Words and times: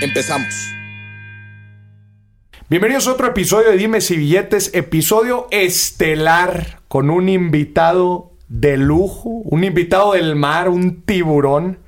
Empezamos. 0.00 0.74
Bienvenidos 2.68 3.06
a 3.06 3.12
otro 3.12 3.28
episodio 3.28 3.70
de 3.70 3.76
Dimes 3.76 4.10
y 4.10 4.16
Billetes, 4.16 4.70
episodio 4.74 5.46
estelar 5.50 6.80
con 6.88 7.10
un 7.10 7.28
invitado 7.28 8.32
de 8.48 8.76
lujo, 8.76 9.28
un 9.28 9.62
invitado 9.62 10.14
del 10.14 10.34
mar, 10.34 10.68
un 10.68 11.02
tiburón. 11.02 11.78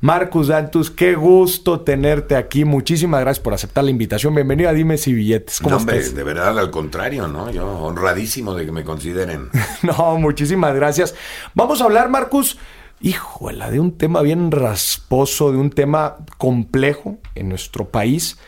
Marcus 0.00 0.48
Dantus, 0.48 0.90
qué 0.90 1.14
gusto 1.14 1.80
tenerte 1.80 2.36
aquí. 2.36 2.64
Muchísimas 2.64 3.20
gracias 3.22 3.42
por 3.42 3.54
aceptar 3.54 3.82
la 3.82 3.90
invitación. 3.90 4.34
Bienvenido 4.34 4.68
a 4.68 4.72
Dimes 4.72 5.08
y 5.08 5.14
Billetes. 5.14 5.58
¿Cómo 5.58 5.70
no, 5.70 5.76
hombre, 5.78 6.08
de 6.08 6.22
verdad, 6.22 6.56
al 6.56 6.70
contrario, 6.70 7.26
¿no? 7.26 7.50
Yo 7.50 7.66
honradísimo 7.66 8.54
de 8.54 8.66
que 8.66 8.72
me 8.72 8.84
consideren. 8.84 9.48
no, 9.82 10.18
muchísimas 10.18 10.74
gracias. 10.74 11.14
Vamos 11.54 11.80
a 11.80 11.84
hablar, 11.84 12.10
Marcus, 12.10 12.58
híjola, 13.00 13.70
de 13.70 13.80
un 13.80 13.96
tema 13.96 14.22
bien 14.22 14.50
rasposo, 14.50 15.52
de 15.52 15.58
un 15.58 15.70
tema 15.70 16.16
complejo 16.36 17.18
en 17.34 17.48
nuestro 17.48 17.88
país, 17.88 18.38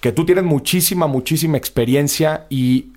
que 0.00 0.12
tú 0.12 0.24
tienes 0.24 0.44
muchísima, 0.44 1.06
muchísima 1.06 1.58
experiencia 1.58 2.46
y 2.48 2.92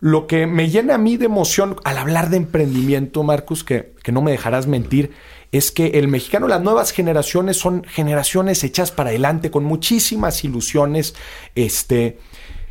lo 0.00 0.26
que 0.26 0.46
me 0.46 0.70
llena 0.70 0.94
a 0.94 0.98
mí 0.98 1.16
de 1.16 1.26
emoción 1.26 1.76
al 1.84 1.98
hablar 1.98 2.30
de 2.30 2.36
emprendimiento, 2.36 3.22
Marcus, 3.22 3.64
que, 3.64 3.94
que 4.02 4.12
no 4.12 4.22
me 4.22 4.30
dejarás 4.30 4.66
mentir, 4.66 5.12
es 5.50 5.72
que 5.72 5.86
el 5.98 6.08
mexicano, 6.08 6.46
las 6.46 6.62
nuevas 6.62 6.92
generaciones 6.92 7.56
son 7.56 7.84
generaciones 7.84 8.62
hechas 8.64 8.92
para 8.92 9.10
adelante, 9.10 9.50
con 9.50 9.64
muchísimas 9.64 10.44
ilusiones, 10.44 11.14
este, 11.54 12.18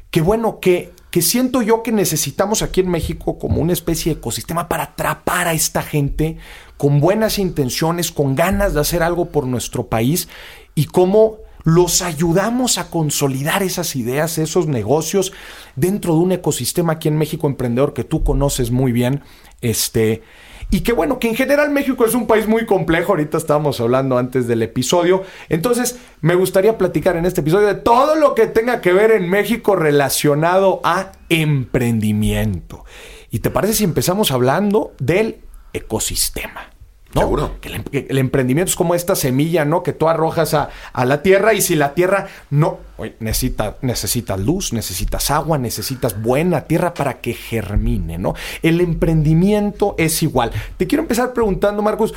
que 0.09 0.21
bueno, 0.21 0.59
que, 0.59 0.91
que 1.11 1.21
siento 1.21 1.61
yo 1.61 1.83
que 1.83 1.91
necesitamos 1.91 2.61
aquí 2.61 2.81
en 2.81 2.89
México 2.89 3.37
como 3.39 3.61
una 3.61 3.73
especie 3.73 4.13
de 4.13 4.19
ecosistema 4.19 4.67
para 4.67 4.83
atrapar 4.83 5.47
a 5.47 5.53
esta 5.53 5.81
gente 5.81 6.37
con 6.77 6.99
buenas 6.99 7.39
intenciones, 7.39 8.11
con 8.11 8.35
ganas 8.35 8.73
de 8.73 8.81
hacer 8.81 9.03
algo 9.03 9.29
por 9.29 9.47
nuestro 9.47 9.87
país 9.87 10.27
y 10.75 10.85
cómo 10.85 11.37
los 11.63 12.01
ayudamos 12.01 12.77
a 12.77 12.89
consolidar 12.89 13.63
esas 13.63 13.95
ideas, 13.95 14.37
esos 14.37 14.67
negocios 14.67 15.33
dentro 15.75 16.13
de 16.13 16.19
un 16.19 16.31
ecosistema 16.31 16.93
aquí 16.93 17.07
en 17.07 17.17
México 17.17 17.47
emprendedor 17.47 17.93
que 17.93 18.03
tú 18.05 18.23
conoces 18.23 18.71
muy 18.71 18.91
bien, 18.91 19.21
este 19.61 20.21
y 20.69 20.81
que 20.81 20.91
bueno, 20.91 21.19
que 21.19 21.29
en 21.29 21.35
general 21.35 21.69
México 21.69 22.05
es 22.05 22.13
un 22.13 22.27
país 22.27 22.47
muy 22.47 22.65
complejo, 22.65 23.13
ahorita 23.13 23.37
estábamos 23.37 23.79
hablando 23.79 24.17
antes 24.17 24.47
del 24.47 24.61
episodio, 24.63 25.23
entonces 25.49 25.97
me 26.21 26.35
gustaría 26.35 26.77
platicar 26.77 27.15
en 27.15 27.25
este 27.25 27.41
episodio 27.41 27.67
de 27.67 27.75
todo 27.75 28.15
lo 28.15 28.35
que 28.35 28.47
tenga 28.47 28.81
que 28.81 28.93
ver 28.93 29.11
en 29.11 29.29
México 29.29 29.75
relacionado 29.75 30.81
a 30.83 31.13
emprendimiento. 31.29 32.85
¿Y 33.31 33.39
te 33.39 33.49
parece 33.49 33.73
si 33.73 33.83
empezamos 33.83 34.31
hablando 34.31 34.93
del 34.99 35.37
ecosistema? 35.73 36.76
¿No? 37.13 37.21
Seguro. 37.21 37.59
Que 37.61 38.07
el, 38.09 38.17
emprendimiento 38.17 38.69
es 38.69 38.75
como 38.75 38.95
esta 38.95 39.15
semilla, 39.15 39.65
¿no? 39.65 39.83
Que 39.83 39.93
tú 39.93 40.07
arrojas 40.09 40.53
a, 40.53 40.69
la 41.05 41.21
tierra 41.21 41.53
y 41.53 41.61
si 41.61 41.75
la 41.75 41.93
tierra 41.93 42.27
no... 42.49 42.79
necesita, 43.19 43.77
necesitas 43.81 44.39
luz, 44.39 44.73
necesitas 44.73 45.31
agua, 45.31 45.57
necesitas 45.57 46.21
buena 46.21 46.61
tierra 46.61 46.93
para 46.93 47.21
que 47.21 47.33
germine, 47.33 48.17
¿no? 48.17 48.35
El 48.61 48.81
emprendimiento 48.81 49.95
es 49.97 50.21
igual. 50.23 50.51
Te 50.77 50.87
quiero 50.87 51.03
empezar 51.03 51.33
preguntando, 51.33 51.81
Marcos, 51.81 52.13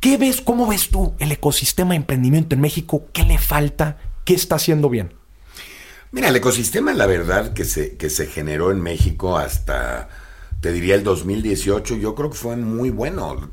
¿qué 0.00 0.16
ves, 0.16 0.40
cómo 0.40 0.66
ves 0.66 0.88
tú 0.90 1.14
el 1.18 1.32
ecosistema 1.32 1.90
de 1.90 1.96
emprendimiento 1.96 2.54
en 2.54 2.60
México? 2.60 3.06
¿Qué 3.12 3.22
le 3.22 3.38
falta? 3.38 3.98
¿Qué 4.24 4.34
está 4.34 4.56
haciendo 4.56 4.88
bien? 4.88 5.14
Mira, 6.12 6.28
el 6.28 6.36
ecosistema, 6.36 6.94
la 6.94 7.06
verdad, 7.06 7.52
que 7.52 7.64
se, 7.64 7.96
que 7.96 8.10
se 8.10 8.26
generó 8.26 8.70
en 8.70 8.80
México 8.80 9.36
hasta, 9.38 10.08
te 10.60 10.72
diría, 10.72 10.94
el 10.94 11.04
2018, 11.04 11.96
yo 11.96 12.14
creo 12.14 12.30
que 12.30 12.36
fue 12.36 12.56
muy 12.56 12.90
bueno 12.90 13.50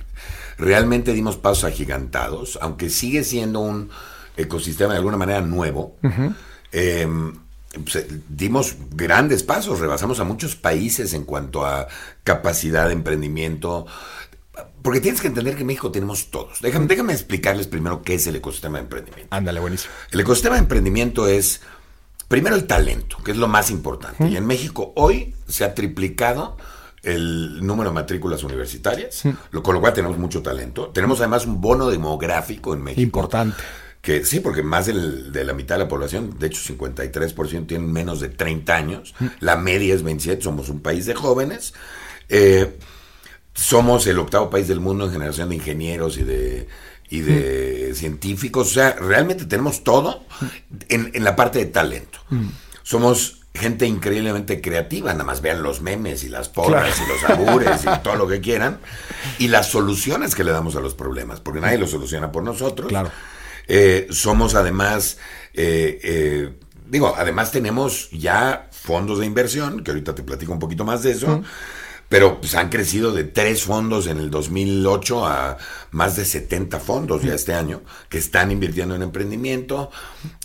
realmente 0.58 1.14
dimos 1.14 1.38
pasos 1.38 1.66
agigantados, 1.66 2.58
aunque 2.62 2.90
sigue 2.90 3.24
siendo 3.24 3.60
un 3.60 3.90
ecosistema 4.38 4.94
de 4.94 4.98
alguna 4.98 5.18
manera 5.18 5.42
nuevo. 5.42 5.98
Em, 6.72 7.34
pues, 7.74 8.06
dimos 8.30 8.76
grandes 8.92 9.44
pasos, 9.44 9.80
rebasamos 9.80 10.20
a 10.20 10.24
muchos 10.24 10.56
países 10.56 11.14
en 11.14 11.24
cuanto 11.24 11.66
a 11.66 11.88
capacidad 12.24 12.88
de 12.88 12.94
emprendimiento. 12.94 13.86
Porque 14.82 15.00
tienes 15.00 15.22
que 15.22 15.28
entender 15.28 15.56
que 15.56 15.62
en 15.62 15.68
México 15.68 15.92
tenemos 15.92 16.30
todos. 16.30 16.62
Déjame, 16.62 16.88
déjame 16.88 17.14
explicarles 17.14 17.68
primero 17.68 18.02
qué 18.04 18.16
es 18.16 18.28
el 18.28 18.36
ecosistema 18.36 18.78
de 18.78 18.84
emprendimiento. 18.84 19.36
Ándale, 19.36 19.60
buenísimo. 19.60 19.94
El 20.12 20.20
ecosistema 20.20 20.56
de 20.56 20.62
emprendimiento 20.62 21.28
es, 21.28 21.62
primero, 22.28 22.56
el 22.56 22.68
talento, 22.68 23.18
que 23.24 23.32
es 23.32 23.38
lo 23.38 23.48
más 23.48 23.72
importante. 23.72 24.28
Y 24.28 24.36
en 24.36 24.46
México 24.46 24.92
hoy 24.96 25.34
se 25.48 25.64
ha 25.64 25.74
triplicado 25.74 26.58
el 27.04 27.66
número 27.66 27.90
de 27.90 27.94
matrículas 27.94 28.44
universitarias, 28.44 29.24
lo, 29.52 29.62
con 29.62 29.76
lo 29.76 29.82
cual 29.82 29.94
tenemos 29.94 30.18
mucho 30.18 30.42
talento. 30.42 30.90
Tenemos 30.90 31.20
además 31.20 31.46
un 31.46 31.62
bono 31.62 31.90
demográfico 31.90 32.74
en 32.74 32.82
México. 32.82 33.02
Importante. 33.02 33.62
Que 34.02 34.26
sí, 34.26 34.40
porque 34.40 34.64
más 34.64 34.88
de 34.88 35.44
la 35.46 35.54
mitad 35.54 35.76
de 35.76 35.84
la 35.84 35.88
población, 35.88 36.38
de 36.38 36.48
hecho 36.48 36.62
53% 36.74 37.68
tienen 37.68 37.92
menos 37.92 38.20
de 38.20 38.30
30 38.30 38.76
años, 38.76 39.16
la 39.40 39.56
media 39.56 39.94
es 39.94 40.04
27, 40.04 40.42
somos 40.42 40.68
un 40.68 40.82
país 40.82 41.06
de 41.06 41.14
jóvenes. 41.14 41.74
Eh, 42.28 42.78
somos 43.54 44.08
el 44.08 44.20
octavo 44.20 44.50
país 44.50 44.68
del 44.68 44.80
mundo 44.80 45.06
en 45.06 45.12
generación 45.12 45.50
de 45.50 45.56
ingenieros 45.56 46.18
y 46.18 46.24
de, 46.24 46.68
y 47.10 47.22
de 47.22 47.94
científicos. 47.96 48.72
O 48.72 48.74
sea, 48.74 48.94
realmente 48.94 49.46
tenemos 49.46 49.84
todo 49.84 50.26
en, 50.90 51.12
en 51.14 51.24
la 51.24 51.36
parte 51.36 51.60
de 51.60 51.66
talento. 51.68 52.20
Somos 52.82 53.43
gente 53.54 53.86
increíblemente 53.86 54.62
creativa, 54.62 55.12
nada 55.12 55.24
más 55.24 55.42
vean 55.42 55.62
los 55.62 55.82
memes 55.82 56.24
y 56.24 56.30
las 56.30 56.50
porras 56.50 57.00
y 57.00 57.08
los 57.08 57.24
albures 57.24 57.84
y 57.84 58.00
todo 58.04 58.16
lo 58.16 58.28
que 58.28 58.42
quieran, 58.42 58.80
y 59.38 59.48
las 59.48 59.70
soluciones 59.70 60.36
que 60.36 60.44
le 60.44 60.52
damos 60.52 60.76
a 60.76 60.80
los 60.80 60.96
problemas, 60.96 61.40
porque 61.40 61.62
nadie 61.62 61.78
lo 61.78 61.88
soluciona 61.88 62.32
por 62.32 62.44
nosotros. 62.44 62.90
Claro. 62.90 63.12
Eh, 63.68 64.08
somos 64.10 64.56
además, 64.56 65.18
eh, 65.54 66.00
eh, 66.04 66.54
digo, 66.90 67.14
además 67.16 67.52
tenemos 67.52 68.10
ya 68.12 68.68
fondos 68.72 69.20
de 69.20 69.26
inversión, 69.26 69.84
que 69.84 69.92
ahorita 69.92 70.16
te 70.16 70.24
platico 70.24 70.52
un 70.52 70.60
poquito 70.60 70.84
más 70.84 71.04
de 71.04 71.12
eso 71.12 71.44
pero 72.14 72.40
pues, 72.40 72.54
han 72.54 72.70
crecido 72.70 73.12
de 73.12 73.24
tres 73.24 73.64
fondos 73.64 74.06
en 74.06 74.20
el 74.20 74.30
2008 74.30 75.26
a 75.26 75.58
más 75.90 76.16
de 76.16 76.26
70 76.26 76.80
fondos 76.80 77.24
ya 77.24 77.34
este 77.34 77.56
año 77.56 77.82
que 78.08 78.20
están 78.20 78.52
invirtiendo 78.52 78.94
en 78.94 79.02
emprendimiento. 79.02 79.90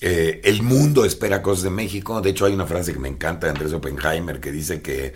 Eh, 0.00 0.40
el 0.44 0.62
mundo 0.62 1.04
espera 1.04 1.42
cosas 1.42 1.64
de 1.64 1.70
México. 1.70 2.22
De 2.22 2.30
hecho, 2.30 2.46
hay 2.46 2.54
una 2.54 2.64
frase 2.64 2.94
que 2.94 2.98
me 2.98 3.08
encanta 3.08 3.48
de 3.48 3.52
Andrés 3.52 3.74
Oppenheimer 3.74 4.40
que 4.40 4.50
dice 4.50 4.80
que 4.80 5.12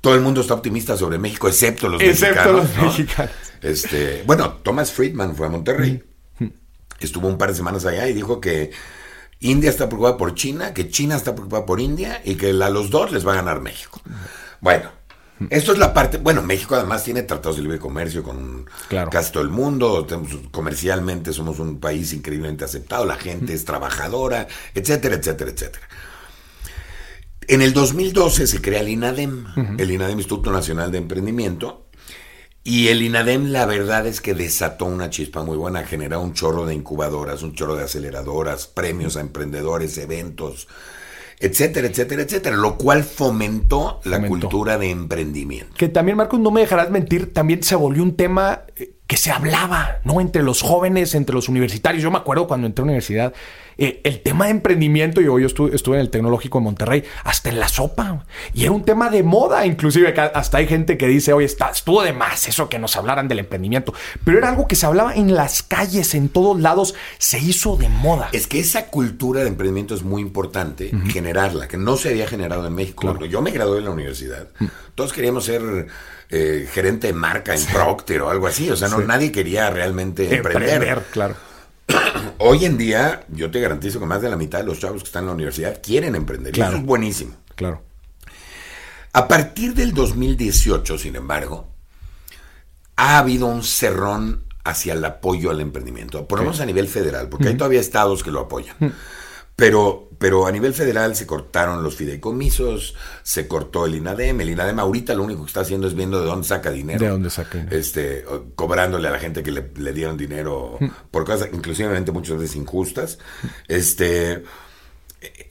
todo 0.00 0.16
el 0.16 0.22
mundo 0.22 0.40
está 0.40 0.54
optimista 0.54 0.96
sobre 0.96 1.18
México, 1.18 1.46
excepto 1.46 1.88
los 1.88 2.02
excepto 2.02 2.52
mexicanos. 2.52 2.76
Los 2.76 2.98
mexicanos. 2.98 3.34
Este, 3.62 4.24
bueno, 4.26 4.54
Thomas 4.64 4.90
Friedman 4.90 5.36
fue 5.36 5.46
a 5.46 5.50
Monterrey. 5.50 6.02
Estuvo 6.98 7.28
un 7.28 7.38
par 7.38 7.50
de 7.50 7.54
semanas 7.54 7.86
allá 7.86 8.08
y 8.08 8.12
dijo 8.12 8.40
que 8.40 8.72
India 9.38 9.70
está 9.70 9.88
preocupada 9.88 10.16
por 10.16 10.34
China, 10.34 10.74
que 10.74 10.90
China 10.90 11.14
está 11.14 11.36
preocupada 11.36 11.64
por 11.64 11.80
India 11.80 12.20
y 12.24 12.34
que 12.34 12.50
a 12.50 12.70
los 12.70 12.90
dos 12.90 13.12
les 13.12 13.24
va 13.24 13.34
a 13.34 13.36
ganar 13.36 13.60
México. 13.60 14.02
Bueno, 14.60 14.98
esto 15.48 15.72
es 15.72 15.78
la 15.78 15.94
parte, 15.94 16.18
bueno, 16.18 16.42
México 16.42 16.74
además 16.74 17.02
tiene 17.02 17.22
tratados 17.22 17.56
de 17.56 17.62
libre 17.62 17.78
comercio 17.78 18.22
con 18.22 18.66
casi 19.10 19.32
todo 19.32 19.42
el 19.42 19.48
mundo, 19.48 20.06
comercialmente 20.50 21.32
somos 21.32 21.58
un 21.58 21.80
país 21.80 22.12
increíblemente 22.12 22.64
aceptado, 22.64 23.06
la 23.06 23.16
gente 23.16 23.54
es 23.54 23.64
trabajadora, 23.64 24.46
etcétera, 24.74 25.16
etcétera, 25.16 25.50
etcétera. 25.50 25.88
En 27.48 27.62
el 27.62 27.72
2012 27.72 28.46
se 28.46 28.60
crea 28.60 28.80
el 28.80 28.90
INADEM, 28.90 29.76
el 29.78 29.90
INADEM 29.90 30.18
Instituto 30.18 30.52
Nacional 30.52 30.92
de 30.92 30.98
Emprendimiento, 30.98 31.86
y 32.62 32.88
el 32.88 33.00
INADEM 33.02 33.46
la 33.46 33.64
verdad 33.64 34.06
es 34.06 34.20
que 34.20 34.34
desató 34.34 34.84
una 34.84 35.08
chispa 35.08 35.42
muy 35.42 35.56
buena, 35.56 35.84
generó 35.84 36.20
un 36.20 36.34
chorro 36.34 36.66
de 36.66 36.74
incubadoras, 36.74 37.42
un 37.42 37.54
chorro 37.54 37.74
de 37.74 37.84
aceleradoras, 37.84 38.66
premios 38.66 39.16
a 39.16 39.20
emprendedores, 39.20 39.96
eventos, 39.96 40.68
etcétera, 41.40 41.88
etcétera, 41.88 42.22
etcétera, 42.22 42.56
lo 42.56 42.76
cual 42.76 43.02
fomentó, 43.02 44.00
la 44.04 44.26
cultura 44.26 44.76
de 44.76 44.90
emprendimiento. 44.90 45.74
Que 45.76 45.88
también, 45.88 46.18
Marcos, 46.18 46.38
no 46.38 46.50
me 46.50 46.60
dejarás 46.60 46.90
mentir, 46.90 47.32
también 47.32 47.62
se 47.62 47.74
volvió 47.74 48.02
un 48.02 48.14
tema 48.14 48.62
eh, 48.76 48.92
que 49.06 49.16
se 49.16 49.30
hablaba, 49.30 50.00
¿no? 50.04 50.20
Entre 50.20 50.42
los 50.42 50.60
jóvenes, 50.60 51.14
entre 51.14 51.34
los 51.34 51.48
universitarios. 51.48 52.02
Yo 52.02 52.10
me 52.10 52.18
acuerdo 52.18 52.46
cuando 52.46 52.66
entré 52.66 52.82
a 52.82 52.84
la 52.84 52.90
universidad, 52.90 53.32
eh, 53.80 54.02
el 54.04 54.20
tema 54.20 54.44
de 54.44 54.50
emprendimiento, 54.50 55.22
yo, 55.22 55.38
yo 55.38 55.46
estuve, 55.46 55.74
estuve, 55.74 55.96
en 55.96 56.02
el 56.02 56.10
Tecnológico 56.10 56.58
de 56.58 56.64
Monterrey, 56.64 57.04
hasta 57.24 57.48
en 57.48 57.58
la 57.58 57.66
sopa. 57.66 58.26
Y 58.52 58.64
era 58.64 58.72
un 58.72 58.84
tema 58.84 59.08
de 59.08 59.22
moda, 59.22 59.64
inclusive 59.64 60.14
hasta 60.34 60.58
hay 60.58 60.66
gente 60.66 60.98
que 60.98 61.06
dice, 61.06 61.32
oye, 61.32 61.46
está, 61.46 61.70
estuvo 61.70 62.02
de 62.02 62.12
más 62.12 62.46
eso 62.46 62.68
que 62.68 62.78
nos 62.78 62.94
hablaran 62.96 63.26
del 63.26 63.38
emprendimiento. 63.38 63.94
Pero 64.22 64.36
era 64.36 64.50
algo 64.50 64.68
que 64.68 64.76
se 64.76 64.84
hablaba 64.84 65.14
en 65.14 65.34
las 65.34 65.62
calles, 65.62 66.14
en 66.14 66.28
todos 66.28 66.60
lados, 66.60 66.94
se 67.16 67.38
hizo 67.38 67.78
de 67.78 67.88
moda. 67.88 68.28
Es 68.32 68.46
que 68.46 68.60
esa 68.60 68.88
cultura 68.88 69.40
de 69.40 69.48
emprendimiento 69.48 69.94
es 69.94 70.02
muy 70.02 70.20
importante, 70.20 70.92
generarla, 71.08 71.66
que 71.66 71.78
no 71.78 71.96
se 71.96 72.10
había 72.10 72.28
generado 72.28 72.66
en 72.66 72.74
México. 72.74 73.06
Cuando 73.06 73.24
yo 73.24 73.40
me 73.40 73.50
gradué 73.50 73.78
en 73.78 73.86
la 73.86 73.92
universidad, 73.92 74.48
todos 74.94 75.14
queríamos 75.14 75.46
ser 75.46 75.86
eh, 76.28 76.68
gerente 76.70 77.06
de 77.06 77.12
marca 77.14 77.54
en 77.54 77.64
Procter 77.64 78.20
o 78.20 78.28
algo 78.28 78.46
así. 78.46 78.70
O 78.70 78.76
sea, 78.76 78.88
no, 78.88 78.98
nadie 78.98 79.32
quería 79.32 79.70
realmente 79.70 80.36
emprender. 80.36 81.02
claro. 81.10 81.34
Hoy 82.38 82.64
en 82.64 82.78
día, 82.78 83.24
yo 83.28 83.50
te 83.50 83.60
garantizo 83.60 84.00
que 84.00 84.06
más 84.06 84.22
de 84.22 84.30
la 84.30 84.36
mitad 84.36 84.58
de 84.58 84.64
los 84.64 84.78
chavos 84.78 85.02
que 85.02 85.08
están 85.08 85.24
en 85.24 85.28
la 85.28 85.34
universidad 85.34 85.80
quieren 85.82 86.14
emprender. 86.14 86.52
Claro. 86.52 86.72
Y 86.72 86.74
eso 86.74 86.80
es 86.80 86.86
buenísimo. 86.86 87.34
Claro. 87.54 87.82
A 89.12 89.28
partir 89.28 89.74
del 89.74 89.92
2018, 89.92 90.98
sin 90.98 91.16
embargo, 91.16 91.68
ha 92.96 93.18
habido 93.18 93.46
un 93.46 93.62
cerrón 93.62 94.44
hacia 94.62 94.92
el 94.92 95.04
apoyo 95.04 95.50
al 95.50 95.60
emprendimiento, 95.60 96.26
por 96.28 96.38
lo 96.38 96.44
menos 96.44 96.60
a 96.60 96.66
nivel 96.66 96.86
federal, 96.86 97.28
porque 97.28 97.48
hay 97.48 97.56
todavía 97.56 97.80
estados 97.80 98.22
que 98.22 98.30
lo 98.30 98.40
apoyan. 98.40 98.76
Pero, 99.60 100.08
pero 100.18 100.46
a 100.46 100.52
nivel 100.52 100.72
federal 100.72 101.14
se 101.14 101.26
cortaron 101.26 101.84
los 101.84 101.94
fideicomisos, 101.94 102.94
se 103.22 103.46
cortó 103.46 103.84
el 103.84 103.94
INADEM. 103.94 104.40
El 104.40 104.50
INADEM 104.50 104.78
ahorita 104.78 105.14
lo 105.14 105.22
único 105.22 105.42
que 105.42 105.48
está 105.48 105.60
haciendo 105.60 105.86
es 105.86 105.94
viendo 105.94 106.18
de 106.18 106.26
dónde 106.26 106.48
saca 106.48 106.70
dinero. 106.70 106.98
De 106.98 107.08
dónde 107.08 107.30
saca. 107.30 107.66
Este, 107.70 108.24
cobrándole 108.54 109.08
a 109.08 109.10
la 109.10 109.18
gente 109.18 109.42
que 109.42 109.52
le, 109.52 109.92
dieron 109.92 110.16
dinero 110.16 110.78
mm. 110.80 110.86
por 111.10 111.26
cosas, 111.26 111.50
inclusivamente 111.52 112.10
muchas 112.10 112.38
veces 112.38 112.56
injustas. 112.56 113.18
Este. 113.68 114.42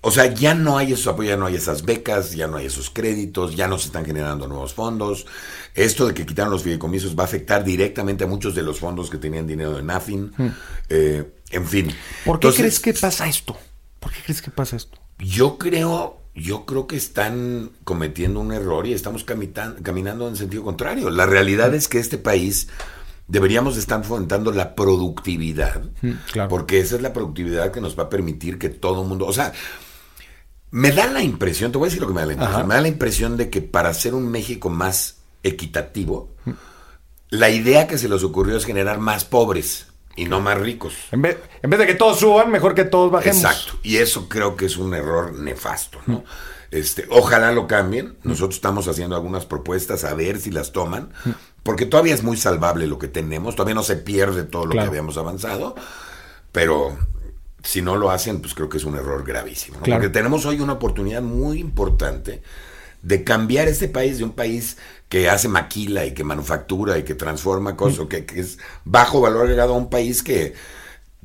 O 0.01 0.09
sea, 0.09 0.33
ya 0.33 0.55
no 0.55 0.79
hay 0.79 0.93
esos 0.93 1.05
apoyos, 1.05 1.29
ya 1.29 1.37
no 1.37 1.45
hay 1.45 1.55
esas 1.55 1.83
becas, 1.83 2.31
ya 2.31 2.47
no 2.47 2.57
hay 2.57 2.65
esos 2.65 2.89
créditos, 2.89 3.55
ya 3.55 3.67
no 3.67 3.77
se 3.77 3.87
están 3.87 4.05
generando 4.05 4.47
nuevos 4.47 4.73
fondos. 4.73 5.27
Esto 5.75 6.07
de 6.07 6.15
que 6.15 6.25
quitaron 6.25 6.51
los 6.51 6.63
fideicomisos 6.63 7.15
va 7.15 7.23
a 7.23 7.25
afectar 7.25 7.63
directamente 7.63 8.23
a 8.23 8.27
muchos 8.27 8.55
de 8.55 8.63
los 8.63 8.79
fondos 8.79 9.11
que 9.11 9.17
tenían 9.17 9.45
dinero 9.45 9.75
de 9.75 9.83
NAFIN. 9.83 10.33
Mm. 10.35 10.47
Eh, 10.89 11.31
en 11.51 11.67
fin. 11.67 11.91
¿Por 12.25 12.39
qué 12.39 12.51
crees 12.51 12.79
que 12.79 12.93
pasa 12.93 13.27
esto? 13.27 13.57
¿Por 14.29 14.35
qué 14.35 14.41
crees 14.41 14.41
que 14.43 14.55
pasa 14.55 14.75
esto? 14.75 14.99
Yo 15.17 15.57
creo, 15.57 16.21
yo 16.35 16.67
creo 16.67 16.85
que 16.85 16.95
están 16.95 17.71
cometiendo 17.83 18.39
un 18.39 18.53
error 18.53 18.85
y 18.85 18.93
estamos 18.93 19.23
caminando 19.23 20.27
en 20.27 20.35
sentido 20.35 20.63
contrario. 20.63 21.09
La 21.09 21.25
realidad 21.25 21.73
es 21.73 21.87
que 21.87 21.97
este 21.97 22.19
país 22.19 22.67
deberíamos 23.27 23.75
estar 23.75 24.03
fomentando 24.03 24.51
la 24.51 24.75
productividad, 24.75 25.81
porque 26.47 26.79
esa 26.79 26.97
es 26.97 27.01
la 27.01 27.11
productividad 27.11 27.71
que 27.71 27.81
nos 27.81 27.97
va 27.97 28.03
a 28.03 28.09
permitir 28.09 28.59
que 28.59 28.69
todo 28.69 29.01
el 29.01 29.07
mundo, 29.07 29.25
o 29.25 29.33
sea, 29.33 29.51
me 30.69 30.91
da 30.91 31.07
la 31.07 31.23
impresión, 31.23 31.71
te 31.71 31.79
voy 31.79 31.87
a 31.87 31.89
decir 31.89 32.01
lo 32.01 32.07
que 32.07 32.13
me 32.13 32.21
da 32.21 32.27
la 32.27 32.33
impresión, 32.33 32.67
me 32.67 32.75
da 32.75 32.81
la 32.81 32.87
impresión 32.87 33.35
de 33.35 33.49
que 33.49 33.61
para 33.61 33.89
hacer 33.89 34.13
un 34.13 34.29
México 34.29 34.69
más 34.69 35.17
equitativo, 35.41 36.35
la 37.29 37.49
idea 37.49 37.87
que 37.87 37.97
se 37.97 38.07
les 38.07 38.23
ocurrió 38.23 38.57
es 38.57 38.65
generar 38.65 38.99
más 38.99 39.25
pobres 39.25 39.88
y 40.19 40.25
no 40.25 40.41
más 40.41 40.57
ricos. 40.57 40.93
En 41.11 41.21
vez, 41.21 41.37
en 41.61 41.69
vez 41.69 41.79
de 41.79 41.87
que 41.87 41.95
todos 41.95 42.19
suban, 42.19 42.51
mejor 42.51 42.75
que 42.75 42.83
todos 42.83 43.09
bajemos. 43.09 43.37
Exacto. 43.37 43.79
Y 43.83 43.97
eso 43.97 44.27
creo 44.27 44.57
que 44.57 44.65
es 44.65 44.75
un 44.75 44.93
error 44.93 45.33
nefasto, 45.33 45.99
¿no? 46.07 46.25
Este, 46.71 47.07
ojalá 47.09 47.53
lo 47.53 47.67
cambien. 47.67 48.17
Nosotros 48.23 48.55
estamos 48.55 48.87
haciendo 48.89 49.15
algunas 49.15 49.45
propuestas 49.45 50.03
a 50.03 50.13
ver 50.13 50.39
si 50.39 50.51
las 50.51 50.73
toman, 50.73 51.13
porque 51.63 51.85
todavía 51.85 52.13
es 52.13 52.21
muy 52.21 52.35
salvable 52.35 52.85
lo 52.85 52.99
que 52.99 53.07
tenemos, 53.07 53.55
todavía 53.55 53.75
no 53.75 53.83
se 53.83 53.95
pierde 53.95 54.43
todo 54.43 54.65
lo 54.65 54.73
que 54.73 54.81
habíamos 54.81 55.17
avanzado, 55.17 55.75
pero 56.51 56.97
si 57.63 57.81
no 57.81 57.95
lo 57.95 58.11
hacen, 58.11 58.41
pues 58.41 58.53
creo 58.53 58.67
que 58.67 58.77
es 58.77 58.83
un 58.83 58.95
error 58.95 59.23
gravísimo. 59.23 59.79
Porque 59.79 60.09
tenemos 60.09 60.45
hoy 60.45 60.59
una 60.59 60.73
oportunidad 60.73 61.21
muy 61.21 61.59
importante 61.59 62.41
de 63.01 63.23
cambiar 63.23 63.69
este 63.69 63.87
país 63.87 64.17
de 64.17 64.25
un 64.25 64.33
país 64.33 64.77
que 65.09 65.29
hace 65.29 65.47
maquila 65.47 66.05
y 66.05 66.13
que 66.13 66.23
manufactura 66.23 66.97
y 66.97 67.03
que 67.03 67.15
transforma 67.15 67.75
cosas, 67.75 68.07
que, 68.07 68.25
que, 68.25 68.39
es 68.39 68.59
bajo 68.85 69.19
valor 69.19 69.43
agregado 69.43 69.73
a 69.73 69.77
un 69.77 69.89
país 69.89 70.21
que, 70.21 70.53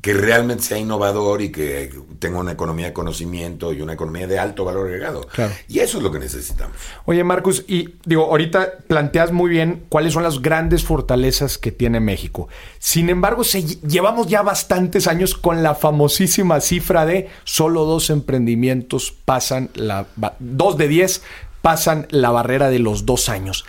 que 0.05 0.13
realmente 0.13 0.61
sea 0.61 0.77
innovador 0.77 1.41
y 1.41 1.51
que 1.51 1.91
tenga 2.19 2.37
una 2.37 2.51
economía 2.51 2.85
de 2.85 2.93
conocimiento 2.93 3.73
y 3.73 3.81
una 3.81 3.93
economía 3.93 4.27
de 4.27 4.37
alto 4.37 4.63
valor 4.63 4.85
agregado. 4.85 5.27
Y 5.67 5.79
eso 5.79 5.97
es 5.97 6.03
lo 6.03 6.11
que 6.11 6.19
necesitamos. 6.19 6.77
Oye, 7.05 7.23
Marcus, 7.23 7.65
y 7.67 7.95
digo, 8.05 8.25
ahorita 8.25 8.73
planteas 8.87 9.31
muy 9.31 9.49
bien 9.49 9.85
cuáles 9.89 10.13
son 10.13 10.21
las 10.21 10.43
grandes 10.43 10.83
fortalezas 10.83 11.57
que 11.57 11.71
tiene 11.71 11.99
México. 12.01 12.49
Sin 12.77 13.09
embargo, 13.09 13.41
llevamos 13.41 14.27
ya 14.27 14.43
bastantes 14.43 15.07
años 15.07 15.33
con 15.33 15.63
la 15.63 15.73
famosísima 15.73 16.61
cifra 16.61 17.07
de 17.07 17.27
solo 17.43 17.85
dos 17.85 18.11
emprendimientos 18.11 19.11
pasan 19.11 19.71
la... 19.73 20.05
dos 20.37 20.77
de 20.77 20.87
diez 20.87 21.23
pasan 21.65 22.05
la 22.11 22.29
barrera 22.29 22.69
de 22.69 22.77
los 22.77 23.07
dos 23.07 23.27
años. 23.27 23.65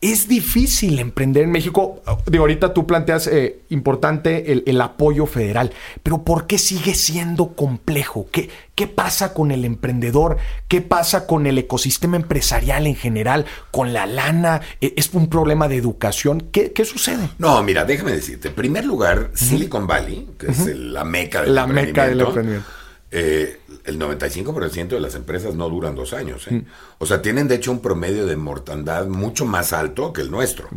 Es 0.00 0.26
difícil 0.26 0.98
emprender 0.98 1.44
en 1.44 1.52
México. 1.52 2.02
De 2.26 2.38
ahorita 2.38 2.74
tú 2.74 2.84
planteas 2.84 3.28
eh, 3.28 3.60
importante 3.68 4.50
el, 4.50 4.80
apoyo 4.80 5.26
federal, 5.26 5.70
pero 6.02 6.24
¿por 6.24 6.48
qué 6.48 6.58
sigue 6.58 6.96
siendo 6.96 7.54
complejo? 7.54 8.26
¿Qué, 8.32 8.50
¿Qué 8.74 8.88
pasa 8.88 9.34
con 9.34 9.52
el 9.52 9.64
emprendedor? 9.64 10.38
¿Qué 10.66 10.80
pasa 10.80 11.28
con 11.28 11.46
el 11.46 11.58
ecosistema 11.58 12.16
empresarial 12.16 12.88
en 12.88 12.96
general? 12.96 13.46
¿Con 13.70 13.92
la 13.92 14.06
lana? 14.06 14.60
¿E, 14.80 14.92
¿Es 14.96 15.14
un 15.14 15.28
problema 15.28 15.68
de 15.68 15.76
educación? 15.76 16.48
¿Qué, 16.50 16.72
sucede? 16.84 17.28
No, 17.38 17.62
mira, 17.62 17.84
déjame 17.84 18.10
decirte. 18.10 18.48
En 18.48 18.54
primer 18.54 18.84
lugar, 18.84 19.30
Silicon 19.34 19.86
Valley, 19.86 20.28
que 20.36 20.48
es 20.48 20.66
la 20.74 21.04
meca 21.04 21.42
del 21.42 21.54
la 21.54 21.68
Meca 21.68 22.08
del 22.08 22.20
emprendimiento 22.20 22.82
eh, 23.14 23.60
el 23.84 23.98
95% 23.98 24.88
de 24.88 25.00
las 25.00 25.14
empresas 25.14 25.54
no 25.54 25.68
duran 25.68 25.94
dos 25.94 26.12
años. 26.12 26.46
¿eh? 26.48 26.54
Mm. 26.54 26.66
O 26.98 27.06
sea, 27.06 27.22
tienen 27.22 27.48
de 27.48 27.56
hecho 27.56 27.72
un 27.72 27.80
promedio 27.80 28.26
de 28.26 28.36
mortandad 28.36 29.06
mucho 29.06 29.44
más 29.44 29.72
alto 29.72 30.12
que 30.12 30.20
el 30.20 30.30
nuestro. 30.30 30.68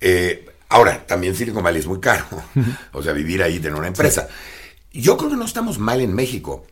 Eh, 0.00 0.46
ahora, 0.68 1.06
también 1.06 1.34
Silicon 1.34 1.62
Valley 1.62 1.80
es 1.80 1.86
muy 1.86 2.00
caro. 2.00 2.26
o 2.92 3.02
sea, 3.02 3.12
vivir 3.12 3.42
ahí, 3.42 3.58
tener 3.58 3.78
una 3.78 3.88
empresa. 3.88 4.28
Yo 4.92 5.16
creo 5.16 5.30
que 5.30 5.36
no 5.36 5.44
estamos 5.44 5.78
mal 5.78 6.00
en 6.00 6.14
México. 6.14 6.66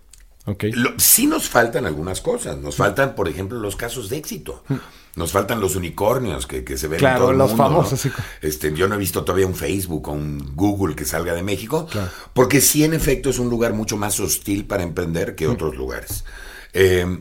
Okay. 0.44 0.72
sí 0.96 1.28
nos 1.28 1.48
faltan 1.48 1.86
algunas 1.86 2.20
cosas. 2.20 2.58
Nos 2.58 2.76
faltan, 2.76 3.14
por 3.14 3.28
ejemplo, 3.28 3.60
los 3.60 3.76
casos 3.76 4.08
de 4.08 4.16
éxito. 4.16 4.64
Nos 5.14 5.30
faltan 5.30 5.60
los 5.60 5.76
unicornios 5.76 6.46
que, 6.46 6.64
se 6.76 6.88
ven 6.88 7.04
en 7.04 7.16
todo 7.16 7.32
el 7.32 7.38
los 7.38 7.50
mundo. 7.50 7.64
famosos. 7.64 8.08
Este, 8.40 8.72
yo 8.72 8.88
no 8.88 8.94
he 8.94 8.98
visto 8.98 9.24
todavía 9.24 9.46
un 9.46 9.54
Facebook 9.54 10.08
o 10.08 10.12
un 10.12 10.52
Google 10.54 10.94
que 10.94 11.04
salga 11.04 11.34
de 11.34 11.42
México, 11.42 11.86
porque 12.32 12.60
sí, 12.60 12.82
en 12.84 12.94
efecto, 12.94 13.28
es 13.28 13.38
un 13.38 13.50
lugar 13.50 13.74
mucho 13.74 13.96
más 13.96 14.18
hostil 14.20 14.64
para 14.64 14.82
emprender 14.82 15.34
que 15.34 15.46
mm. 15.46 15.50
otros 15.50 15.76
lugares. 15.76 16.24
Eh, 16.72 17.18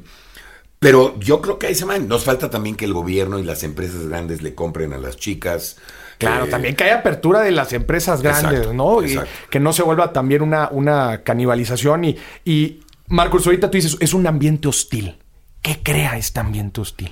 pero 0.82 1.20
yo 1.20 1.42
creo 1.42 1.60
que 1.60 1.68
ahí 1.68 1.76
se 1.76 1.86
van. 1.86 2.08
Nos 2.08 2.24
falta 2.24 2.50
también 2.50 2.76
que 2.76 2.86
el 2.86 2.94
gobierno 2.94 3.38
y 3.38 3.44
las 3.44 3.62
empresas 3.62 4.08
grandes 4.08 4.42
le 4.42 4.56
compren 4.56 4.94
a 4.94 4.98
las 4.98 5.16
chicas. 5.16 5.78
Claro, 6.18 6.46
eh, 6.46 6.50
también 6.50 6.76
que 6.76 6.86
haya 6.86 6.96
apertura 6.96 7.42
de 7.42 7.52
las 7.52 7.72
empresas 7.72 8.24
grandes, 8.24 8.74
¿no? 8.74 9.06
Y 9.06 9.20
que 9.52 9.60
no 9.60 9.74
se 9.74 9.84
vuelva 9.84 10.12
también 10.12 10.42
una, 10.42 10.70
una 10.72 11.22
canibalización. 11.22 12.06
Y, 12.06 12.18
y 12.46 12.80
Marcos, 13.10 13.46
ahorita 13.46 13.70
tú 13.70 13.78
dices, 13.78 13.96
es 14.00 14.16
un 14.16 14.26
ambiente 14.26 14.70
hostil. 14.70 15.20
¿Qué 15.62 15.84
crea 15.84 16.18
este 16.18 16.40
ambiente 16.40 16.82
hostil? 16.82 17.12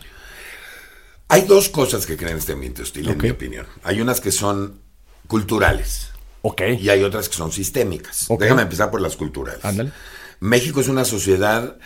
Hay 1.29 1.43
dos 1.43 1.69
cosas 1.69 2.05
que 2.05 2.17
crean 2.17 2.37
este 2.37 2.53
ambiente 2.53 2.81
hostil, 2.81 3.07
en 3.07 3.17
mi 3.17 3.29
opinión. 3.29 3.67
Hay 3.83 4.01
unas 4.01 4.19
que 4.19 4.31
son 4.31 4.81
culturales. 5.27 6.09
Ok. 6.41 6.61
Y 6.79 6.89
hay 6.89 7.03
otras 7.03 7.29
que 7.29 7.35
son 7.35 7.51
sistémicas. 7.51 8.27
Déjame 8.39 8.63
empezar 8.63 8.89
por 8.89 8.99
las 8.99 9.15
culturales. 9.15 9.63
Ándale. 9.63 9.91
México 10.39 10.81
es 10.81 10.87
una 10.87 11.05
sociedad 11.05 11.77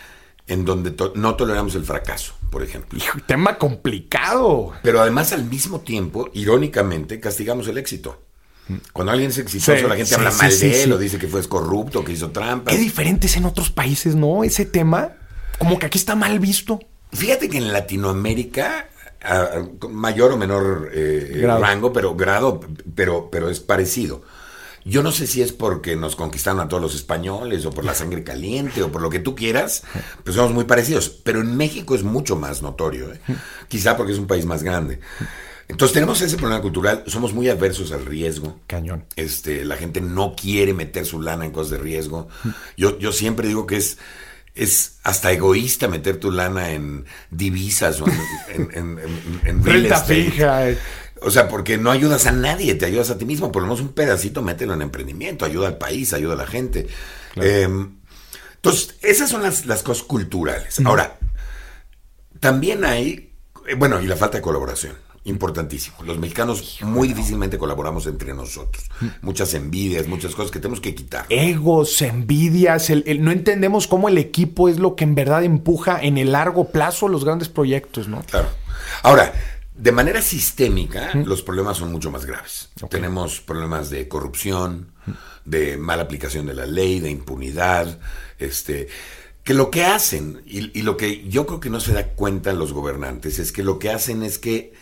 en 0.46 0.64
donde 0.64 0.94
no 1.14 1.34
toleramos 1.36 1.74
el 1.74 1.84
fracaso, 1.84 2.34
por 2.50 2.62
ejemplo. 2.62 2.98
Hijo, 2.98 3.18
tema 3.26 3.58
complicado. 3.58 4.72
Pero 4.82 5.00
además, 5.00 5.32
al 5.32 5.44
mismo 5.44 5.80
tiempo, 5.80 6.30
irónicamente, 6.32 7.20
castigamos 7.20 7.68
el 7.68 7.78
éxito. 7.78 8.22
Cuando 8.94 9.12
alguien 9.12 9.30
es 9.30 9.38
exitoso, 9.38 9.86
la 9.88 9.96
gente 9.96 10.14
habla 10.14 10.30
mal 10.30 10.58
de 10.58 10.82
él 10.82 10.92
o 10.92 10.98
dice 10.98 11.18
que 11.18 11.28
fue 11.28 11.46
corrupto, 11.46 12.02
que 12.02 12.12
hizo 12.12 12.30
trampas. 12.30 12.74
Qué 12.74 12.80
diferente 12.80 13.26
es 13.26 13.36
en 13.36 13.44
otros 13.44 13.70
países, 13.70 14.14
¿no? 14.14 14.42
Ese 14.42 14.64
tema, 14.64 15.12
como 15.58 15.78
que 15.78 15.84
aquí 15.84 15.98
está 15.98 16.14
mal 16.14 16.38
visto. 16.38 16.80
Fíjate 17.12 17.50
que 17.50 17.58
en 17.58 17.72
Latinoamérica 17.72 18.88
mayor 19.90 20.32
o 20.32 20.36
menor 20.36 20.90
eh, 20.92 21.44
rango, 21.60 21.92
pero 21.92 22.14
grado, 22.14 22.60
pero, 22.94 23.30
pero 23.30 23.48
es 23.48 23.60
parecido. 23.60 24.22
Yo 24.84 25.02
no 25.02 25.12
sé 25.12 25.26
si 25.26 25.40
es 25.40 25.52
porque 25.52 25.96
nos 25.96 26.14
conquistaron 26.14 26.60
a 26.60 26.68
todos 26.68 26.82
los 26.82 26.94
españoles 26.94 27.64
o 27.64 27.70
por 27.70 27.86
la 27.86 27.94
sangre 27.94 28.22
caliente 28.22 28.82
o 28.82 28.92
por 28.92 29.00
lo 29.00 29.08
que 29.08 29.18
tú 29.18 29.34
quieras, 29.34 29.82
pues 30.22 30.36
somos 30.36 30.52
muy 30.52 30.64
parecidos. 30.64 31.08
Pero 31.08 31.40
en 31.40 31.56
México 31.56 31.94
es 31.94 32.02
mucho 32.02 32.36
más 32.36 32.60
notorio, 32.60 33.10
¿eh? 33.12 33.20
quizá 33.68 33.96
porque 33.96 34.12
es 34.12 34.18
un 34.18 34.26
país 34.26 34.44
más 34.44 34.62
grande. 34.62 35.00
Entonces 35.68 35.94
tenemos 35.94 36.20
ese 36.20 36.36
problema 36.36 36.60
cultural, 36.60 37.04
somos 37.06 37.32
muy 37.32 37.48
adversos 37.48 37.92
al 37.92 38.04
riesgo. 38.04 38.60
Cañón. 38.66 39.06
Este, 39.16 39.64
la 39.64 39.76
gente 39.76 40.02
no 40.02 40.36
quiere 40.36 40.74
meter 40.74 41.06
su 41.06 41.22
lana 41.22 41.46
en 41.46 41.52
cosas 41.52 41.70
de 41.70 41.78
riesgo. 41.78 42.28
Yo, 42.76 42.98
yo 42.98 43.12
siempre 43.12 43.48
digo 43.48 43.66
que 43.66 43.78
es 43.78 43.96
es 44.54 44.98
hasta 45.02 45.32
egoísta 45.32 45.88
meter 45.88 46.18
tu 46.18 46.30
lana 46.30 46.70
en 46.70 47.06
divisas 47.30 48.00
o 48.00 48.06
en, 48.48 48.70
en, 49.44 49.64
Renta 49.64 50.00
fija. 50.00 50.66
O 51.22 51.30
sea, 51.30 51.48
porque 51.48 51.78
no 51.78 51.90
ayudas 51.90 52.26
a 52.26 52.32
nadie, 52.32 52.74
te 52.74 52.86
ayudas 52.86 53.10
a 53.10 53.18
ti 53.18 53.24
mismo. 53.24 53.50
Por 53.50 53.62
lo 53.62 53.68
menos 53.68 53.80
un 53.80 53.92
pedacito, 53.92 54.42
mételo 54.42 54.74
en 54.74 54.82
emprendimiento, 54.82 55.44
ayuda 55.44 55.68
al 55.68 55.78
país, 55.78 56.12
ayuda 56.12 56.34
a 56.34 56.36
la 56.36 56.46
gente. 56.46 56.86
Eh, 57.36 57.68
entonces, 58.56 58.94
esas 59.02 59.30
son 59.30 59.42
las, 59.42 59.66
las 59.66 59.82
cosas 59.82 60.04
culturales. 60.04 60.80
Ahora, 60.84 61.18
también 62.40 62.84
hay, 62.84 63.32
eh, 63.66 63.74
bueno, 63.74 64.00
y 64.00 64.06
la 64.06 64.16
falta 64.16 64.38
de 64.38 64.42
colaboración. 64.42 65.03
Importantísimo. 65.26 65.96
Los 66.04 66.18
mexicanos 66.18 66.78
muy 66.82 67.08
difícilmente 67.08 67.56
colaboramos 67.56 68.06
entre 68.06 68.34
nosotros. 68.34 68.84
Muchas 69.22 69.54
envidias, 69.54 70.06
muchas 70.06 70.34
cosas 70.34 70.50
que 70.50 70.58
tenemos 70.58 70.80
que 70.82 70.94
quitar. 70.94 71.24
Egos, 71.30 72.02
envidias, 72.02 72.90
el, 72.90 73.04
el- 73.06 73.24
no 73.24 73.30
entendemos 73.30 73.86
cómo 73.86 74.10
el 74.10 74.18
equipo 74.18 74.68
es 74.68 74.78
lo 74.78 74.96
que 74.96 75.04
en 75.04 75.14
verdad 75.14 75.42
empuja 75.42 75.98
en 76.02 76.18
el 76.18 76.32
largo 76.32 76.68
plazo 76.70 77.08
los 77.08 77.24
grandes 77.24 77.48
proyectos, 77.48 78.06
¿no? 78.06 78.22
Claro. 78.22 78.48
Ahora, 79.02 79.32
de 79.74 79.92
manera 79.92 80.20
sistémica, 80.20 81.14
los 81.14 81.42
problemas 81.42 81.78
son 81.78 81.90
mucho 81.90 82.10
más 82.10 82.26
graves. 82.26 82.68
Tenemos 82.90 83.40
problemas 83.40 83.88
de 83.88 84.06
corrupción, 84.08 84.92
de 85.46 85.78
mala 85.78 86.02
aplicación 86.02 86.44
de 86.46 86.54
la 86.54 86.66
ley, 86.66 87.00
de 87.00 87.10
impunidad, 87.10 87.98
este, 88.38 88.88
que 89.42 89.54
lo 89.54 89.70
que 89.70 89.84
hacen, 89.84 90.42
y, 90.46 90.78
y 90.78 90.82
lo 90.82 90.96
que 90.96 91.26
yo 91.28 91.46
creo 91.46 91.60
que 91.60 91.70
no 91.70 91.80
se 91.80 91.92
da 91.94 92.08
cuenta 92.08 92.52
los 92.52 92.72
gobernantes, 92.74 93.38
es 93.38 93.52
que 93.52 93.62
lo 93.64 93.78
que 93.78 93.90
hacen 93.90 94.22
es 94.22 94.38
que 94.38 94.74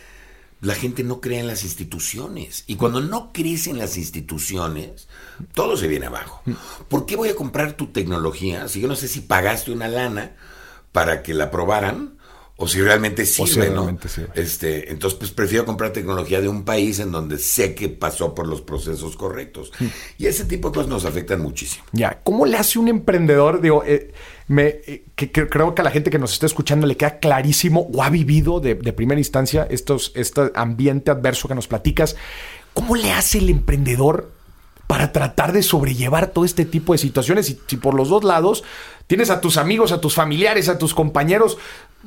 la 0.62 0.76
gente 0.76 1.02
no 1.02 1.21
cree 1.21 1.40
en 1.40 1.49
las 1.49 1.64
instituciones. 1.64 2.62
Y 2.69 2.76
cuando 2.76 3.00
no 3.00 3.33
crees 3.33 3.66
en 3.66 3.78
las 3.78 3.97
instituciones, 3.99 5.09
todo 5.54 5.76
se 5.76 5.88
viene 5.88 6.07
abajo. 6.07 6.40
¿Por 6.88 7.04
qué 7.04 7.16
voy 7.16 7.28
a 7.28 7.35
comprar 7.35 7.73
tu 7.73 7.88
tecnología 7.88 8.69
si 8.69 8.81
yo 8.81 8.87
no 8.87 8.95
sé 8.95 9.09
si 9.09 9.21
pagaste 9.23 9.73
una 9.73 9.88
lana 9.88 10.37
para 10.92 11.23
que 11.23 11.35
la 11.35 11.50
probaran? 11.50 12.16
O 12.57 12.69
si 12.69 12.81
realmente 12.81 13.26
sirve, 13.26 13.50
si 13.50 13.59
¿no? 13.59 13.64
realmente 13.64 14.09
sirve. 14.09 14.31
Este, 14.35 14.92
entonces, 14.92 15.19
pues 15.19 15.33
prefiero 15.33 15.64
comprar 15.64 15.92
tecnología 15.92 16.40
de 16.40 16.47
un 16.47 16.64
país 16.64 17.00
en 17.00 17.11
donde 17.11 17.38
sé 17.38 17.75
que 17.75 17.88
pasó 17.88 18.33
por 18.33 18.47
los 18.47 18.61
procesos 18.61 19.16
correctos. 19.16 19.73
Y 20.16 20.26
ese 20.26 20.45
tipo 20.45 20.69
de 20.69 20.75
cosas 20.75 20.88
nos 20.88 21.04
afectan 21.04 21.40
muchísimo. 21.40 21.85
Ya, 21.90 22.21
¿cómo 22.23 22.47
le 22.47 22.57
hace 22.57 22.78
un 22.78 22.87
emprendedor? 22.87 23.61
Digo, 23.61 23.83
eh, 23.85 24.12
me, 24.52 24.66
eh, 24.87 25.04
que, 25.16 25.30
creo 25.30 25.75
que 25.75 25.82
a 25.82 25.85
la 25.85 25.90
gente 25.90 26.11
que 26.11 26.18
nos 26.18 26.32
está 26.32 26.47
escuchando 26.47 26.87
le 26.87 26.97
queda 26.97 27.18
clarísimo 27.18 27.88
o 27.92 28.02
ha 28.02 28.11
vivido 28.11 28.61
de, 28.61 28.75
de 28.75 28.92
primera 28.92 29.21
instancia 29.21 29.66
estos, 29.71 30.12
este 30.14 30.52
ambiente 30.54 31.11
adverso 31.11 31.49
que 31.49 31.54
nos 31.54 31.66
platicas. 31.66 32.16
¿Cómo 32.75 32.94
le 32.94 33.12
hace 33.12 33.38
el 33.38 33.50
emprendedor 33.50 34.30
para 34.87 35.12
tratar 35.12 35.52
de 35.52 35.62
sobrellevar 35.62 36.28
todo 36.28 36.44
este 36.44 36.64
tipo 36.64 36.92
de 36.92 36.99
situaciones? 36.99 37.50
Y 37.50 37.61
si 37.66 37.76
por 37.76 37.94
los 37.94 38.09
dos 38.09 38.25
lados 38.25 38.62
tienes 39.06 39.30
a 39.30 39.40
tus 39.40 39.56
amigos, 39.56 39.92
a 39.92 40.00
tus 40.00 40.14
familiares, 40.14 40.68
a 40.68 40.78
tus 40.78 40.94
compañeros, 40.94 41.59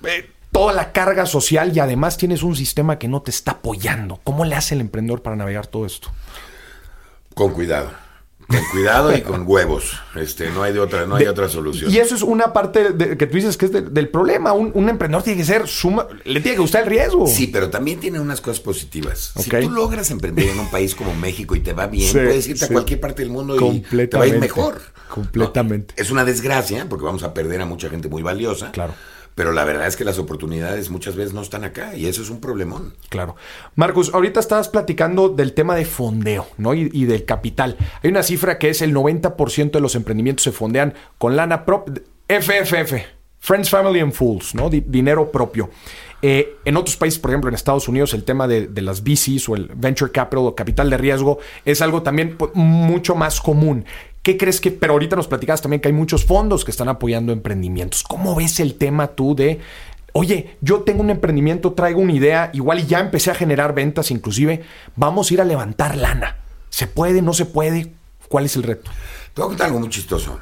eh, 0.06 0.30
toda 0.52 0.72
la 0.72 0.92
carga 0.92 1.26
social 1.26 1.76
y 1.76 1.80
además 1.80 2.18
tienes 2.18 2.42
un 2.42 2.56
sistema 2.56 2.98
que 2.98 3.08
no 3.08 3.22
te 3.22 3.32
está 3.32 3.52
apoyando. 3.52 4.22
¿Cómo 4.24 4.46
le 4.46 4.56
hace 4.56 4.76
el 4.76 4.82
emprendedor 4.82 5.22
para 5.22 5.36
navegar 5.36 5.68
todo 5.68 5.86
esto? 5.86 6.10
Con 7.34 7.52
cuidado. 7.54 8.05
Con 8.48 8.60
cuidado 8.72 9.16
y 9.16 9.22
con 9.22 9.44
huevos. 9.48 9.94
Este, 10.16 10.50
no 10.52 10.62
hay 10.64 10.72
de 10.74 10.80
otra, 10.80 11.06
no 11.06 11.16
hay 11.16 11.24
De- 11.26 11.30
otra 11.30 11.50
solución. 11.50 11.92
Y 11.92 11.98
eso 11.98 12.14
es 12.16 12.22
una 12.22 12.54
parte 12.54 12.92
de- 12.94 13.18
que 13.18 13.26
tú 13.28 13.36
dices 13.36 13.58
que 13.58 13.66
es 13.66 13.72
de- 13.72 13.82
del 13.82 14.10
problema. 14.10 14.54
Un, 14.54 14.72
un 14.74 14.88
emprendedor 14.90 15.24
tiene 15.24 15.40
que 15.40 15.46
ser 15.46 15.68
suma, 15.68 16.08
le 16.24 16.40
tiene 16.42 16.56
que 16.56 16.62
gustar 16.62 16.84
el 16.84 16.90
riesgo. 16.90 17.26
Sí, 17.28 17.48
pero 17.48 17.70
también 17.70 18.00
tiene 18.00 18.20
unas 18.20 18.42
cosas 18.42 18.60
positivas. 18.60 19.34
Si 19.38 19.50
tú 19.50 19.70
logras 19.72 20.12
emprender 20.12 20.50
en 20.50 20.60
un 20.60 20.70
país 20.70 20.94
como 20.96 21.14
México 21.16 21.56
y 21.56 21.62
te 21.62 21.74
va 21.74 21.88
bien, 21.88 22.08
Sí, 22.08 22.14
puedes 22.14 22.48
irte 22.48 22.60
sí. 22.60 22.66
a 22.66 22.74
cualquier 22.74 23.00
parte 23.00 23.22
del 23.24 23.32
mundo 23.32 23.56
y 23.72 23.80
te 23.82 24.18
va 24.18 24.24
a 24.24 24.28
ir 24.28 24.38
mejor. 24.40 24.80
Completamente. 25.10 25.94
¿no? 25.98 26.04
Es 26.04 26.12
una 26.12 26.26
desgracia 26.26 26.88
porque 26.90 27.06
vamos 27.06 27.24
a 27.24 27.34
perder 27.34 27.62
a 27.62 27.66
mucha 27.66 27.90
gente 27.90 28.08
muy 28.10 28.22
valiosa. 28.24 28.72
Claro. 28.72 28.94
Pero 29.36 29.52
la 29.52 29.66
verdad 29.66 29.86
es 29.88 29.98
que 29.98 30.06
las 30.06 30.18
oportunidades 30.18 30.90
muchas 30.90 31.16
veces 31.18 31.34
no 31.34 31.42
están 31.42 31.66
acá 31.66 31.96
y 31.96 32.06
eso 32.08 32.22
es 32.22 32.30
un 32.30 32.40
problemón. 32.40 32.94
Claro. 33.10 33.36
Marcus, 33.76 34.14
ahorita 34.14 34.40
estabas 34.40 34.70
platicando 34.70 35.28
del 35.28 35.54
tema 35.54 35.76
de 35.76 35.84
fondeo, 35.84 36.48
¿no? 36.58 36.74
Y, 36.74 37.04
del 37.06 37.26
capital. 37.26 37.76
Hay 38.02 38.10
una 38.10 38.24
cifra 38.24 38.58
que 38.58 38.70
es 38.70 38.82
el 38.82 38.94
90% 38.96 39.72
de 39.72 39.82
los 39.82 39.96
emprendimientos 39.96 40.44
se 40.44 40.54
fondean 40.54 40.94
con 41.18 41.36
lana 41.36 41.66
propia. 41.66 42.02
FFF. 42.30 42.94
Friends, 43.40 43.70
Family 43.70 44.00
and 44.00 44.14
Fools, 44.14 44.56
¿no? 44.56 44.70
Di- 44.70 44.84
dinero 44.88 45.30
propio. 45.32 45.70
Eh, 46.22 46.56
en 46.66 46.78
otros 46.78 46.96
países, 46.96 47.20
por 47.20 47.30
ejemplo, 47.30 47.50
en 47.50 47.54
Estados 47.56 47.88
Unidos, 47.88 48.14
el 48.16 48.24
tema 48.24 48.48
de, 48.48 48.68
de 48.68 48.82
las 48.82 49.04
VCs 49.04 49.50
o 49.50 49.56
el 49.56 49.70
Venture 49.76 50.12
Capital 50.12 50.40
o 50.46 50.56
capital 50.56 50.90
de 50.90 50.98
riesgo 50.98 51.38
es 51.66 51.82
algo 51.84 52.02
también 52.02 52.38
pues, 52.38 52.52
mucho 52.56 53.14
más 53.16 53.40
común. 53.42 53.86
¿Qué 54.26 54.38
crees 54.38 54.60
que, 54.60 54.72
pero 54.72 54.94
ahorita 54.94 55.16
nos 55.16 55.28
platicabas 55.28 55.62
también 55.62 55.82
que 55.82 55.88
hay 55.88 55.94
muchos 55.94 56.26
fondos 56.26 56.66
que 56.66 56.72
están 56.72 56.90
apoyando 56.90 57.32
emprendimientos. 57.32 58.02
¿Cómo 58.02 58.34
ves 58.34 58.60
el 58.60 58.74
tema 58.74 59.10
tú 59.10 59.36
de, 59.36 59.60
oye, 60.14 60.58
yo 60.62 60.82
tengo 60.82 61.04
un 61.04 61.12
emprendimiento, 61.12 61.74
traigo 61.74 62.02
una 62.02 62.12
idea, 62.12 62.50
igual 62.52 62.80
y 62.80 62.88
ya 62.88 63.02
empecé 63.02 63.30
a 63.30 63.36
generar 63.36 63.76
ventas 63.76 64.10
inclusive, 64.10 64.64
vamos 64.96 65.30
a 65.30 65.34
ir 65.36 65.42
a 65.42 65.46
levantar 65.46 65.96
lana? 65.96 66.38
¿Se 66.72 66.88
puede, 66.88 67.22
no 67.22 67.34
se 67.34 67.46
puede? 67.46 67.92
¿Cuál 68.28 68.46
es 68.46 68.56
el 68.56 68.64
reto? 68.64 68.90
Te 69.36 69.44
voy 69.44 69.46
a 69.46 69.50
contar 69.50 69.68
algo 69.68 69.80
muy 69.80 69.90
chistoso. 69.90 70.40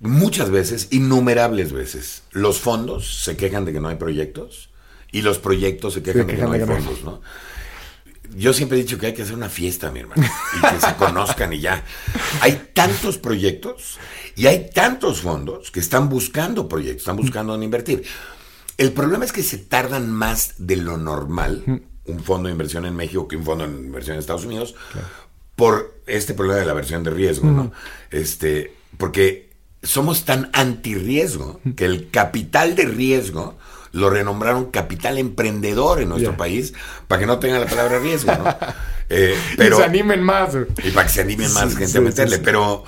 Muchas 0.00 0.48
veces, 0.48 0.88
innumerables 0.90 1.74
veces, 1.74 2.22
los 2.30 2.60
fondos 2.60 3.24
se 3.24 3.36
quejan 3.36 3.66
de 3.66 3.74
que 3.74 3.80
no 3.80 3.88
hay 3.88 3.96
proyectos 3.96 4.70
y 5.12 5.20
los 5.20 5.38
proyectos 5.38 5.92
se 5.92 6.02
quejan, 6.02 6.26
de, 6.26 6.32
quejan 6.32 6.50
que 6.50 6.64
no 6.64 6.72
hay. 6.72 6.80
fondos, 6.80 7.04
¿no? 7.04 7.20
Yo 8.36 8.52
siempre 8.52 8.78
he 8.78 8.82
dicho 8.82 8.98
que 8.98 9.06
hay 9.06 9.14
que 9.14 9.22
hacer 9.22 9.34
una 9.34 9.48
fiesta, 9.48 9.90
mi 9.90 10.00
hermano, 10.00 10.22
y 10.56 10.60
que 10.60 10.80
se 10.80 10.94
conozcan 10.96 11.52
y 11.52 11.60
ya. 11.60 11.84
Hay 12.40 12.70
tantos 12.72 13.18
proyectos 13.18 13.98
y 14.36 14.46
hay 14.46 14.70
tantos 14.72 15.22
fondos 15.22 15.70
que 15.70 15.80
están 15.80 16.08
buscando 16.08 16.68
proyectos, 16.68 17.02
están 17.02 17.16
buscando 17.16 17.52
dónde 17.52 17.64
invertir. 17.64 18.04
El 18.76 18.92
problema 18.92 19.24
es 19.24 19.32
que 19.32 19.42
se 19.42 19.58
tardan 19.58 20.10
más 20.10 20.54
de 20.58 20.76
lo 20.76 20.96
normal 20.96 21.82
un 22.08 22.20
fondo 22.20 22.48
de 22.48 22.52
inversión 22.52 22.86
en 22.86 22.96
México 22.96 23.28
que 23.28 23.36
un 23.36 23.44
fondo 23.44 23.66
de 23.66 23.72
inversión 23.72 24.14
en 24.14 24.20
Estados 24.20 24.44
Unidos 24.44 24.74
por 25.56 26.00
este 26.06 26.34
problema 26.34 26.60
de 26.60 26.66
la 26.66 26.72
versión 26.72 27.02
de 27.02 27.10
riesgo, 27.10 27.48
¿no? 27.48 27.72
Este, 28.10 28.74
porque 28.96 29.50
somos 29.82 30.24
tan 30.24 30.50
antirriesgo 30.52 31.60
que 31.76 31.84
el 31.84 32.10
capital 32.10 32.76
de 32.76 32.84
riesgo 32.84 33.58
lo 33.98 34.10
renombraron 34.10 34.70
capital 34.70 35.18
emprendedor 35.18 36.00
en 36.00 36.08
nuestro 36.08 36.36
país 36.36 36.72
para 37.06 37.20
que 37.20 37.26
no 37.26 37.38
tenga 37.38 37.58
la 37.58 37.66
palabra 37.66 37.98
riesgo, 37.98 38.32
¿no? 38.34 38.44
Eh, 39.10 39.38
pero, 39.56 39.76
y 39.76 39.78
se 39.78 39.84
animen 39.86 40.22
más. 40.22 40.50
y 40.84 40.90
para 40.90 41.06
que 41.06 41.12
se 41.14 41.22
animen 41.22 41.50
más 41.54 41.70
Sí, 41.70 41.76
gente 41.76 41.92
sí, 41.92 41.96
a 41.98 42.00
meterle. 42.02 42.36
sí. 42.36 42.42
Pero 42.44 42.84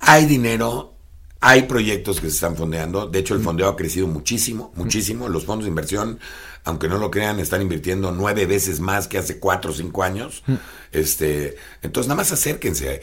hay 0.00 0.24
dinero, 0.24 0.94
hay 1.40 1.64
proyectos 1.64 2.20
que 2.22 2.28
se 2.30 2.34
están 2.36 2.56
fondeando. 2.56 3.06
De 3.06 3.18
hecho, 3.18 3.34
el 3.34 3.42
fondeo 3.42 3.68
ha 3.68 3.76
crecido 3.76 4.06
muchísimo, 4.06 4.72
muchísimo. 4.76 5.28
Los 5.28 5.44
fondos 5.44 5.64
de 5.64 5.68
inversión, 5.68 6.18
aunque 6.64 6.88
no 6.88 6.96
lo 6.96 7.10
crean, 7.10 7.38
están 7.38 7.60
invirtiendo 7.60 8.12
nueve 8.12 8.46
veces 8.46 8.80
más 8.80 9.08
que 9.08 9.18
hace 9.18 9.38
cuatro 9.38 9.72
o 9.72 9.74
cinco 9.74 10.02
años. 10.02 10.42
Este, 10.90 11.56
entonces, 11.82 12.08
nada 12.08 12.16
más 12.22 12.32
acérquense. 12.32 13.02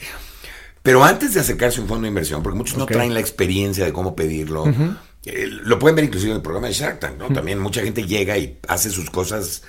Pero 0.82 1.04
antes 1.04 1.34
de 1.34 1.40
acercarse 1.40 1.78
a 1.78 1.82
un 1.82 1.88
fondo 1.88 2.02
de 2.02 2.08
inversión, 2.08 2.42
porque 2.42 2.58
muchos 2.58 2.76
no 2.78 2.86
traen 2.86 3.14
la 3.14 3.20
experiencia 3.20 3.84
de 3.84 3.92
cómo 3.92 4.16
pedirlo, 4.16 4.64
eh, 5.24 5.46
lo 5.48 5.78
pueden 5.78 5.96
ver 5.96 6.04
inclusive 6.04 6.30
en 6.30 6.36
el 6.36 6.42
programa 6.42 6.68
de 6.68 6.72
Shark 6.72 7.00
Tank, 7.00 7.18
¿no? 7.18 7.28
También 7.28 7.58
mucha 7.58 7.82
gente 7.82 8.04
llega 8.04 8.38
y 8.38 8.58
hace 8.68 8.90
sus 8.90 9.10
cosas 9.10 9.62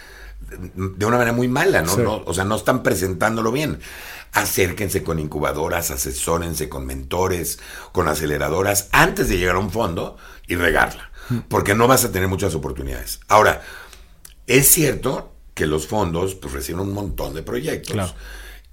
de 0.75 1.05
una 1.05 1.17
manera 1.17 1.33
muy 1.33 1.47
mala, 1.47 1.81
¿no? 1.81 1.95
Sí. 1.95 2.01
no 2.01 2.23
o 2.25 2.33
sea, 2.33 2.43
no 2.43 2.55
están 2.55 2.83
presentándolo 2.83 3.51
bien. 3.51 3.79
Acérquense 4.33 5.03
con 5.03 5.19
incubadoras, 5.19 5.91
asesórense 5.91 6.69
con 6.69 6.85
mentores, 6.85 7.59
con 7.91 8.07
aceleradoras, 8.07 8.87
antes 8.91 9.27
de 9.27 9.37
llegar 9.37 9.55
a 9.55 9.59
un 9.59 9.71
fondo 9.71 10.17
y 10.47 10.55
regarla, 10.55 11.11
porque 11.49 11.75
no 11.75 11.87
vas 11.87 12.05
a 12.05 12.11
tener 12.11 12.29
muchas 12.29 12.55
oportunidades. 12.55 13.19
Ahora, 13.27 13.61
es 14.47 14.67
cierto 14.67 15.33
que 15.53 15.65
los 15.65 15.87
fondos 15.87 16.35
pues, 16.35 16.53
reciben 16.53 16.81
un 16.81 16.93
montón 16.93 17.33
de 17.33 17.43
proyectos. 17.43 17.93
Claro. 17.93 18.13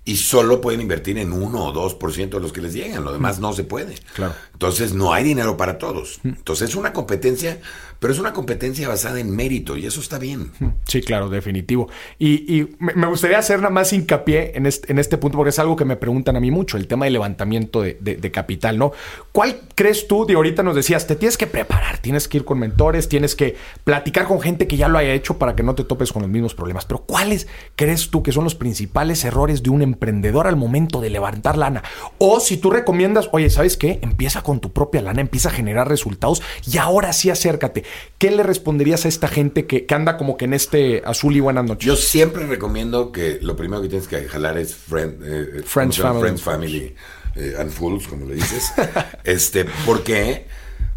Y 0.04 0.16
solo 0.16 0.60
pueden 0.60 0.80
invertir 0.80 1.18
en 1.18 1.32
1 1.32 1.64
o 1.64 1.74
2% 1.74 2.30
de 2.30 2.40
los 2.40 2.52
que 2.52 2.62
les 2.62 2.72
llegan, 2.72 3.04
lo 3.04 3.12
demás 3.12 3.40
no 3.40 3.52
se 3.52 3.64
puede. 3.64 3.94
Claro. 4.14 4.34
Entonces 4.58 4.92
no 4.92 5.12
hay 5.12 5.22
dinero 5.22 5.56
para 5.56 5.78
todos. 5.78 6.18
Entonces 6.24 6.70
es 6.70 6.74
una 6.74 6.92
competencia, 6.92 7.58
pero 8.00 8.12
es 8.12 8.18
una 8.18 8.32
competencia 8.32 8.88
basada 8.88 9.20
en 9.20 9.30
mérito 9.30 9.76
y 9.76 9.86
eso 9.86 10.00
está 10.00 10.18
bien. 10.18 10.50
Sí, 10.84 11.00
claro, 11.00 11.28
definitivo. 11.30 11.88
Y, 12.18 12.56
y 12.58 12.76
me 12.80 13.06
gustaría 13.06 13.38
hacer 13.38 13.58
nada 13.60 13.70
más 13.70 13.92
hincapié 13.92 14.50
en 14.56 14.66
este, 14.66 14.90
en 14.90 14.98
este 14.98 15.16
punto, 15.16 15.36
porque 15.36 15.50
es 15.50 15.58
algo 15.60 15.76
que 15.76 15.84
me 15.84 15.94
preguntan 15.94 16.34
a 16.34 16.40
mí 16.40 16.50
mucho, 16.50 16.76
el 16.76 16.88
tema 16.88 17.04
del 17.04 17.12
levantamiento 17.12 17.82
de, 17.82 17.98
de- 18.00 18.16
de 18.16 18.30
capital, 18.32 18.78
¿no? 18.78 18.90
¿Cuál 19.30 19.60
crees 19.76 20.08
tú, 20.08 20.26
de 20.26 20.34
ahorita 20.34 20.64
nos 20.64 20.74
decías, 20.74 21.06
te 21.06 21.14
tienes 21.14 21.36
que 21.38 21.46
preparar, 21.46 21.98
tienes 21.98 22.26
que 22.26 22.38
ir 22.38 22.44
con 22.44 22.58
mentores, 22.58 23.08
tienes 23.08 23.36
que 23.36 23.54
platicar 23.84 24.26
con 24.26 24.40
gente 24.40 24.66
que 24.66 24.76
ya 24.76 24.88
lo 24.88 24.98
haya 24.98 25.12
hecho 25.14 25.38
para 25.38 25.54
que 25.54 25.62
no 25.62 25.76
te 25.76 25.84
topes 25.84 26.12
con 26.12 26.22
los 26.22 26.30
mismos 26.32 26.56
problemas? 26.56 26.84
Pero 26.84 27.02
¿cuáles 27.02 27.46
crees 27.76 28.10
tú 28.10 28.24
que 28.24 28.32
son 28.32 28.42
los 28.42 28.56
principales 28.56 29.24
errores 29.24 29.62
de 29.62 29.70
un 29.70 29.82
emprendedor 29.82 30.48
al 30.48 30.56
momento 30.56 31.00
de 31.00 31.10
levantar 31.10 31.56
lana? 31.56 31.84
O 32.18 32.40
si 32.40 32.56
tú 32.56 32.70
recomiendas, 32.70 33.28
oye, 33.30 33.50
¿sabes 33.50 33.76
qué? 33.76 34.00
Empieza 34.02 34.42
con 34.48 34.60
tu 34.60 34.72
propia 34.72 35.02
lana, 35.02 35.20
empieza 35.20 35.50
a 35.50 35.52
generar 35.52 35.88
resultados 35.90 36.40
y 36.66 36.78
ahora 36.78 37.12
sí 37.12 37.28
acércate. 37.28 37.84
¿Qué 38.16 38.30
le 38.30 38.42
responderías 38.42 39.04
a 39.04 39.08
esta 39.08 39.28
gente 39.28 39.66
que, 39.66 39.84
que 39.84 39.94
anda 39.94 40.16
como 40.16 40.38
que 40.38 40.46
en 40.46 40.54
este 40.54 41.02
azul 41.04 41.36
y 41.36 41.40
buenas 41.40 41.66
noches? 41.66 41.84
Yo 41.86 41.96
siempre 41.96 42.46
recomiendo 42.46 43.12
que 43.12 43.38
lo 43.42 43.56
primero 43.56 43.82
que 43.82 43.88
tienes 43.90 44.08
que 44.08 44.26
jalar 44.26 44.56
es 44.56 44.74
friend- 44.74 45.18
eh, 45.22 45.62
Friends, 45.66 45.98
family. 45.98 46.20
Friends, 46.22 46.42
family 46.42 46.94
eh, 47.36 47.56
and 47.58 47.70
fools, 47.70 48.08
como 48.08 48.24
le 48.24 48.36
dices. 48.36 48.72
este, 49.24 49.66
porque 49.84 50.46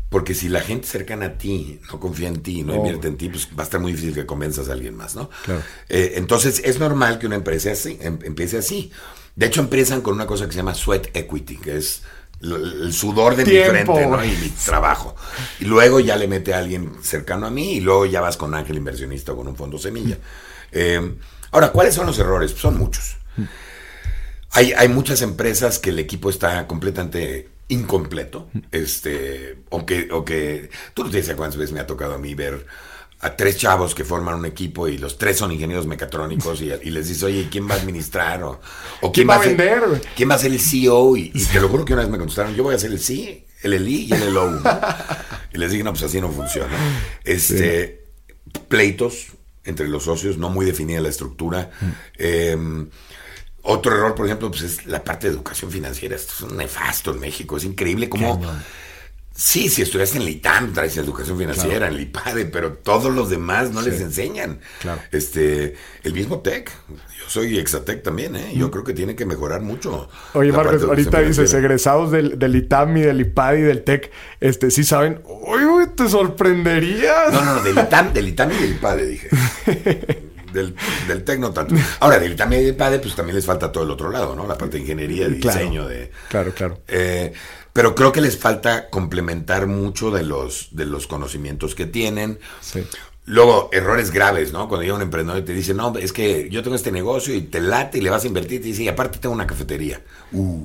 Porque 0.09 0.33
si 0.33 0.47
la 0.49 0.61
gente 0.61 0.87
cercana 0.87 1.25
a 1.25 1.37
ti 1.37 1.79
no 1.91 1.99
confía 1.99 2.29
en 2.29 2.41
ti, 2.41 2.63
no, 2.63 2.71
No. 2.73 2.77
invierte 2.79 3.07
en 3.09 3.17
ti, 3.17 3.27
pues 3.29 3.47
va 3.57 3.63
a 3.63 3.65
estar 3.65 3.79
muy 3.81 3.91
difícil 3.91 4.13
que 4.13 4.25
convenzas 4.25 4.69
a 4.69 4.73
alguien 4.73 4.95
más, 4.95 5.15
¿no? 5.15 5.29
Claro. 5.45 5.61
Eh, 5.89 6.13
entonces 6.15 6.61
es 6.65 6.79
normal 6.79 7.19
que 7.19 7.27
una 7.27 7.35
empresa 7.35 7.71
así, 7.73 7.97
em- 8.01 8.19
empiece 8.23 8.57
así. 8.57 8.91
De 9.37 9.45
hecho, 9.45 9.61
empiezan 9.61 10.01
con 10.01 10.13
una 10.15 10.25
cosa 10.25 10.45
que 10.45 10.51
se 10.51 10.57
llama 10.57 10.73
sweat 10.73 11.07
equity, 11.15 11.55
que 11.57 11.77
es 11.77 12.01
el 12.41 12.93
sudor 12.93 13.35
de 13.35 13.43
Tiempo, 13.43 13.71
mi 13.71 13.99
frente 13.99 14.07
¿no? 14.07 14.25
y 14.25 14.35
mi 14.37 14.49
trabajo. 14.49 15.15
Y 15.59 15.65
luego 15.65 15.99
ya 15.99 16.15
le 16.15 16.27
mete 16.27 16.53
a 16.53 16.59
alguien 16.59 16.91
cercano 17.01 17.45
a 17.47 17.49
mí 17.51 17.73
y 17.73 17.81
luego 17.81 18.05
ya 18.05 18.21
vas 18.21 18.37
con 18.37 18.53
ángel 18.55 18.77
inversionista 18.77 19.33
o 19.33 19.37
con 19.37 19.47
un 19.47 19.55
fondo 19.55 19.77
semilla. 19.77 20.17
Eh, 20.71 21.15
ahora, 21.51 21.71
¿cuáles 21.71 21.93
son 21.93 22.07
los 22.07 22.17
errores? 22.19 22.51
Son 22.51 22.77
muchos. 22.77 23.17
Hay, 24.51 24.73
hay 24.73 24.87
muchas 24.87 25.21
empresas 25.21 25.79
que 25.79 25.91
el 25.91 25.99
equipo 25.99 26.29
está 26.29 26.67
completamente 26.67 27.49
incompleto. 27.69 28.49
Este, 28.71 29.63
o 29.69 29.85
que, 29.85 30.09
o 30.11 30.25
que 30.25 30.69
tú 30.93 31.03
no 31.03 31.09
tienes 31.09 31.27
idea 31.27 31.37
cuántas 31.37 31.57
veces 31.57 31.73
me 31.73 31.79
ha 31.79 31.87
tocado 31.87 32.13
a 32.13 32.17
mí 32.17 32.35
ver 32.35 32.65
a 33.21 33.35
tres 33.35 33.57
chavos 33.57 33.93
que 33.93 34.03
forman 34.03 34.35
un 34.35 34.45
equipo 34.45 34.87
y 34.87 34.97
los 34.97 35.17
tres 35.17 35.37
son 35.37 35.51
ingenieros 35.51 35.85
mecatrónicos 35.85 36.59
y, 36.61 36.71
y 36.71 36.89
les 36.89 37.07
dices, 37.07 37.23
oye, 37.23 37.47
¿quién 37.51 37.69
va 37.69 37.75
a 37.75 37.77
administrar? 37.77 38.43
O, 38.43 38.59
o 39.01 39.11
¿Quién 39.11 39.29
va 39.29 39.35
a 39.35 39.39
vender? 39.39 39.83
¿Quién 40.15 40.29
va 40.29 40.35
a 40.35 40.39
ser 40.39 40.51
el 40.51 40.59
CEO? 40.59 41.15
Y, 41.15 41.31
y 41.33 41.45
te 41.45 41.59
lo 41.61 41.69
juro 41.69 41.85
que 41.85 41.93
una 41.93 42.01
vez 42.01 42.11
me 42.11 42.17
contestaron, 42.17 42.55
yo 42.55 42.63
voy 42.63 42.73
a 42.73 42.79
ser 42.79 42.91
el 42.91 42.99
C, 42.99 43.45
el 43.61 43.73
ELI 43.73 44.07
y 44.09 44.13
el 44.13 44.33
LO. 44.33 44.51
¿no? 44.51 44.61
Y 45.53 45.57
les 45.57 45.71
dije, 45.71 45.83
no, 45.83 45.91
pues 45.91 46.03
así 46.03 46.19
no 46.19 46.31
funciona. 46.31 46.75
Este, 47.23 48.05
pleitos 48.67 49.27
entre 49.63 49.87
los 49.87 50.03
socios, 50.03 50.37
no 50.37 50.49
muy 50.49 50.65
definida 50.65 50.99
la 51.01 51.09
estructura. 51.09 51.69
Eh, 52.17 52.57
otro 53.61 53.95
error, 53.95 54.15
por 54.15 54.25
ejemplo, 54.25 54.49
pues 54.49 54.63
es 54.63 54.85
la 54.87 55.03
parte 55.03 55.27
de 55.27 55.33
educación 55.33 55.69
financiera. 55.69 56.15
Esto 56.15 56.33
es 56.35 56.41
un 56.51 56.57
nefasto 56.57 57.11
en 57.11 57.19
México. 57.19 57.57
Es 57.57 57.65
increíble 57.65 58.09
cómo... 58.09 58.41
Sí, 59.43 59.69
si 59.69 59.81
estudiaste 59.81 60.17
en 60.17 60.21
el 60.21 60.29
ITAM, 60.29 60.71
traes 60.71 60.95
educación 60.97 61.35
financiera, 61.35 61.87
en 61.87 61.95
el 61.95 62.01
IPADE, 62.01 62.45
pero 62.45 62.73
todos 62.73 63.11
los 63.11 63.31
demás 63.31 63.71
no 63.71 63.81
les 63.81 63.99
enseñan. 63.99 64.59
Claro. 64.81 65.01
Este, 65.11 65.75
el 66.03 66.13
mismo 66.13 66.41
TEC, 66.41 66.69
yo 66.89 67.25
soy 67.27 67.57
Exatec 67.57 68.03
también, 68.03 68.35
¿eh? 68.35 68.51
Yo 68.53 68.69
creo 68.69 68.83
que 68.83 68.93
tiene 68.93 69.15
que 69.15 69.25
mejorar 69.25 69.61
mucho. 69.61 70.07
Oye, 70.33 70.51
la 70.51 70.57
Marcos, 70.57 70.83
ahorita 70.83 71.21
dices, 71.21 71.51
egresados 71.55 72.11
del, 72.11 72.37
del 72.37 72.55
ITAM 72.55 72.97
y 72.97 73.01
del 73.01 73.19
IPAD 73.21 73.53
y 73.55 73.61
del 73.61 73.83
TEC, 73.83 74.11
este, 74.41 74.69
sí 74.69 74.83
saben, 74.83 75.23
uy, 75.25 75.87
te 75.95 76.07
sorprenderías. 76.07 77.33
No, 77.33 77.43
no, 77.43 77.55
no, 77.55 77.63
del 77.63 77.79
ITAM, 77.79 78.13
del 78.13 78.27
ITAM 78.27 78.51
y 78.51 78.55
del 78.57 78.71
IPADE, 78.73 79.05
dije. 79.07 79.29
Del, 80.51 80.75
del 81.07 81.23
TEC 81.23 81.39
no 81.39 81.51
tanto. 81.53 81.75
Ahora, 82.01 82.19
del 82.19 82.33
ITAM 82.33 82.51
y 82.51 82.55
del 82.57 82.67
IPADE, 82.73 82.99
pues 82.99 83.15
también 83.15 83.37
les 83.37 83.45
falta 83.45 83.71
todo 83.71 83.85
el 83.85 83.89
otro 83.91 84.11
lado, 84.11 84.35
¿no? 84.35 84.45
La 84.45 84.57
parte 84.57 84.75
de 84.75 84.81
ingeniería, 84.81 85.29
de 85.29 85.39
Claro. 85.39 85.57
diseño, 85.59 85.87
de... 85.87 86.11
Claro, 86.27 86.51
claro. 86.53 86.79
Eh, 86.89 87.31
pero 87.73 87.95
creo 87.95 88.11
que 88.11 88.21
les 88.21 88.37
falta 88.37 88.89
complementar 88.89 89.67
mucho 89.67 90.11
de 90.11 90.23
los, 90.23 90.69
de 90.71 90.85
los 90.85 91.07
conocimientos 91.07 91.75
que 91.75 91.85
tienen. 91.85 92.39
Sí. 92.61 92.83
Luego, 93.25 93.69
errores 93.71 94.11
graves, 94.11 94.51
¿no? 94.51 94.67
Cuando 94.67 94.83
llega 94.83 94.95
un 94.95 95.01
emprendedor 95.03 95.41
y 95.41 95.45
te 95.45 95.53
dice, 95.53 95.73
no, 95.73 95.95
es 95.97 96.11
que 96.11 96.49
yo 96.49 96.63
tengo 96.63 96.75
este 96.75 96.91
negocio 96.91 97.35
y 97.35 97.41
te 97.41 97.61
late 97.61 97.99
y 97.99 98.01
le 98.01 98.09
vas 98.09 98.23
a 98.23 98.27
invertir, 98.27 98.59
y 98.59 98.61
te 98.61 98.67
dice, 98.69 98.83
y 98.83 98.87
aparte 98.87 99.19
tengo 99.19 99.33
una 99.35 99.47
cafetería. 99.47 100.01
Uh. 100.31 100.63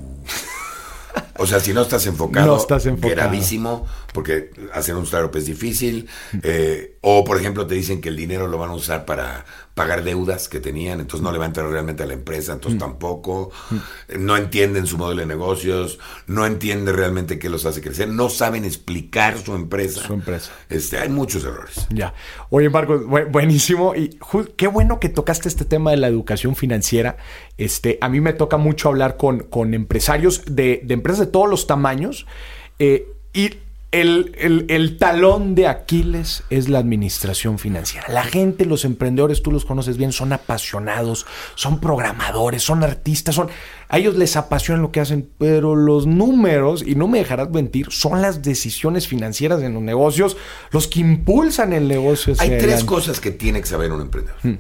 O 1.39 1.47
sea, 1.47 1.61
si 1.61 1.73
no 1.73 1.83
estás 1.83 2.07
enfocado, 2.07 2.47
No 2.47 2.57
estás 2.57 2.87
enfocado. 2.87 3.15
gravísimo, 3.15 3.87
porque 4.13 4.51
hacer 4.73 4.95
un 4.97 5.05
startup 5.05 5.37
es 5.37 5.47
difícil. 5.47 6.09
Eh, 6.43 6.97
o, 7.03 7.25
por 7.25 7.39
ejemplo, 7.39 7.67
te 7.67 7.75
dicen 7.75 8.01
que 8.01 8.09
el 8.09 8.17
dinero 8.17 8.49
lo 8.49 8.59
van 8.59 8.71
a 8.71 8.75
usar 8.75 9.05
para 9.05 9.45
pagar 9.77 10.03
deudas 10.05 10.49
que 10.49 10.59
tenían, 10.59 11.01
entonces 11.01 11.23
no 11.23 11.31
le 11.33 11.37
va 11.39 11.45
a 11.45 11.49
entrar 11.49 11.69
realmente 11.69 12.03
a 12.03 12.07
la 12.07 12.15
empresa, 12.15 12.53
Mm. 12.53 12.55
entonces 12.55 12.81
tampoco. 12.81 13.51
Eh, 14.09 14.17
No 14.17 14.35
entienden 14.39 14.87
su 14.87 14.97
modelo 14.97 15.21
de 15.21 15.27
negocios, 15.27 15.99
no 16.27 16.47
entienden 16.47 16.97
realmente 16.97 17.39
qué 17.39 17.51
los 17.51 17.67
hace 17.67 17.83
crecer, 17.83 18.09
no 18.09 18.31
saben 18.31 18.65
explicar 18.65 19.37
su 19.39 19.55
empresa. 19.55 20.01
Su 20.01 20.15
empresa. 20.15 20.51
Este, 20.71 20.99
hay 20.99 21.11
muchos 21.11 21.45
errores. 21.45 21.87
Ya. 21.91 22.15
Oye, 22.49 22.71
Marcos, 22.71 23.03
bu- 23.03 23.31
buenísimo. 23.31 23.95
Y 23.95 24.19
qué 24.57 24.67
bueno 24.67 24.99
que 24.99 25.11
tocaste 25.11 25.47
este 25.49 25.67
tema 25.67 25.91
de 25.91 25.99
la 25.99 26.09
educación 26.09 26.57
financiera. 26.57 27.19
Este, 27.59 27.99
a 28.01 28.09
mí 28.09 28.23
me 28.23 28.33
toca 28.33 28.57
mucho 28.57 28.89
hablar 28.89 29.19
con, 29.19 29.41
con 29.41 29.75
empresarios 29.75 30.43
de, 30.47 30.81
de 30.85 30.95
empresas 30.95 31.27
de 31.27 31.31
todos 31.33 31.51
los 31.51 31.67
tamaños. 31.67 32.27
eh, 32.79 33.09
y 33.35 33.51
el, 34.01 34.33
el- 34.39 34.67
el 34.69 34.99
talón 34.99 35.55
de 35.55 35.67
Aquiles 35.67 36.43
es 36.51 36.69
la 36.69 36.79
administración 36.79 37.59
financiera. 37.59 38.07
La 38.09 38.23
gente, 38.25 38.65
los 38.65 38.85
emprendedores, 38.85 39.43
tú 39.43 39.51
los 39.53 39.65
conoces 39.65 39.97
bien, 39.97 40.13
son 40.13 40.33
apasionados, 40.33 41.27
son 41.55 41.81
programadores, 41.81 42.63
son 42.63 42.83
artistas, 42.85 43.35
son. 43.35 43.49
A 43.89 43.99
ellos 43.99 44.17
les 44.17 44.37
apasiona 44.37 44.81
lo 44.83 44.91
que 44.93 45.01
hacen, 45.01 45.29
pero 45.39 45.77
los 45.77 46.07
números, 46.07 46.83
y 46.87 46.95
no 46.95 47.09
me 47.09 47.19
dejarás 47.19 47.51
mentir, 47.51 47.87
son 47.91 48.21
las 48.23 48.43
decisiones 48.43 49.07
financieras 49.09 49.63
en 49.63 49.75
los 49.75 49.83
negocios 49.83 50.37
los 50.73 50.89
que 50.89 51.01
impulsan 51.01 51.73
el 51.73 51.87
negocio. 51.89 52.35
Hay 52.39 52.49
tres 52.49 52.63
adelante. 52.63 52.87
cosas 52.87 53.21
que 53.21 53.31
tiene 53.31 53.61
que 53.61 53.67
saber 53.67 53.93
un 53.93 54.01
emprendedor. 54.03 54.39
Hmm. 54.43 54.57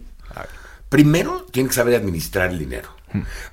Primero, 0.89 1.45
tiene 1.51 1.69
que 1.69 1.75
saber 1.75 1.97
administrar 1.97 2.51
el 2.51 2.59
dinero. 2.61 2.89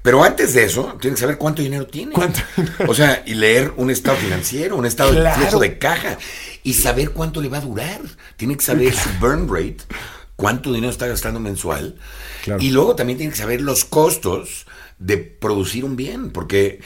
Pero 0.01 0.23
antes 0.23 0.53
de 0.53 0.65
eso, 0.65 0.97
tiene 0.99 1.15
que 1.15 1.21
saber 1.21 1.37
cuánto 1.37 1.61
dinero 1.61 1.87
tiene. 1.87 2.11
¿Cuánto? 2.11 2.39
O 2.87 2.93
sea, 2.93 3.23
y 3.25 3.33
leer 3.35 3.73
un 3.77 3.89
estado 3.89 4.17
financiero, 4.17 4.75
un 4.75 4.85
estado 4.85 5.11
Claro. 5.11 5.39
de 5.39 5.47
flujo 5.47 5.59
de 5.59 5.77
caja 5.77 6.17
y 6.63 6.73
saber 6.73 7.11
cuánto 7.11 7.41
le 7.41 7.49
va 7.49 7.57
a 7.59 7.61
durar. 7.61 8.01
Tiene 8.35 8.57
que 8.57 8.63
saber 8.63 8.93
su 8.93 9.09
burn 9.19 9.47
rate, 9.47 9.77
cuánto 10.35 10.73
dinero 10.73 10.91
está 10.91 11.07
gastando 11.07 11.39
mensual. 11.39 11.95
Claro. 12.43 12.61
Y 12.61 12.71
luego 12.71 12.95
también 12.95 13.17
tiene 13.17 13.31
que 13.31 13.37
saber 13.39 13.61
los 13.61 13.85
costos 13.85 14.65
de 14.99 15.17
producir 15.17 15.85
un 15.85 15.95
bien, 15.95 16.31
porque 16.31 16.81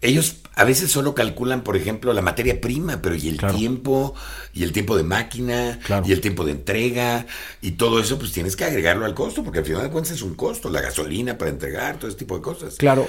ellos 0.00 0.36
a 0.56 0.64
veces 0.64 0.90
solo 0.90 1.14
calculan, 1.14 1.62
por 1.62 1.76
ejemplo, 1.76 2.12
la 2.12 2.22
materia 2.22 2.60
prima, 2.60 3.00
pero 3.00 3.14
y 3.14 3.28
el 3.28 3.36
Claro. 3.38 3.54
tiempo, 3.56 4.14
y 4.52 4.62
el 4.64 4.72
tiempo 4.72 4.96
de 4.96 5.04
máquina, 5.04 5.78
Claro. 5.84 6.04
y 6.06 6.12
el 6.12 6.20
tiempo 6.20 6.44
de 6.44 6.52
entrega, 6.52 7.26
y 7.62 7.72
todo 7.72 8.00
eso, 8.00 8.18
pues 8.18 8.32
tienes 8.32 8.56
que 8.56 8.64
agregarlo 8.64 9.06
al 9.06 9.14
costo, 9.14 9.42
porque 9.44 9.60
al 9.60 9.64
final 9.64 9.82
de 9.84 9.90
cuentas 9.90 10.12
es 10.12 10.22
un 10.22 10.34
costo, 10.34 10.68
la 10.70 10.80
gasolina 10.80 11.38
para 11.38 11.50
entregar, 11.50 11.96
todo 11.98 12.08
ese 12.08 12.18
tipo 12.18 12.36
de 12.36 12.42
cosas. 12.42 12.76
Claro. 12.76 13.06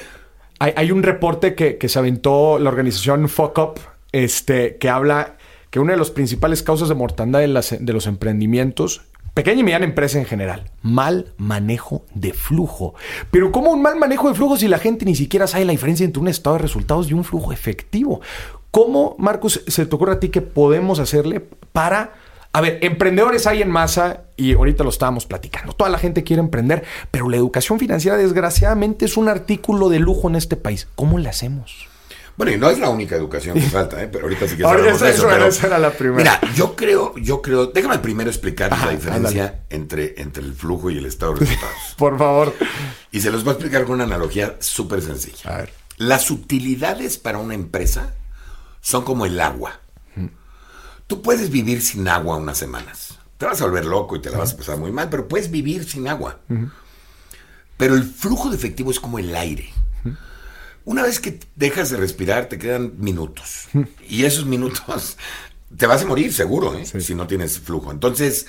Hay, 0.59 0.73
hay 0.75 0.91
un 0.91 1.01
reporte 1.03 1.55
que, 1.55 1.77
que 1.77 1.89
se 1.89 1.97
aventó 1.99 2.59
la 2.59 2.69
organización 2.69 3.27
Fuck 3.27 3.57
Up, 3.57 3.79
este, 4.11 4.77
que 4.77 4.89
habla 4.89 5.37
que 5.71 5.79
una 5.79 5.93
de 5.93 5.97
las 5.99 6.11
principales 6.11 6.63
causas 6.63 6.89
de 6.89 6.95
mortandad 6.95 7.39
de, 7.39 7.47
las- 7.47 7.75
de 7.79 7.93
los 7.93 8.05
emprendimientos, 8.05 9.01
pequeña 9.33 9.61
y 9.61 9.63
mediana 9.63 9.85
empresa 9.85 10.19
en 10.19 10.25
general, 10.25 10.69
mal 10.81 11.33
manejo 11.37 12.03
de 12.13 12.33
flujo. 12.33 12.93
Pero 13.31 13.51
¿cómo 13.51 13.71
un 13.71 13.81
mal 13.81 13.95
manejo 13.97 14.29
de 14.29 14.35
flujo 14.35 14.57
si 14.57 14.67
la 14.67 14.79
gente 14.79 15.05
ni 15.05 15.15
siquiera 15.15 15.47
sabe 15.47 15.65
la 15.65 15.71
diferencia 15.71 16.05
entre 16.05 16.21
un 16.21 16.27
estado 16.27 16.57
de 16.57 16.63
resultados 16.63 17.09
y 17.09 17.13
un 17.13 17.23
flujo 17.23 17.51
efectivo? 17.51 18.21
¿Cómo, 18.71 19.15
Marcos, 19.19 19.63
se 19.67 19.85
te 19.85 19.95
ocurre 19.95 20.13
a 20.13 20.19
ti 20.19 20.29
que 20.29 20.41
podemos 20.41 20.99
hacerle 20.99 21.41
para... 21.71 22.13
A 22.53 22.59
ver, 22.59 22.79
emprendedores 22.81 23.47
hay 23.47 23.61
en 23.61 23.69
masa 23.69 24.23
y 24.35 24.53
ahorita 24.53 24.83
lo 24.83 24.89
estábamos 24.89 25.25
platicando. 25.25 25.71
Toda 25.71 25.89
la 25.89 25.97
gente 25.97 26.23
quiere 26.23 26.41
emprender, 26.41 26.83
pero 27.09 27.29
la 27.29 27.37
educación 27.37 27.79
financiera 27.79 28.17
desgraciadamente 28.17 29.05
es 29.05 29.15
un 29.15 29.29
artículo 29.29 29.87
de 29.87 29.99
lujo 29.99 30.27
en 30.27 30.35
este 30.35 30.57
país. 30.57 30.89
¿Cómo 30.95 31.17
le 31.17 31.29
hacemos? 31.29 31.90
Bueno, 32.37 32.51
y 32.53 32.57
no 32.57 32.69
es 32.69 32.79
la 32.79 32.89
única 32.89 33.15
educación 33.15 33.55
que 33.55 33.69
falta, 33.69 34.01
¿eh? 34.01 34.07
pero 34.11 34.23
ahorita 34.25 34.47
sí 34.47 34.57
que 34.57 34.63
Ahora, 34.65 34.89
eso. 34.91 35.05
esa- 35.05 35.27
pero- 35.27 35.45
esa 35.47 35.67
era 35.67 35.77
la 35.79 35.91
primera. 35.91 36.39
Mira, 36.41 36.53
yo 36.55 36.75
creo, 36.75 37.13
yo 37.17 37.41
creo, 37.41 37.67
déjame 37.67 37.99
primero 37.99 38.29
explicar 38.29 38.71
la 38.71 38.89
diferencia 38.89 39.43
ándale. 39.45 39.61
entre, 39.69 40.21
entre 40.21 40.43
el 40.43 40.53
flujo 40.53 40.89
y 40.89 40.97
el 40.97 41.05
estado 41.05 41.33
de 41.33 41.41
resultados. 41.41 41.75
Por 41.97 42.17
favor. 42.17 42.53
y 43.11 43.21
se 43.21 43.31
los 43.31 43.43
voy 43.43 43.51
a 43.51 43.53
explicar 43.55 43.83
con 43.85 43.95
una 43.95 44.05
analogía 44.05 44.57
súper 44.59 45.01
sencilla. 45.01 45.53
A 45.53 45.57
ver. 45.57 45.73
Las 45.97 46.31
utilidades 46.31 47.17
para 47.19 47.37
una 47.37 47.53
empresa 47.53 48.15
son 48.81 49.03
como 49.03 49.25
el 49.25 49.39
agua. 49.39 49.79
Tú 51.07 51.21
puedes 51.21 51.49
vivir 51.51 51.81
sin 51.81 52.07
agua 52.07 52.37
unas 52.37 52.57
semanas. 52.57 53.19
Te 53.37 53.45
vas 53.45 53.61
a 53.61 53.65
volver 53.65 53.85
loco 53.85 54.15
y 54.15 54.21
te 54.21 54.29
la 54.29 54.37
vas 54.37 54.53
a 54.53 54.57
pasar 54.57 54.77
muy 54.77 54.91
mal, 54.93 55.09
pero 55.09 55.27
puedes 55.27 55.51
vivir 55.51 55.83
sin 55.87 56.07
agua. 56.07 56.39
Pero 57.77 57.95
el 57.95 58.03
flujo 58.03 58.49
de 58.49 58.55
efectivo 58.55 58.91
es 58.91 58.99
como 58.99 59.19
el 59.19 59.35
aire. 59.35 59.69
Una 60.85 61.03
vez 61.03 61.19
que 61.19 61.39
dejas 61.55 61.89
de 61.89 61.97
respirar, 61.97 62.49
te 62.49 62.57
quedan 62.57 62.93
minutos. 62.97 63.67
Y 64.07 64.25
esos 64.25 64.45
minutos 64.45 65.17
te 65.77 65.87
vas 65.87 66.01
a 66.01 66.05
morir 66.05 66.33
seguro, 66.33 66.75
¿eh? 66.75 66.85
si 66.85 67.15
no 67.15 67.27
tienes 67.27 67.59
flujo. 67.59 67.91
Entonces, 67.91 68.47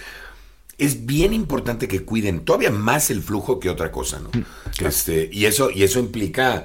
es 0.79 1.07
bien 1.07 1.33
importante 1.33 1.89
que 1.89 2.05
cuiden 2.05 2.45
todavía 2.45 2.71
más 2.71 3.11
el 3.11 3.23
flujo 3.23 3.61
que 3.61 3.71
otra 3.71 3.91
cosa, 3.93 4.21
¿no? 4.21 4.31
Este, 4.87 5.29
y 5.31 5.45
eso, 5.45 5.71
y 5.71 5.85
eso 5.85 6.01
implica, 6.01 6.65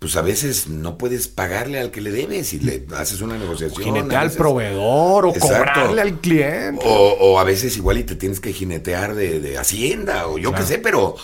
pues 0.00 0.16
a 0.16 0.22
veces 0.22 0.68
no 0.68 0.98
puedes 0.98 1.28
pagarle 1.28 1.78
al 1.78 1.90
que 1.90 2.00
le 2.00 2.10
debes 2.10 2.52
y 2.52 2.58
le 2.58 2.84
haces 2.96 3.20
una 3.20 3.38
negociación. 3.38 3.84
Jinetear 3.84 4.24
al 4.24 4.32
proveedor 4.32 5.26
o 5.26 5.34
Exacto. 5.34 5.54
cobrarle 5.56 6.02
al 6.02 6.20
cliente. 6.20 6.84
o, 6.84 7.16
o 7.18 7.38
a 7.38 7.44
veces 7.44 7.76
igual 7.76 7.98
y 7.98 8.04
te 8.04 8.16
tienes 8.16 8.40
que 8.40 8.52
jinetear 8.52 9.14
de, 9.14 9.40
de 9.40 9.56
Hacienda 9.56 10.26
o 10.26 10.36
yo 10.36 10.52
qué 10.52 10.62
sé, 10.62 10.78
pero 10.78 11.14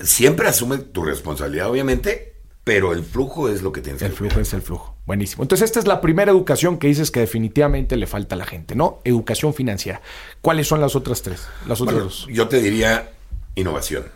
siempre 0.00 0.48
asume 0.48 0.78
tu 0.78 1.04
responsabilidad, 1.04 1.68
obviamente, 1.70 2.35
pero 2.66 2.92
el 2.92 3.04
flujo 3.04 3.48
es 3.48 3.62
lo 3.62 3.70
que 3.70 3.80
tienes 3.80 4.02
El 4.02 4.10
que 4.10 4.16
flujo 4.16 4.40
es 4.40 4.52
el 4.52 4.60
flujo. 4.60 4.96
Buenísimo. 5.06 5.44
Entonces, 5.44 5.66
esta 5.66 5.78
es 5.78 5.86
la 5.86 6.00
primera 6.00 6.32
educación 6.32 6.78
que 6.80 6.88
dices 6.88 7.12
que 7.12 7.20
definitivamente 7.20 7.96
le 7.96 8.08
falta 8.08 8.34
a 8.34 8.38
la 8.38 8.44
gente, 8.44 8.74
¿no? 8.74 9.00
Educación 9.04 9.54
financiera. 9.54 10.02
¿Cuáles 10.40 10.66
son 10.66 10.80
las 10.80 10.96
otras 10.96 11.22
tres? 11.22 11.46
Las 11.68 11.80
otras 11.80 11.94
Bueno, 11.94 12.04
dos. 12.10 12.26
yo 12.28 12.48
te 12.48 12.60
diría 12.60 13.12
innovación. 13.54 14.06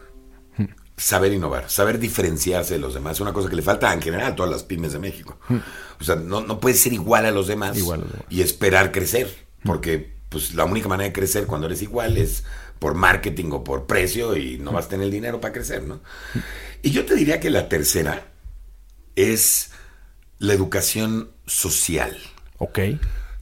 saber 0.97 1.33
innovar, 1.33 1.71
saber 1.71 2.01
diferenciarse 2.01 2.75
de 2.75 2.81
los 2.81 2.93
demás. 2.93 3.13
Es 3.19 3.21
una 3.21 3.33
cosa 3.33 3.49
que 3.49 3.55
le 3.55 3.63
falta 3.63 3.95
en 3.95 4.03
general 4.03 4.33
a 4.33 4.35
todas 4.35 4.51
las 4.51 4.65
pymes 4.65 4.93
de 4.93 4.99
México. 4.99 5.39
O 6.01 6.03
sea, 6.05 6.17
no, 6.17 6.41
no 6.41 6.59
puedes 6.59 6.81
ser 6.81 6.93
igual 6.93 7.27
a 7.27 7.31
los 7.31 7.47
demás, 7.47 7.77
Igual 7.79 8.01
a 8.01 8.03
los 8.03 8.13
demás. 8.13 8.27
y 8.31 8.43
esperar 8.43 8.91
crecer, 8.91 9.33
porque 9.65 10.13
pues 10.29 10.55
la 10.55 10.65
única 10.65 10.89
manera 10.89 11.07
de 11.09 11.13
crecer 11.13 11.47
cuando 11.47 11.69
eres 11.69 11.83
igual 11.83 12.19
es 12.19 12.43
por 12.81 12.95
marketing 12.95 13.51
o 13.53 13.63
por 13.65 13.87
precio 13.87 14.37
y 14.37 14.59
no 14.59 14.73
vas 14.73 14.87
a 14.87 14.89
tener 14.89 15.05
el 15.07 15.13
dinero 15.13 15.41
para 15.41 15.53
crecer, 15.55 15.85
¿no? 15.85 16.01
Y 16.83 16.91
yo 16.91 17.05
te 17.07 17.15
diría 17.15 17.39
que 17.41 17.51
la 17.51 17.69
tercera 17.69 18.30
es 19.21 19.71
la 20.39 20.55
educación 20.55 21.31
social 21.47 22.17
Ok. 22.59 22.79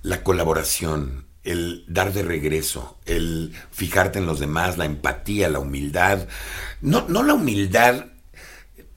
la 0.02 0.22
colaboración, 0.22 1.26
el 1.44 1.84
dar 1.88 2.12
de 2.12 2.22
regreso, 2.22 2.98
el 3.06 3.54
fijarte 3.70 4.18
en 4.18 4.26
los 4.26 4.40
demás, 4.40 4.78
la 4.78 4.84
empatía, 4.84 5.48
la 5.48 5.58
humildad. 5.60 6.28
No, 6.80 7.06
no 7.08 7.22
la 7.22 7.34
humildad 7.34 8.06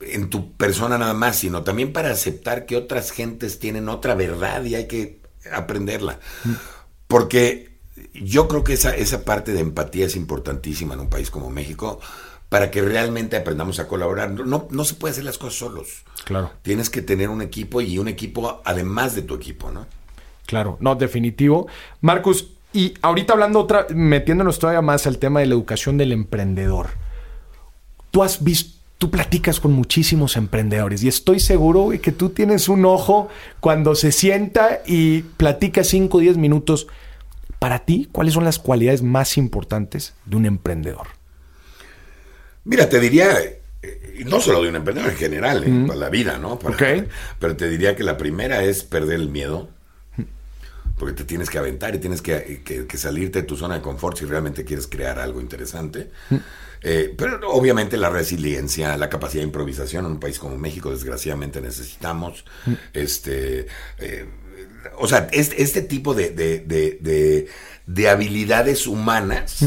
en 0.00 0.30
tu 0.30 0.52
persona 0.56 0.98
nada 0.98 1.14
más, 1.14 1.36
sino 1.36 1.62
también 1.64 1.92
para 1.92 2.10
aceptar 2.10 2.66
que 2.66 2.76
otras 2.76 3.10
gentes 3.12 3.58
tienen 3.58 3.88
otra 3.88 4.14
verdad 4.14 4.64
y 4.64 4.74
hay 4.74 4.86
que 4.88 5.20
aprenderla. 5.52 6.18
Porque 7.06 7.78
yo 8.14 8.48
creo 8.48 8.64
que 8.64 8.74
esa, 8.74 8.94
esa 8.96 9.24
parte 9.24 9.52
de 9.52 9.60
empatía 9.60 10.06
es 10.06 10.16
importantísima 10.16 10.94
en 10.94 11.00
un 11.00 11.10
país 11.10 11.30
como 11.30 11.50
México 11.50 12.00
para 12.52 12.70
que 12.70 12.82
realmente 12.82 13.34
aprendamos 13.34 13.78
a 13.78 13.88
colaborar. 13.88 14.30
No, 14.30 14.68
no 14.68 14.84
se 14.84 14.92
puede 14.92 15.12
hacer 15.12 15.24
las 15.24 15.38
cosas 15.38 15.54
solos. 15.54 16.02
Claro. 16.26 16.50
Tienes 16.60 16.90
que 16.90 17.00
tener 17.00 17.30
un 17.30 17.40
equipo 17.40 17.80
y 17.80 17.96
un 17.96 18.08
equipo 18.08 18.60
además 18.66 19.14
de 19.14 19.22
tu 19.22 19.34
equipo, 19.34 19.70
¿no? 19.70 19.86
Claro, 20.44 20.76
no, 20.78 20.94
definitivo. 20.94 21.66
Marcus, 22.02 22.50
y 22.74 22.92
ahorita 23.00 23.32
hablando 23.32 23.58
otra, 23.58 23.86
metiéndonos 23.94 24.58
todavía 24.58 24.82
más 24.82 25.06
al 25.06 25.16
tema 25.16 25.40
de 25.40 25.46
la 25.46 25.54
educación 25.54 25.96
del 25.96 26.12
emprendedor. 26.12 26.90
Tú 28.10 28.22
has 28.22 28.44
visto, 28.44 28.78
tú 28.98 29.10
platicas 29.10 29.58
con 29.58 29.72
muchísimos 29.72 30.36
emprendedores 30.36 31.02
y 31.02 31.08
estoy 31.08 31.40
seguro 31.40 31.84
güey, 31.84 32.00
que 32.00 32.12
tú 32.12 32.28
tienes 32.28 32.68
un 32.68 32.84
ojo 32.84 33.30
cuando 33.60 33.94
se 33.94 34.12
sienta 34.12 34.82
y 34.84 35.22
platica 35.22 35.84
5 35.84 36.18
o 36.18 36.20
10 36.20 36.36
minutos. 36.36 36.86
Para 37.58 37.78
ti, 37.78 38.10
¿cuáles 38.12 38.34
son 38.34 38.44
las 38.44 38.58
cualidades 38.58 39.02
más 39.02 39.38
importantes 39.38 40.12
de 40.26 40.36
un 40.36 40.44
emprendedor? 40.44 41.21
Mira, 42.64 42.88
te 42.88 43.00
diría, 43.00 43.38
eh, 43.82 44.16
y 44.20 44.24
no 44.24 44.40
solo 44.40 44.62
de 44.62 44.68
un 44.68 44.76
emprendedor 44.76 45.10
en 45.10 45.16
general, 45.16 45.64
eh, 45.64 45.84
para 45.86 45.98
la 45.98 46.08
vida, 46.10 46.38
¿no? 46.38 46.58
Para-. 46.58 46.76
Pero 47.38 47.56
te 47.56 47.68
diría 47.68 47.96
que 47.96 48.04
la 48.04 48.16
primera 48.16 48.62
es 48.62 48.84
perder 48.84 49.16
el 49.20 49.28
miedo, 49.28 49.68
porque 50.98 51.14
te 51.14 51.24
tienes 51.24 51.50
que 51.50 51.58
aventar 51.58 51.94
y 51.94 51.98
tienes 51.98 52.22
que, 52.22 52.62
que- 52.64 52.86
que 52.86 52.98
salirte 52.98 53.40
de 53.40 53.46
tu 53.48 53.56
zona 53.56 53.74
de 53.76 53.80
confort 53.80 54.16
si 54.18 54.24
realmente 54.24 54.64
quieres 54.64 54.86
crear 54.86 55.18
algo 55.18 55.40
interesante. 55.40 56.10
Eh, 56.84 57.14
pero 57.16 57.40
obviamente 57.50 57.96
la 57.96 58.10
resiliencia, 58.10 58.96
la 58.96 59.08
capacidad 59.08 59.40
de 59.42 59.46
improvisación 59.46 60.04
en 60.06 60.12
un 60.12 60.20
país 60.20 60.38
como 60.38 60.56
México, 60.58 60.90
desgraciadamente 60.90 61.60
necesitamos. 61.60 62.44
Este, 62.92 63.66
eh, 63.98 64.26
o 64.98 65.08
sea, 65.08 65.28
este, 65.32 65.62
este 65.62 65.82
tipo 65.82 66.12
de, 66.14 66.30
de- 66.30 66.60
de- 66.60 66.98
de- 67.00 67.48
de 67.86 68.08
habilidades 68.08 68.86
humanas 68.86 69.64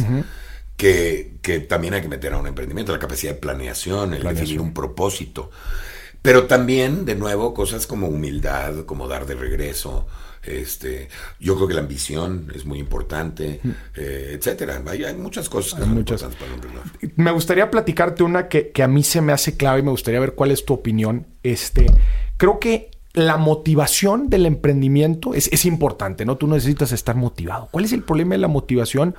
que, 0.77 1.35
que 1.41 1.59
también 1.61 1.93
hay 1.93 2.01
que 2.01 2.07
meter 2.09 2.33
a 2.33 2.37
un 2.37 2.47
emprendimiento, 2.47 2.91
la 2.91 2.99
capacidad 2.99 3.33
de 3.33 3.39
planeación, 3.39 4.13
el 4.13 4.19
Planeación. 4.21 4.35
definir 4.35 4.61
un 4.61 4.73
propósito. 4.73 5.51
Pero 6.21 6.45
también, 6.45 7.05
de 7.05 7.15
nuevo, 7.15 7.53
cosas 7.53 7.85
como 7.87 8.07
humildad, 8.07 8.85
como 8.85 9.07
dar 9.07 9.25
de 9.25 9.35
regreso. 9.35 10.07
Este, 10.41 11.07
yo 11.39 11.55
creo 11.55 11.67
que 11.67 11.73
la 11.75 11.81
ambición 11.81 12.51
es 12.55 12.65
muy 12.65 12.77
importante, 12.79 13.61
eh, 13.95 14.31
etcétera. 14.33 14.81
Hay, 14.87 15.03
hay 15.03 15.15
muchas 15.15 15.49
cosas 15.49 15.73
que 15.75 15.81
Hay 15.81 15.87
son 15.87 15.95
muchas. 15.95 16.21
importantes 16.23 16.59
para 16.59 16.99
un. 17.09 17.13
Me 17.15 17.31
gustaría 17.31 17.69
platicarte 17.71 18.23
una 18.23 18.47
que, 18.47 18.71
que 18.71 18.83
a 18.83 18.87
mí 18.87 19.03
se 19.03 19.21
me 19.21 19.33
hace 19.33 19.55
clave 19.55 19.79
y 19.79 19.83
me 19.83 19.91
gustaría 19.91 20.19
ver 20.19 20.33
cuál 20.33 20.51
es 20.51 20.65
tu 20.65 20.73
opinión. 20.73 21.25
Este, 21.43 21.87
creo 22.37 22.59
que 22.59 22.91
la 23.13 23.37
motivación 23.37 24.29
del 24.29 24.45
emprendimiento 24.45 25.33
es, 25.33 25.47
es 25.51 25.65
importante, 25.65 26.25
¿no? 26.25 26.37
Tú 26.37 26.47
necesitas 26.47 26.91
estar 26.91 27.15
motivado. 27.15 27.69
¿Cuál 27.71 27.85
es 27.85 27.93
el 27.93 28.03
problema 28.03 28.33
de 28.35 28.39
la 28.39 28.47
motivación? 28.47 29.15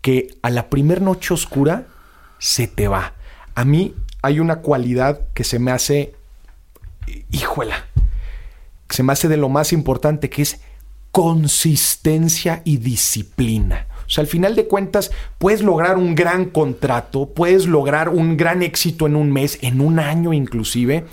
Que 0.00 0.36
a 0.42 0.50
la 0.50 0.68
primer 0.70 1.02
noche 1.02 1.34
oscura 1.34 1.86
se 2.38 2.66
te 2.66 2.88
va. 2.88 3.14
A 3.54 3.64
mí 3.64 3.94
hay 4.22 4.40
una 4.40 4.60
cualidad 4.60 5.20
que 5.34 5.44
se 5.44 5.58
me 5.58 5.70
hace, 5.70 6.14
híjola, 7.30 7.86
se 8.88 9.02
me 9.02 9.12
hace 9.12 9.28
de 9.28 9.36
lo 9.36 9.48
más 9.48 9.72
importante, 9.72 10.30
que 10.30 10.42
es 10.42 10.60
consistencia 11.10 12.62
y 12.64 12.78
disciplina. 12.78 13.86
O 14.06 14.10
sea, 14.10 14.22
al 14.22 14.28
final 14.28 14.56
de 14.56 14.66
cuentas, 14.66 15.10
puedes 15.38 15.62
lograr 15.62 15.98
un 15.98 16.14
gran 16.14 16.46
contrato, 16.46 17.28
puedes 17.34 17.66
lograr 17.66 18.08
un 18.08 18.36
gran 18.36 18.62
éxito 18.62 19.06
en 19.06 19.16
un 19.16 19.30
mes, 19.30 19.58
en 19.60 19.80
un 19.80 19.98
año 19.98 20.32
inclusive, 20.32 21.04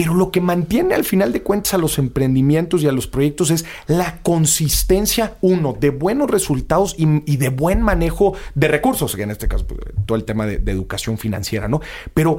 pero 0.00 0.14
lo 0.14 0.30
que 0.30 0.40
mantiene 0.40 0.94
al 0.94 1.04
final 1.04 1.30
de 1.30 1.42
cuentas 1.42 1.74
a 1.74 1.76
los 1.76 1.98
emprendimientos 1.98 2.82
y 2.82 2.88
a 2.88 2.92
los 2.92 3.06
proyectos 3.06 3.50
es 3.50 3.66
la 3.86 4.22
consistencia, 4.22 5.36
uno, 5.42 5.76
de 5.78 5.90
buenos 5.90 6.30
resultados 6.30 6.94
y, 6.96 7.04
y 7.30 7.36
de 7.36 7.50
buen 7.50 7.82
manejo 7.82 8.34
de 8.54 8.68
recursos, 8.68 9.14
que 9.14 9.24
en 9.24 9.30
este 9.30 9.46
caso, 9.46 9.66
pues, 9.66 9.78
todo 10.06 10.16
el 10.16 10.24
tema 10.24 10.46
de, 10.46 10.56
de 10.56 10.72
educación 10.72 11.18
financiera, 11.18 11.68
¿no? 11.68 11.82
Pero, 12.14 12.38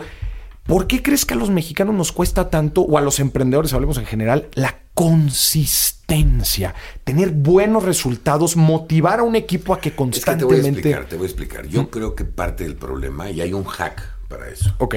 ¿por 0.66 0.88
qué 0.88 1.04
crees 1.04 1.24
que 1.24 1.36
a 1.36 1.38
los 1.38 1.52
mexicanos 1.52 1.94
nos 1.94 2.12
cuesta 2.12 2.50
tanto, 2.50 2.82
o 2.82 2.98
a 2.98 3.02
los 3.02 3.20
emprendedores, 3.20 3.74
hablemos 3.74 4.00
en 4.00 4.08
general, 4.08 4.48
la 4.56 4.80
consistencia? 4.96 6.74
Tener 7.04 7.30
buenos 7.30 7.84
resultados, 7.84 8.56
motivar 8.56 9.20
a 9.20 9.24
un 9.24 9.36
equipo 9.36 9.76
a 9.76 9.80
que 9.80 9.90
Es 9.90 9.96
que 9.96 9.98
te 9.98 10.06
voy 10.08 10.16
a 10.16 10.64
constantemente... 10.64 10.80
explicar, 10.80 11.06
te 11.06 11.16
voy 11.16 11.26
a 11.26 11.28
explicar. 11.28 11.68
Yo 11.68 11.92
creo 11.92 12.16
que 12.16 12.26
parte 12.26 12.64
del 12.64 12.76
problema, 12.76 13.30
y 13.30 13.40
hay 13.40 13.54
un 13.54 13.66
hack 13.66 14.02
para 14.30 14.50
eso, 14.50 14.74
Ok. 14.80 14.96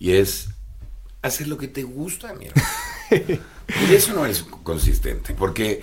y 0.00 0.10
es 0.10 0.48
hacer 1.28 1.48
lo 1.48 1.56
que 1.58 1.68
te 1.68 1.82
gusta, 1.82 2.34
mira. 2.34 2.52
y 3.10 3.94
eso 3.94 4.12
no 4.14 4.26
es 4.26 4.42
consistente, 4.62 5.34
porque 5.34 5.80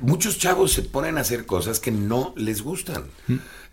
muchos 0.00 0.38
chavos 0.38 0.72
se 0.72 0.82
ponen 0.82 1.18
a 1.18 1.22
hacer 1.22 1.46
cosas 1.46 1.80
que 1.80 1.90
no 1.90 2.32
les 2.36 2.62
gustan. 2.62 3.04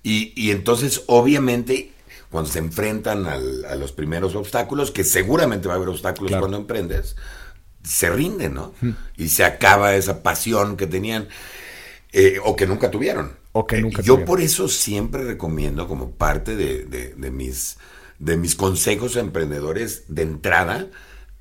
Y, 0.04 0.34
y 0.36 0.52
entonces, 0.52 1.04
obviamente, 1.08 1.92
cuando 2.30 2.50
se 2.50 2.60
enfrentan 2.60 3.26
al- 3.28 3.66
a 3.66 3.76
los 3.76 3.92
primeros 3.92 4.36
obstáculos, 4.36 4.92
que 4.92 5.04
seguramente 5.04 5.68
va 5.68 5.76
a 5.76 5.78
haber 5.78 5.90
obstáculos 5.90 6.30
Claro. 6.30 6.42
cuando 6.42 6.58
emprendes, 6.58 7.16
se 7.84 8.10
rinden, 8.10 8.54
¿no? 8.54 8.74
Y 9.18 9.30
se 9.30 9.44
acaba 9.44 9.96
esa 9.96 10.22
pasión 10.24 10.78
que 10.78 10.88
tenían 10.88 11.28
eh, 12.14 12.40
o 12.44 12.56
que 12.58 12.68
nunca 12.68 12.92
tuvieron. 12.92 13.34
O 13.54 13.66
que 13.66 13.78
Eh, 13.78 13.82
nunca 13.82 14.02
Yo 14.02 14.14
tuvieron. 14.16 14.26
por 14.26 14.42
eso 14.42 14.68
siempre 14.68 15.24
recomiendo 15.24 15.88
como 15.88 16.12
parte 16.12 16.56
de, 16.58 16.84
de- 16.86 17.14
de 17.16 17.32
mis, 17.32 17.78
de 18.22 18.38
mis 18.38 18.56
consejos 18.56 19.18
a 19.18 19.20
emprendedores 19.20 20.04
de 20.08 20.22
entrada, 20.22 20.88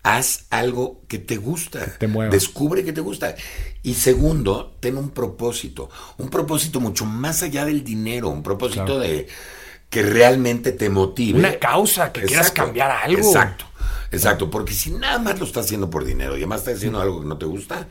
haz 0.02 0.46
algo 0.48 1.02
que 1.08 1.18
te 1.18 1.36
gusta. 1.36 1.84
te 1.98 2.06
mueva. 2.06 2.32
Descubre 2.32 2.84
que 2.84 2.92
te 2.94 3.02
gusta. 3.02 3.34
Y 3.82 3.94
segundo, 3.94 4.76
ten 4.80 4.96
un 4.96 5.10
propósito. 5.10 5.90
Un 6.16 6.30
propósito 6.30 6.80
mucho 6.80 7.04
más 7.04 7.42
allá 7.42 7.66
del 7.66 7.84
dinero. 7.84 8.30
Un 8.30 8.42
propósito 8.42 8.84
Claro. 8.86 9.00
de 9.00 9.28
que 9.90 10.02
realmente 10.02 10.72
te 10.72 10.88
motive. 10.88 11.38
Una 11.38 11.58
causa, 11.58 12.12
que 12.12 12.22
quieras 12.22 12.50
cambiar 12.50 12.90
algo. 12.90 13.18
Exacto. 13.26 13.66
Exacto, 14.12 14.50
porque 14.50 14.72
si 14.72 14.90
nada 14.90 15.18
más 15.20 15.38
lo 15.38 15.44
estás 15.46 15.66
haciendo 15.66 15.88
por 15.88 16.04
dinero 16.04 16.34
y 16.34 16.40
además 16.40 16.60
estás 16.60 16.78
haciendo 16.78 17.00
algo 17.00 17.20
que 17.20 17.26
no 17.28 17.38
te 17.38 17.46
gusta, 17.46 17.86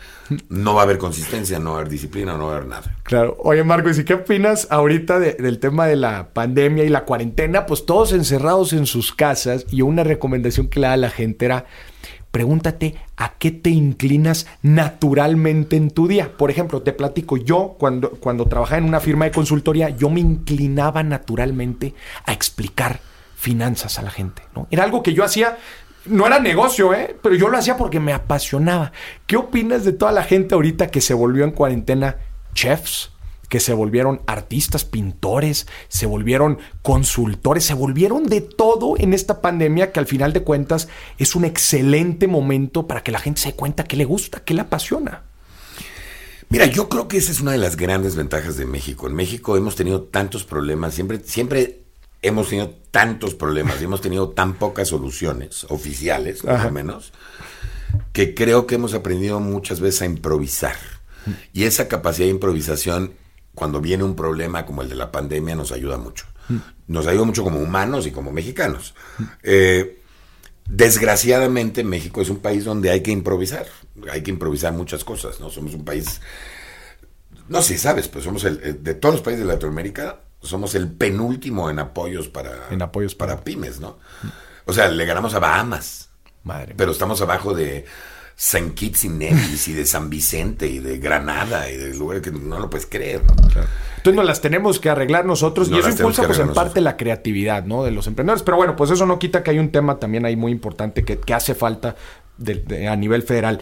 no 0.49 0.73
va 0.73 0.81
a 0.81 0.83
haber 0.83 0.97
consistencia, 0.97 1.59
no 1.59 1.71
va 1.71 1.77
a 1.77 1.79
haber 1.79 1.91
disciplina, 1.91 2.35
no 2.37 2.47
va 2.47 2.53
a 2.53 2.55
haber 2.57 2.67
nada. 2.67 2.97
Claro. 3.03 3.37
Oye, 3.39 3.63
Marcos, 3.63 3.97
¿y 3.99 4.03
qué 4.03 4.15
opinas 4.15 4.67
ahorita 4.69 5.17
de- 5.19 5.33
del 5.35 5.59
tema 5.59 5.87
de 5.87 5.95
la 5.95 6.29
pandemia 6.33 6.83
y 6.83 6.89
la 6.89 7.05
cuarentena? 7.05 7.65
Pues 7.65 7.85
todos 7.85 8.11
encerrados 8.11 8.73
en 8.73 8.85
sus 8.85 9.13
casas 9.13 9.65
y 9.71 9.81
una 9.81 10.03
recomendación 10.03 10.67
que 10.67 10.81
le 10.81 10.87
da 10.87 10.93
a 10.93 10.97
la 10.97 11.09
gente 11.09 11.45
era, 11.45 11.65
pregúntate 12.31 12.95
a 13.15 13.33
qué 13.39 13.51
te 13.51 13.69
inclinas 13.69 14.45
naturalmente 14.61 15.77
en 15.77 15.89
tu 15.89 16.07
día. 16.07 16.35
Por 16.37 16.51
ejemplo, 16.51 16.81
te 16.81 16.91
platico, 16.93 17.37
yo 17.37 17.75
cuando, 17.79 18.11
cuando 18.11 18.45
trabajaba 18.45 18.77
en 18.79 18.83
una 18.85 18.99
firma 18.99 19.25
de 19.25 19.31
consultoría, 19.31 19.89
yo 19.89 20.09
me 20.09 20.19
inclinaba 20.19 21.01
naturalmente 21.03 21.93
a 22.25 22.33
explicar 22.33 22.99
finanzas 23.35 23.97
a 23.99 24.01
la 24.01 24.11
gente. 24.11 24.41
Era 24.69 24.83
algo 24.83 25.01
que 25.01 25.13
yo 25.13 25.23
hacía 25.23 25.57
no 26.05 26.25
era 26.25 26.39
negocio, 26.39 26.93
¿eh? 26.93 27.15
Pero 27.21 27.35
yo 27.35 27.49
lo 27.49 27.57
hacía 27.57 27.77
porque 27.77 27.99
me 27.99 28.13
apasionaba. 28.13 28.91
¿Qué 29.27 29.37
opinas 29.37 29.85
de 29.85 29.93
toda 29.93 30.11
la 30.11 30.23
gente 30.23 30.55
ahorita 30.55 30.87
que 30.87 31.01
se 31.01 31.13
volvió 31.13 31.43
en 31.43 31.51
cuarentena 31.51 32.17
chefs? 32.53 33.11
Que 33.47 33.59
se 33.59 33.73
volvieron 33.73 34.21
artistas, 34.27 34.85
pintores, 34.85 35.67
se 35.87 36.05
volvieron 36.05 36.59
consultores, 36.83 37.63
se 37.63 37.73
volvieron 37.73 38.25
de 38.25 38.41
todo 38.41 38.95
en 38.97 39.13
esta 39.13 39.41
pandemia 39.41 39.91
que 39.91 39.99
al 39.99 40.05
final 40.05 40.33
de 40.33 40.43
cuentas 40.43 40.87
es 41.17 41.35
un 41.35 41.45
excelente 41.45 42.27
momento 42.27 42.85
para 42.85 43.01
que 43.01 43.11
la 43.11 43.19
gente 43.19 43.41
se 43.41 43.49
dé 43.49 43.55
cuenta 43.55 43.85
que 43.85 43.97
le 43.97 44.05
gusta, 44.05 44.43
que 44.43 44.53
le 44.53 44.61
apasiona. 44.61 45.23
Mira, 46.49 46.65
yo 46.65 46.89
creo 46.89 47.07
que 47.07 47.17
esa 47.17 47.31
es 47.31 47.41
una 47.41 47.51
de 47.51 47.57
las 47.59 47.75
grandes 47.75 48.15
ventajas 48.15 48.57
de 48.57 48.65
México. 48.65 49.07
En 49.07 49.15
México 49.15 49.57
hemos 49.57 49.75
tenido 49.75 50.03
tantos 50.03 50.43
problemas, 50.43 50.93
siempre, 50.93 51.19
siempre 51.19 51.88
hemos 52.21 52.49
tenido 52.49 52.69
tantos 52.91 53.35
problemas 53.35 53.79
y 53.79 53.85
hemos 53.85 54.01
tenido 54.01 54.29
tan 54.29 54.55
pocas 54.55 54.89
soluciones 54.89 55.65
oficiales, 55.65 56.45
Ajá. 56.45 56.65
lo 56.65 56.71
menos, 56.71 57.13
que 58.13 58.33
creo 58.33 58.67
que 58.67 58.75
hemos 58.75 58.93
aprendido 58.93 59.39
muchas 59.39 59.79
veces 59.79 60.01
a 60.01 60.05
improvisar. 60.05 60.75
Y 61.53 61.65
esa 61.65 61.87
capacidad 61.87 62.25
de 62.25 62.31
improvisación, 62.31 63.13
cuando 63.53 63.81
viene 63.81 64.03
un 64.03 64.15
problema 64.15 64.65
como 64.65 64.81
el 64.81 64.89
de 64.89 64.95
la 64.95 65.11
pandemia, 65.11 65.55
nos 65.55 65.71
ayuda 65.71 65.97
mucho. 65.97 66.25
Nos 66.87 67.05
ido 67.05 67.25
mucho 67.25 67.43
como 67.43 67.59
humanos 67.59 68.07
y 68.07 68.11
como 68.11 68.31
mexicanos. 68.31 68.95
Eh, 69.43 70.01
desgraciadamente 70.67 71.83
México 71.83 72.21
es 72.21 72.29
un 72.29 72.39
país 72.39 72.65
donde 72.65 72.89
hay 72.89 73.01
que 73.01 73.11
improvisar. 73.11 73.67
Hay 74.11 74.23
que 74.23 74.31
improvisar 74.31 74.73
muchas 74.73 75.03
cosas, 75.03 75.39
¿no? 75.39 75.49
Somos 75.49 75.73
un 75.73 75.85
país... 75.85 76.21
No 77.47 77.61
sé, 77.61 77.77
sabes, 77.77 78.07
pues 78.07 78.23
somos 78.23 78.43
el, 78.43 78.83
de 78.83 78.93
todos 78.93 79.15
los 79.15 79.23
países 79.23 79.45
de 79.45 79.51
Latinoamérica, 79.51 80.21
somos 80.41 80.75
el 80.75 80.89
penúltimo 80.91 81.69
en 81.69 81.79
apoyos 81.79 82.27
para, 82.27 82.67
en 82.69 82.81
apoyos 82.81 83.15
para, 83.15 83.43
pymes, 83.43 83.79
¿no? 83.79 83.97
O 84.65 84.73
sea, 84.73 84.87
le 84.89 85.05
ganamos 85.05 85.33
a 85.33 85.39
Bahamas. 85.39 86.09
Madre 86.43 86.73
pero 86.77 86.91
estamos 86.91 87.21
abajo 87.21 87.53
de 87.53 87.85
San 88.35 88.71
Kitts 88.71 89.03
y 89.03 89.09
Nevis 89.09 89.67
y 89.67 89.73
de 89.73 89.85
San 89.85 90.09
Vicente 90.09 90.65
y 90.65 90.79
de 90.79 90.97
Granada 90.97 91.69
y 91.69 91.75
de 91.75 91.93
lugares 91.93 92.23
que 92.23 92.31
no 92.31 92.57
lo 92.57 92.69
puedes 92.69 92.87
creer, 92.87 93.21
¿no? 93.25 93.33
Entonces 93.33 94.15
nos 94.15 94.25
las 94.25 94.39
tenemos 94.39 94.79
que 94.79 94.89
arreglar 94.89 95.25
nosotros 95.25 95.69
y 95.69 95.77
eso 95.77 95.89
impulsa 95.89 96.25
pues 96.25 96.39
en 96.39 96.53
parte 96.53 96.79
la 96.79 96.95
creatividad, 96.95 97.65
¿no? 97.65 97.83
De 97.83 97.91
los 97.91 98.07
emprendedores. 98.07 98.41
Pero 98.43 98.55
bueno, 98.55 98.77
pues 98.77 98.91
eso 98.91 99.05
no 99.05 99.19
quita 99.19 99.43
que 99.43 99.51
hay 99.51 99.59
un 99.59 99.73
tema 99.73 99.99
también 99.99 100.25
ahí 100.25 100.37
muy 100.37 100.53
importante 100.53 101.03
que, 101.03 101.33
hace 101.33 101.53
falta 101.53 101.97
a 102.89 102.95
nivel 102.95 103.23
federal. 103.23 103.61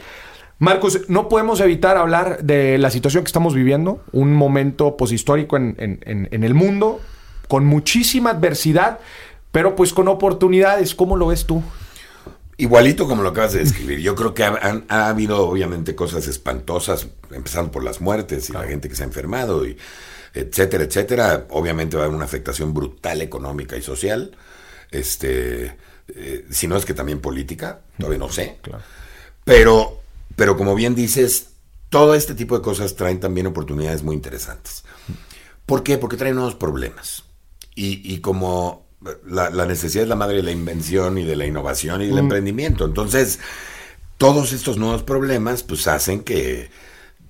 Marcos, 0.60 1.02
no 1.08 1.30
podemos 1.30 1.60
evitar 1.60 1.98
hablar 1.98 2.44
de 2.44 2.78
la 2.78 2.90
situación 2.90 3.24
que 3.24 3.28
estamos 3.28 3.54
viviendo, 3.54 4.04
un 4.12 4.34
momento 4.34 4.98
poshistórico 4.98 5.56
en, 5.58 5.76
en 5.78 6.44
el 6.44 6.54
mundo, 6.54 7.00
con 7.48 7.66
muchísima 7.66 8.32
adversidad, 8.32 9.00
pero 9.52 9.76
pues 9.76 9.94
con 9.94 10.08
oportunidades. 10.08 10.96
¿Cómo 10.96 11.16
lo 11.16 11.28
ves 11.28 11.46
tú? 11.46 11.64
Igualito 12.60 13.08
como 13.08 13.22
lo 13.22 13.30
acabas 13.30 13.54
de 13.54 13.60
describir. 13.60 14.00
Yo 14.00 14.16
creo 14.16 14.34
que 14.34 14.44
ha, 14.44 15.08
habido 15.08 15.48
obviamente 15.48 15.94
cosas 15.94 16.28
espantosas, 16.28 17.08
empezando 17.30 17.72
por 17.72 17.84
las 17.84 18.02
muertes 18.02 18.50
y 18.50 18.54
la 18.54 18.64
gente 18.64 18.90
que 18.90 18.96
se 18.96 19.04
ha 19.04 19.06
enfermado, 19.06 19.66
y 19.68 19.78
etcétera, 20.34 20.84
etcétera. 20.84 21.46
Obviamente 21.52 21.98
va 21.98 22.04
a 22.04 22.06
haber 22.06 22.16
una 22.16 22.26
afectación 22.26 22.74
brutal 22.74 23.22
económica 23.22 23.78
y 23.78 23.84
social. 23.84 24.36
Este, 24.90 25.78
eh, 26.16 26.46
si 26.50 26.68
no 26.68 26.78
es 26.78 26.86
que 26.86 26.96
también 26.96 27.20
política, 27.20 27.82
todavía 27.96 28.18
no 28.18 28.30
sé. 28.30 28.58
Pero, 29.44 30.02
pero 30.38 30.56
como 30.56 30.76
bien 30.76 30.96
dices, 30.96 31.48
todo 31.90 32.14
este 32.14 32.36
tipo 32.36 32.56
de 32.56 32.64
cosas 32.64 32.96
traen 32.96 33.20
también 33.20 33.48
oportunidades 33.48 34.04
muy 34.04 34.16
interesantes. 34.16 34.86
¿Por 35.66 35.84
qué? 35.84 35.98
Porque 35.98 36.16
traen 36.16 36.36
nuevos 36.36 36.56
problemas. 36.56 37.24
Y, 37.76 38.14
y 38.14 38.20
como 38.20 38.88
la, 39.26 39.66
necesidad 39.66 40.04
es 40.04 40.10
la 40.10 40.16
madre 40.16 40.38
de 40.38 40.44
la 40.44 40.52
invención 40.52 41.18
y 41.18 41.24
de 41.24 41.36
la 41.36 41.46
innovación 41.46 42.02
y 42.04 42.06
del 42.06 42.16
mm. 42.16 42.20
emprendimiento. 42.20 42.86
Entonces, 42.86 43.40
todos 44.18 44.54
estos 44.54 44.78
nuevos 44.78 45.02
problemas 45.02 45.64
pues 45.64 45.88
hacen 45.88 46.22
que, 46.24 46.70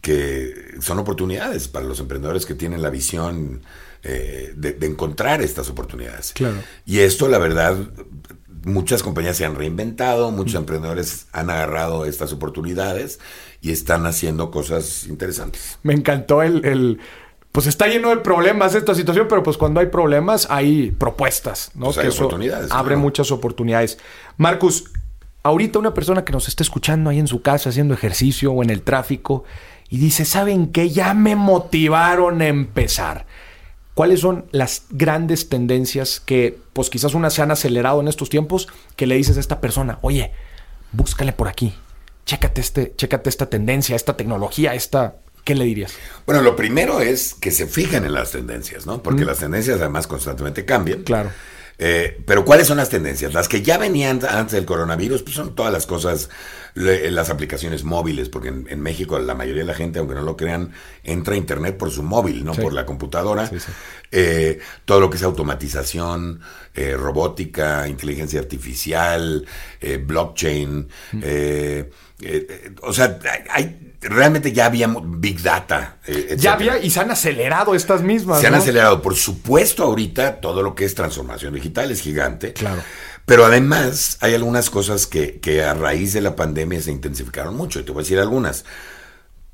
que 0.01 0.75
son 0.81 0.99
oportunidades 0.99 1.69
para 1.69 1.85
los 1.85 2.01
emprendedores 2.01 2.45
que 2.45 2.55
tienen 2.55 2.81
la 2.81 2.89
visión 2.89 3.61
eh, 4.03 4.53
de, 4.53 4.77
encontrar 4.85 5.41
estas 5.41 5.69
oportunidades. 5.69 6.33
Y 6.85 6.99
esto, 6.99 7.29
la 7.29 7.37
verdad, 7.37 7.77
muchas 8.63 9.03
compañías 9.03 9.37
se 9.37 9.45
han 9.45 9.55
reinventado, 9.55 10.31
muchos 10.31 10.55
mm. 10.55 10.57
emprendedores 10.57 11.27
han 11.31 11.49
agarrado 11.49 12.05
estas 12.05 12.33
oportunidades 12.33 13.19
y 13.61 13.71
están 13.71 14.05
haciendo 14.05 14.51
cosas 14.51 15.07
interesantes. 15.07 15.79
Me 15.83 15.93
encantó 15.93 16.43
el 16.43 16.99
pues 17.57 17.65
está 17.65 17.87
lleno 17.87 18.09
de 18.09 18.17
problemas 18.17 18.75
esta 18.75 18.93
situación, 18.93 19.25
pero 19.27 19.41
pues 19.41 19.57
cuando 19.57 19.79
hay 19.79 19.87
problemas 19.87 20.45
hay 20.51 20.91
propuestas, 20.91 21.71
¿no? 21.73 21.85
Pues 21.85 21.97
hay 21.97 22.09
oportunidades. 22.09 22.71
Abre 22.71 22.95
muchas 22.97 23.31
oportunidades. 23.31 23.97
Marcus, 24.37 24.91
ahorita 25.41 25.79
una 25.79 25.91
persona 25.91 26.23
que 26.23 26.31
nos 26.31 26.47
está 26.47 26.61
escuchando 26.61 27.09
ahí 27.09 27.17
en 27.17 27.25
su 27.25 27.41
casa 27.41 27.69
haciendo 27.69 27.95
ejercicio 27.95 28.51
o 28.51 28.61
en 28.61 28.69
el 28.69 28.83
tráfico 28.83 29.43
y 29.89 29.97
dice, 29.97 30.23
¿saben 30.23 30.67
qué? 30.71 30.91
Ya 30.91 31.15
me 31.15 31.35
motivaron 31.35 32.43
a 32.43 32.47
empezar. 32.47 33.25
¿Cuáles 33.97 34.19
son 34.19 34.45
las 34.51 34.83
grandes 34.91 35.49
tendencias 35.49 36.19
que, 36.19 36.55
pues 36.73 36.91
quizás 36.91 37.15
unas 37.15 37.33
se 37.33 37.41
han 37.41 37.49
acelerado 37.49 37.99
en 37.99 38.07
estos 38.07 38.29
tiempos, 38.29 38.67
que 38.95 39.07
le 39.07 39.15
dices 39.15 39.37
a 39.37 39.39
esta 39.39 39.59
persona, 39.59 39.97
oye, 40.03 40.33
búscale 40.91 41.33
por 41.33 41.47
aquí, 41.47 41.73
chécate, 42.23 42.61
este, 42.61 42.93
chécate 42.95 43.27
esta 43.27 43.49
tendencia, 43.49 43.95
esta 43.95 44.15
tecnología, 44.15 44.75
esta 44.75 45.15
¿qué 45.43 45.55
le 45.55 45.65
dirías? 45.65 45.93
Bueno, 46.27 46.43
lo 46.43 46.55
primero 46.55 47.01
es 47.01 47.33
que 47.33 47.49
se 47.49 47.65
fijen 47.65 48.05
en 48.05 48.13
las 48.13 48.33
tendencias, 48.33 48.85
¿no? 48.85 49.01
Porque 49.01 49.25
las 49.25 49.39
tendencias 49.39 49.79
además 49.79 50.05
constantemente 50.05 50.63
cambian. 50.63 51.01
Claro. 51.01 51.31
Eh, 51.79 52.21
pero 52.25 52.45
¿cuáles 52.45 52.67
son 52.67 52.77
las 52.77 52.89
tendencias? 52.89 53.33
Las 53.33 53.47
que 53.47 53.61
ya 53.63 53.79
venían 53.79 54.19
antes 54.29 54.53
del 54.53 54.65
coronavirus, 54.65 55.23
pues 55.23 55.35
son 55.35 55.55
todas 55.55 55.71
las 55.71 55.85
cosas, 55.85 56.29
las 56.77 57.29
aplicaciones 57.29 57.83
móviles, 57.83 58.29
porque 58.29 58.49
en, 58.49 58.81
México 58.81 59.17
la 59.19 59.35
mayoría 59.35 59.63
de 59.63 59.67
la 59.67 59.73
gente, 59.73 59.99
aunque 59.99 60.15
no 60.15 60.21
lo 60.21 60.37
crean, 60.37 60.71
entra 61.03 61.33
a 61.33 61.37
Internet 61.37 61.77
por 61.77 61.91
su 61.91 62.03
móvil, 62.03 62.43
no 62.45 62.53
por 62.53 62.73
la 62.73 62.85
computadora. 62.85 63.49
Eh, 64.11 64.59
todo 64.85 64.99
lo 64.99 65.09
que 65.09 65.17
es 65.17 65.23
automatización, 65.23 66.41
eh, 66.73 66.95
robótica, 66.95 67.87
inteligencia 67.87 68.39
artificial, 68.39 69.45
blockchain, 70.05 70.87
o 72.81 72.93
sea, 72.93 73.19
hay 73.49 73.87
realmente 74.01 74.51
ya 74.51 74.65
había 74.65 74.89
Big 75.03 75.41
Data. 75.41 75.97
Eh, 76.05 76.35
ya 76.37 76.53
había 76.53 76.77
y 76.79 76.89
se 76.89 76.99
han 76.99 77.11
acelerado 77.11 77.75
estas 77.75 78.01
mismas. 78.01 78.41
Se 78.41 78.47
han 78.47 78.55
acelerado. 78.55 79.01
Por 79.01 79.15
supuesto, 79.15 79.83
ahorita 79.83 80.39
todo 80.39 80.61
lo 80.61 80.75
que 80.75 80.85
es 80.85 80.95
transformación 80.95 81.53
digital 81.53 81.91
es 81.91 82.01
gigante. 82.01 82.53
Claro. 82.53 82.81
Pero 83.27 83.43
además 83.43 84.17
hay 84.21 84.35
algunas 84.35 84.69
cosas 84.69 85.05
que, 85.05 85.41
que 85.41 85.61
a 85.61 85.73
raíz 85.73 86.13
de 86.13 86.21
la 86.21 86.37
pandemia 86.37 86.81
se 86.81 86.93
intensificaron 86.93 87.57
mucho. 87.57 87.77
Y 87.77 87.83
te 87.83 87.91
voy 87.91 87.99
a 87.99 88.03
decir 88.03 88.19
algunas. 88.19 88.63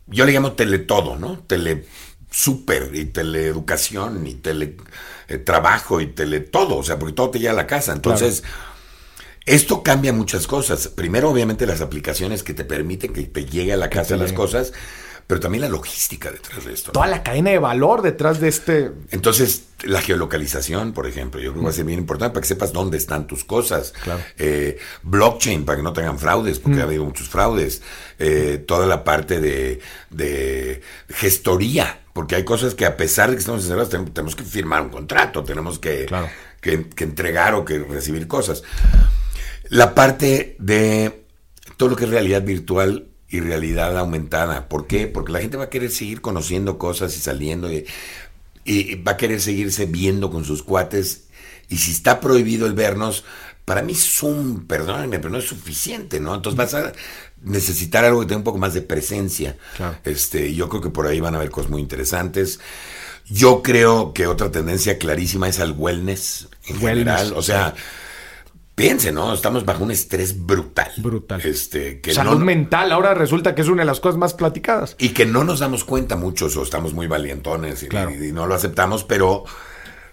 Yo 0.06 0.26
le 0.26 0.32
llamo 0.32 0.52
teletodo, 0.52 1.16
¿no? 1.18 1.40
Tele 1.40 1.88
super 2.30 2.92
y 2.94 3.06
teleeducación 3.06 4.28
y 4.28 4.36
teletrabajo 4.36 6.00
eh, 6.00 6.04
y 6.04 6.06
tele 6.06 6.42
todo. 6.42 6.78
O 6.78 6.84
sea, 6.84 7.00
porque 7.00 7.16
todo 7.16 7.32
te 7.32 7.40
llega 7.40 7.50
a 7.50 7.56
la 7.56 7.66
casa. 7.66 7.94
Entonces. 7.94 8.44
Esto 9.46 9.84
cambia 9.84 10.14
muchas 10.14 10.48
cosas. 10.48 10.88
Primero, 10.88 11.30
obviamente, 11.30 11.66
las 11.66 11.82
aplicaciones 11.82 12.44
que 12.44 12.54
te 12.54 12.64
permiten 12.64 13.12
que 13.12 13.24
te 13.24 13.44
llegue 13.44 13.74
a 13.74 13.78
la 13.78 13.90
casa 13.90 14.16
las 14.16 14.32
cosas, 14.32 14.72
pero 15.28 15.40
también 15.40 15.62
la 15.62 15.70
logística 15.70 16.32
detrás 16.32 16.66
de 16.66 16.74
esto. 16.74 16.92
Toda 16.92 17.08
la 17.08 17.24
cadena 17.24 17.52
de 17.52 17.60
valor 17.60 18.02
detrás 18.02 18.40
de 18.40 18.50
este. 18.50 18.92
Entonces, 19.12 19.64
la 19.84 20.02
geolocalización, 20.02 20.94
por 20.94 21.08
ejemplo, 21.08 21.40
yo 21.40 21.52
creo 21.52 21.62
que 21.62 21.66
va 21.66 21.70
a 21.70 21.74
ser 21.74 21.86
bien 21.86 22.00
importante 22.00 22.34
para 22.34 22.42
que 22.42 22.48
sepas 22.48 22.74
dónde 22.74 22.98
están 22.98 23.26
tus 23.26 23.44
cosas. 23.44 23.94
Eh, 24.38 24.78
blockchain, 25.04 25.66
para 25.66 25.78
que 25.78 25.84
no 25.84 25.94
tengan 25.94 26.20
fraudes, 26.20 26.60
porque 26.60 26.82
ha 26.82 26.84
habido 26.84 27.06
muchos 27.06 27.30
fraudes. 27.30 27.82
Eh, 28.20 28.64
toda 28.68 28.86
la 28.86 29.04
parte 29.04 29.40
de, 29.40 30.82
gestoría, 31.10 32.02
porque 32.14 32.36
hay 32.36 32.44
cosas 32.44 32.76
que 32.76 32.86
a 32.86 32.98
pesar 32.98 33.30
de 33.30 33.36
que 33.36 33.40
estamos 33.40 33.64
encerrados, 33.64 33.90
tenemos, 33.90 34.36
que 34.36 34.44
firmar 34.44 34.82
un 34.82 34.90
contrato, 34.90 35.44
tenemos 35.44 35.80
que, 35.80 36.06
que, 36.62 36.90
que 36.90 37.04
entregar 37.04 37.56
o 37.56 37.64
que 37.64 37.80
recibir 37.80 38.28
cosas. 38.28 38.64
La 39.70 39.96
parte 39.96 40.58
de 40.60 41.26
todo 41.78 41.90
lo 41.90 41.96
que 41.96 42.04
es 42.04 42.10
realidad 42.10 42.44
virtual 42.44 43.08
y 43.34 43.40
realidad 43.40 43.98
aumentada. 43.98 44.70
¿Por 44.70 44.86
qué? 44.86 45.08
Porque 45.08 45.32
la 45.32 45.40
gente 45.40 45.58
va 45.58 45.64
a 45.64 45.70
querer 45.70 45.90
seguir 45.90 46.22
conociendo 46.22 46.78
cosas 46.78 47.18
y 47.18 47.20
saliendo 47.20 47.68
y, 47.74 47.86
va 49.06 49.14
a 49.14 49.18
querer 49.18 49.42
seguirse 49.42 49.88
viendo 49.88 50.30
con 50.30 50.46
sus 50.46 50.62
cuates. 50.62 51.24
Y 51.68 51.78
si 51.78 51.92
está 51.92 52.20
prohibido 52.20 52.68
el 52.68 52.74
vernos, 52.74 53.26
para 53.66 53.82
mí 53.82 53.96
un, 54.22 54.68
perdónenme, 54.68 55.18
pero 55.18 55.32
no 55.32 55.40
es 55.40 55.46
suficiente, 55.46 56.20
¿no? 56.20 56.36
Entonces 56.36 56.56
vas 56.56 56.76
a 56.76 56.94
necesitar 57.42 58.06
algo 58.06 58.20
que 58.20 58.28
tenga 58.28 58.38
un 58.38 58.44
poco 58.44 58.60
más 58.60 58.76
de 58.76 58.84
presencia. 58.84 59.58
Este, 60.04 60.54
yo 60.54 60.70
creo 60.70 60.82
que 60.82 60.92
por 60.92 61.08
ahí 61.08 61.20
van 61.20 61.34
a 61.34 61.38
haber 61.38 61.50
cosas 61.50 61.72
muy 61.72 61.82
interesantes. 61.82 62.60
Yo 63.28 63.64
creo 63.64 64.14
que 64.14 64.28
otra 64.28 64.52
tendencia 64.52 65.00
clarísima 65.00 65.50
es 65.50 65.60
al 65.60 65.72
wellness 65.72 66.50
en 66.68 66.78
general. 66.78 67.34
O 67.36 67.42
sea, 67.42 67.74
Piense, 68.76 69.12
¿no? 69.12 69.34
Estamos 69.34 69.66
bajo 69.66 69.84
un 69.84 69.92
estrés 69.92 70.46
brutal. 70.46 70.92
Brutal. 70.98 71.42
Este, 71.42 72.02
que 72.02 72.14
Salud 72.14 72.40
mental 72.40 72.92
ahora 72.92 73.14
resulta 73.14 73.54
que 73.54 73.62
es 73.62 73.68
una 73.68 73.84
de 73.84 73.86
las 73.86 74.00
cosas 74.00 74.18
más 74.18 74.34
platicadas. 74.34 74.96
Y 74.98 75.10
que 75.10 75.26
no 75.26 75.44
nos 75.44 75.60
damos 75.60 75.84
cuenta 75.84 76.16
muchos 76.16 76.58
o 76.58 76.64
estamos 76.64 76.94
muy 76.94 77.06
valientones 77.06 77.84
y, 77.84 78.32
no 78.32 78.48
lo 78.48 78.56
aceptamos, 78.56 79.04
pero, 79.04 79.44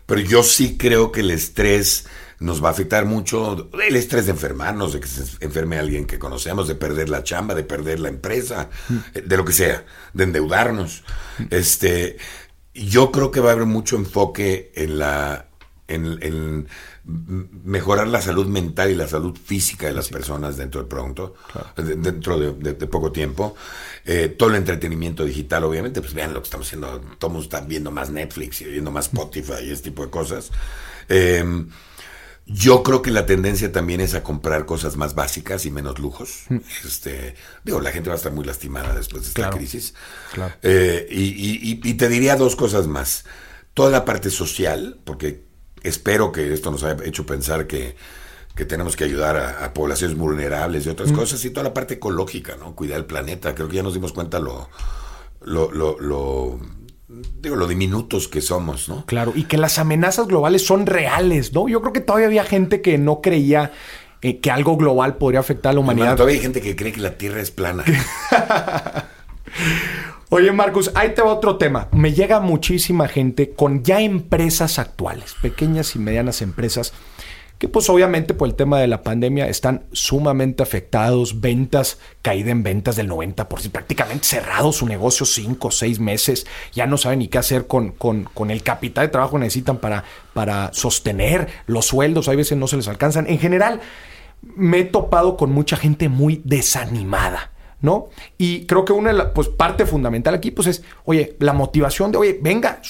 pero 0.04 0.20
yo 0.20 0.42
sí 0.42 0.76
creo 0.76 1.10
que 1.10 1.20
el 1.20 1.30
estrés 1.30 2.06
nos 2.38 2.62
va 2.62 2.68
a 2.68 2.72
afectar 2.72 3.06
mucho. 3.06 3.70
El 3.86 3.96
estrés 3.96 4.26
de 4.26 4.32
enfermarnos, 4.32 4.92
de 4.92 5.00
que 5.00 5.08
se 5.08 5.24
enferme 5.42 5.78
alguien 5.78 6.06
que 6.06 6.18
conocemos, 6.18 6.68
de 6.68 6.74
perder 6.74 7.08
la 7.08 7.22
chamba, 7.22 7.54
de 7.54 7.64
perder 7.64 7.98
la 8.00 8.10
empresa, 8.10 8.68
mm. 8.88 9.26
de 9.26 9.36
lo 9.38 9.44
que 9.46 9.52
sea, 9.52 9.86
de 10.12 10.24
endeudarnos. 10.24 11.02
Mm. 11.38 11.44
Este, 11.50 12.18
yo 12.74 13.10
creo 13.10 13.30
que 13.30 13.40
va 13.40 13.50
a 13.50 13.52
haber 13.52 13.66
mucho 13.66 13.96
enfoque 13.96 14.72
en 14.74 14.98
la... 14.98 15.46
en 15.94 16.66
mejorar 17.64 18.08
la 18.08 18.20
salud 18.20 18.46
mental 18.46 18.90
y 18.90 18.94
la 18.94 19.08
salud 19.08 19.36
física 19.36 19.86
de 19.86 19.92
las 19.92 20.08
personas 20.08 20.56
dentro 20.56 20.82
de 20.82 20.88
pronto, 20.88 21.34
dentro 21.76 22.38
de, 22.38 22.74
poco 22.86 23.12
tiempo. 23.12 23.56
Eh, 24.04 24.28
todo 24.28 24.50
el 24.50 24.56
entretenimiento 24.56 25.24
digital, 25.24 25.64
obviamente, 25.64 26.00
pues 26.00 26.14
vean 26.14 26.32
lo 26.32 26.40
que 26.40 26.46
estamos 26.46 26.66
haciendo, 26.66 27.00
todos 27.18 27.44
están 27.44 27.68
viendo 27.68 27.90
más 27.90 28.10
Netflix 28.10 28.60
y 28.62 28.64
viendo 28.66 28.90
más 28.90 29.06
Spotify 29.06 29.64
y 29.64 29.70
ese 29.70 29.82
tipo 29.82 30.04
de 30.04 30.10
cosas. 30.10 30.50
Em, 31.08 31.68
yo 32.46 32.82
creo 32.82 33.02
que 33.02 33.10
la 33.10 33.26
tendencia 33.26 33.70
también 33.70 34.00
es 34.00 34.14
a 34.14 34.22
comprar 34.22 34.66
cosas 34.66 34.96
más 34.96 35.14
básicas 35.14 35.66
y 35.66 35.70
menos 35.70 35.98
lujos. 35.98 36.44
Mm. 36.48 36.58
Este, 36.84 37.34
digo, 37.64 37.80
la 37.80 37.92
gente 37.92 38.08
va 38.10 38.14
a 38.14 38.16
estar 38.16 38.32
muy 38.32 38.44
lastimada 38.44 38.94
después 38.94 39.22
de 39.22 39.28
esta 39.28 39.50
crisis. 39.50 39.94
Eh, 40.62 41.06
y, 41.10 41.88
y 41.88 41.94
te 41.94 42.08
diría 42.08 42.36
dos 42.36 42.56
cosas 42.56 42.86
más. 42.86 43.24
Toda 43.74 43.90
la 43.90 44.04
parte 44.04 44.30
social, 44.30 44.98
porque 45.04 45.49
espero 45.82 46.32
que 46.32 46.52
esto 46.52 46.70
nos 46.70 46.82
haya 46.84 47.04
hecho 47.04 47.26
pensar 47.26 47.66
que, 47.66 47.96
que 48.54 48.64
tenemos 48.64 48.96
que 48.96 49.04
ayudar 49.04 49.36
a, 49.36 49.72
poblaciones 49.74 50.16
vulnerables 50.16 50.86
y 50.86 50.88
otras 50.88 51.12
cosas, 51.12 51.44
y 51.44 51.50
toda 51.50 51.64
la 51.64 51.74
parte 51.74 51.94
ecológica, 51.94 52.56
¿no? 52.56 52.74
Cuidar 52.74 52.98
el 52.98 53.06
planeta. 53.06 53.54
Creo 53.54 53.68
que 53.68 53.76
ya 53.76 53.82
nos 53.82 53.94
dimos 53.94 54.12
cuenta 54.12 54.38
lo, 54.38 54.68
lo, 55.40 55.70
lo, 55.72 55.98
lo 55.98 56.60
digo, 57.40 57.56
lo 57.56 57.66
diminutos 57.66 58.28
que 58.28 58.40
somos, 58.40 58.88
¿no? 58.88 59.04
Claro, 59.06 59.32
y 59.34 59.44
que 59.44 59.58
las 59.58 59.78
amenazas 59.78 60.26
globales 60.26 60.64
son 60.64 60.86
reales, 60.86 61.52
¿no? 61.52 61.68
Yo 61.68 61.80
creo 61.80 61.92
que 61.92 62.00
todavía 62.00 62.26
había 62.26 62.44
gente 62.44 62.82
que 62.82 62.98
no 62.98 63.20
creía 63.20 63.72
eh, 64.22 64.38
que 64.38 64.50
algo 64.50 64.76
global 64.76 65.16
podría 65.16 65.40
afectar 65.40 65.70
a 65.70 65.72
la 65.74 65.80
humanidad. 65.80 66.14
todavía 66.16 66.36
hay 66.36 66.42
gente 66.42 66.60
que 66.60 66.76
cree 66.76 66.92
que 66.92 67.00
la 67.00 67.16
Tierra 67.16 67.40
es 67.40 67.50
plana. 67.50 67.84
Oye, 70.32 70.52
Marcus, 70.52 70.92
ahí 70.94 71.12
te 71.12 71.22
va 71.22 71.34
otro 71.34 71.56
tema. 71.56 71.88
Me 71.90 72.12
llega 72.12 72.38
muchísima 72.38 73.08
gente 73.08 73.50
con 73.50 73.82
ya 73.82 74.00
empresas 74.00 74.78
actuales, 74.78 75.34
pequeñas 75.42 75.96
y 75.96 75.98
medianas 75.98 76.40
empresas, 76.40 76.92
que 77.58 77.66
pues 77.66 77.90
obviamente 77.90 78.32
por 78.32 78.46
el 78.46 78.54
tema 78.54 78.78
de 78.78 78.86
la 78.86 79.02
pandemia 79.02 79.48
están 79.48 79.86
sumamente 79.90 80.62
afectados, 80.62 81.40
ventas, 81.40 81.98
caída 82.22 82.52
en 82.52 82.62
ventas 82.62 82.94
del 82.94 83.10
90%, 83.10 83.72
prácticamente 83.72 84.24
cerrado 84.24 84.70
su 84.70 84.86
negocio 84.86 85.26
cinco 85.26 85.66
o 85.66 85.72
seis 85.72 85.98
meses, 85.98 86.46
ya 86.72 86.86
no 86.86 86.96
saben 86.96 87.18
ni 87.18 87.26
qué 87.26 87.38
hacer 87.38 87.66
con, 87.66 87.90
con, 87.90 88.22
con, 88.32 88.52
el 88.52 88.62
capital 88.62 89.06
de 89.06 89.10
trabajo 89.10 89.32
que 89.32 89.40
necesitan 89.40 89.78
para, 89.78 90.04
para 90.32 90.72
sostener 90.72 91.48
los 91.66 91.86
sueldos, 91.86 92.28
hay 92.28 92.36
veces 92.36 92.56
no 92.56 92.68
se 92.68 92.76
les 92.76 92.86
alcanzan. 92.86 93.26
En 93.26 93.40
general, 93.40 93.80
me 94.42 94.78
he 94.78 94.84
topado 94.84 95.36
con 95.36 95.50
mucha 95.50 95.76
gente 95.76 96.08
muy 96.08 96.40
desanimada. 96.44 97.50
¿No? 97.80 98.08
Y 98.38 98.66
creo 98.66 98.84
que 98.84 98.92
una 98.92 99.32
pues, 99.32 99.48
parte 99.48 99.86
fundamental 99.86 100.34
aquí, 100.34 100.50
pues 100.50 100.68
es, 100.68 100.82
oye, 101.04 101.36
la 101.38 101.52
motivación 101.52 102.12
de, 102.12 102.18
oye, 102.18 102.38
venga, 102.40 102.80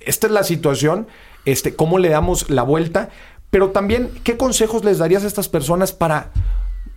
esta 0.00 0.26
es 0.26 0.32
la 0.32 0.44
situación, 0.44 1.06
este, 1.44 1.74
¿cómo 1.74 1.98
le 1.98 2.08
damos 2.08 2.50
la 2.50 2.62
vuelta? 2.62 3.10
Pero 3.50 3.70
también, 3.70 4.10
¿qué 4.24 4.36
consejos 4.36 4.84
les 4.84 4.98
darías 4.98 5.24
a 5.24 5.26
estas 5.26 5.48
personas 5.48 5.92
para 5.92 6.30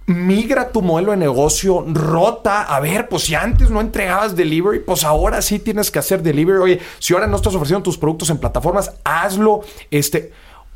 migra 0.07 0.71
tu 0.71 0.81
modelo 0.81 1.11
de 1.11 1.17
negocio, 1.17 1.83
rota, 1.87 2.61
a 2.61 2.79
ver, 2.79 3.09
pues 3.09 3.23
si 3.23 3.35
antes 3.35 3.69
no 3.71 3.81
entregabas 3.81 4.35
delivery, 4.35 4.79
pues 4.79 5.03
ahora 5.03 5.41
sí 5.41 5.59
tienes 5.59 5.89
que 5.89 5.99
hacer 5.99 6.21
delivery. 6.21 6.59
Oye, 6.59 6.79
si 6.99 7.13
ahora 7.13 7.27
no 7.27 7.35
estás 7.35 7.55
ofreciendo 7.55 7.83
tus 7.83 7.97
productos 7.97 8.29
en 8.29 8.37
plataformas, 8.37 8.93
hazlo. 9.03 9.61
Este, 9.89 10.31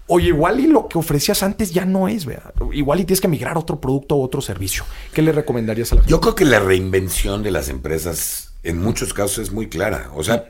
oye, 0.10 0.28
igual 0.28 0.60
y 0.60 0.68
lo 0.68 0.88
que 0.88 0.98
ofrecías 0.98 1.42
antes 1.44 1.72
ya 1.72 1.86
no 1.86 2.08
es, 2.08 2.26
¿verdad? 2.26 2.54
Igual 2.74 3.00
y 3.00 3.06
tienes 3.06 3.22
que 3.22 3.28
migrar 3.28 3.56
a 3.56 3.60
otro 3.60 3.80
producto 3.80 4.16
o 4.16 4.24
otro 4.24 4.42
servicio. 4.42 4.84
¿Qué 5.14 5.22
le 5.22 5.32
recomendarías 5.32 5.92
a 5.92 5.96
la 5.96 6.02
gente? 6.02 6.12
Yo 6.12 6.20
creo 6.20 6.36
que 6.36 6.46
la 6.46 6.60
reinvención 6.60 7.44
de 7.44 7.52
las 7.52 7.70
empresas 7.70 8.52
en 8.64 8.82
muchos 8.82 9.14
casos 9.14 9.38
es 9.38 9.52
muy 9.52 9.70
clara. 9.70 10.10
O 10.16 10.24
sea, 10.24 10.46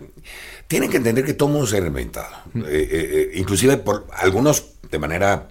tienen 0.68 0.90
que 0.90 0.98
entender 0.98 1.26
que 1.26 1.34
todo 1.34 1.50
mundo 1.50 1.68
se 1.68 1.78
ha 1.78 1.82
reinventado. 1.82 2.30
Eh, 2.56 2.62
eh, 2.66 2.88
eh, 2.92 3.32
inclusive 3.36 3.78
por 3.78 4.08
algunos 4.14 4.66
de 4.90 5.00
manera 5.00 5.50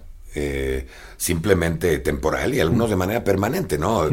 simplemente 1.17 1.99
temporal 1.99 2.53
y 2.53 2.61
algunos 2.61 2.89
de 2.89 2.95
manera 2.95 3.25
permanente, 3.25 3.77
¿no? 3.77 4.09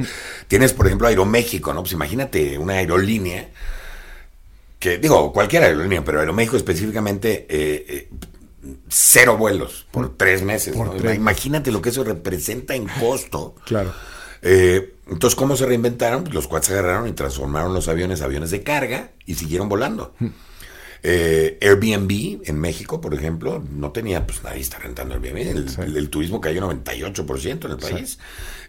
Tienes, 0.49 0.73
por 0.73 0.87
ejemplo, 0.87 1.07
Aeroméxico, 1.07 1.73
¿no? 1.73 1.83
Pues 1.83 1.93
imagínate 1.93 2.59
una 2.59 2.75
aerolínea 2.75 3.49
que, 4.81 4.99
digo, 4.99 5.33
cualquier 5.33 5.63
aerolínea, 5.63 6.03
pero 6.05 6.19
Aeroméxico 6.19 6.57
específicamente, 6.57 8.09
cero 8.89 9.37
vuelos 9.37 9.87
por 9.91 10.17
tres 10.17 10.43
meses. 10.43 10.77
Imagínate 11.15 11.71
lo 11.71 11.83
que 11.83 11.91
eso 11.91 12.05
representa 12.05 12.75
en 12.75 12.87
costo. 12.87 13.55
Claro. 13.67 13.93
entonces, 14.43 15.35
¿cómo 15.35 15.57
se 15.57 15.67
reinventaron? 15.67 16.23
Pues 16.23 16.35
los 16.35 16.47
cuates 16.47 16.71
agarraron 16.71 17.09
y 17.09 17.13
transformaron 17.13 17.75
los 17.75 17.89
aviones 17.89 18.23
aviones 18.23 18.51
de 18.53 18.63
carga 18.63 19.11
y 19.25 19.35
siguieron 19.35 19.69
volando. 19.69 20.15
Eh, 21.09 21.59
Airbnb 21.63 22.43
en 22.49 22.59
México, 22.59 23.01
por 23.01 23.15
ejemplo, 23.15 23.63
no 23.71 23.93
tenía, 23.93 24.27
pues 24.27 24.43
nadie 24.43 24.61
está 24.61 24.79
rentando 24.79 25.15
Airbnb. 25.15 25.79
El, 25.83 26.11
turismo 26.11 26.41
cayó 26.41 26.69
98% 26.69 27.65
en 27.65 27.71
el 27.71 27.77
país. 27.77 28.19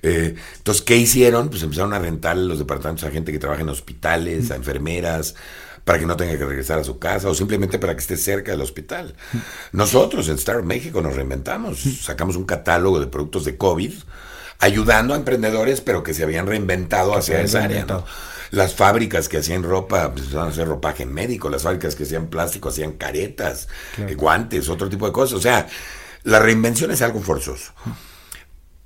Eh, 0.04 0.36
entonces, 0.58 0.84
¿qué 0.84 0.98
hicieron? 0.98 1.50
Pues 1.50 1.64
empezaron 1.64 1.94
a 1.94 2.00
rentar 2.00 2.38
los 2.38 2.60
departamentos 2.60 3.06
a 3.06 3.12
gente 3.12 3.32
que 3.32 3.40
trabaja 3.40 3.64
en 3.64 3.70
hospitales, 3.70 4.52
a 4.52 4.56
enfermeras, 4.56 5.34
para 5.88 6.00
que 6.00 6.06
no 6.06 6.18
tenga 6.18 6.38
que 6.38 6.44
regresar 6.44 6.80
a 6.80 6.84
su 6.84 7.00
casa 7.00 7.30
o 7.30 7.34
simplemente 7.34 7.80
para 7.80 7.94
que 7.94 8.02
esté 8.02 8.18
cerca 8.18 8.52
del 8.52 8.60
hospital. 8.60 9.16
Nosotros 9.72 10.28
en 10.28 10.36
Star 10.36 10.62
México 10.62 11.02
nos 11.02 11.16
reinventamos, 11.16 11.80
sacamos 12.02 12.36
un 12.36 12.44
catálogo 12.44 13.00
de 13.00 13.08
productos 13.08 13.46
de 13.46 13.56
COVID 13.56 13.94
ayudando 14.60 15.14
a 15.14 15.18
emprendedores, 15.18 15.80
pero 15.80 16.04
que 16.04 16.14
se 16.14 16.24
habían 16.24 16.46
reinventado 16.46 17.16
hacia 17.16 17.40
esa 17.40 17.64
área. 17.64 17.88
Las 18.52 18.76
fábricas 18.76 19.30
que 19.30 19.38
hacían 19.38 19.64
ropa, 19.64 20.12
pues 20.12 20.34
van 20.34 20.48
a 20.48 20.50
hacer 20.50 20.68
ropaje 20.68 21.06
médico, 21.06 21.50
las 21.50 21.64
fábricas 21.64 21.96
que 21.96 22.04
hacían 22.04 22.28
plástico 22.28 22.68
hacían 22.68 22.92
caretas, 22.94 23.70
guantes, 24.18 24.68
otro 24.68 24.90
tipo 24.90 25.06
de 25.06 25.14
cosas. 25.14 25.38
O 25.38 25.42
sea, 25.42 25.70
la 26.24 26.40
reinvención 26.40 26.92
es 26.92 27.02
algo 27.02 27.22
forzoso. 27.22 27.72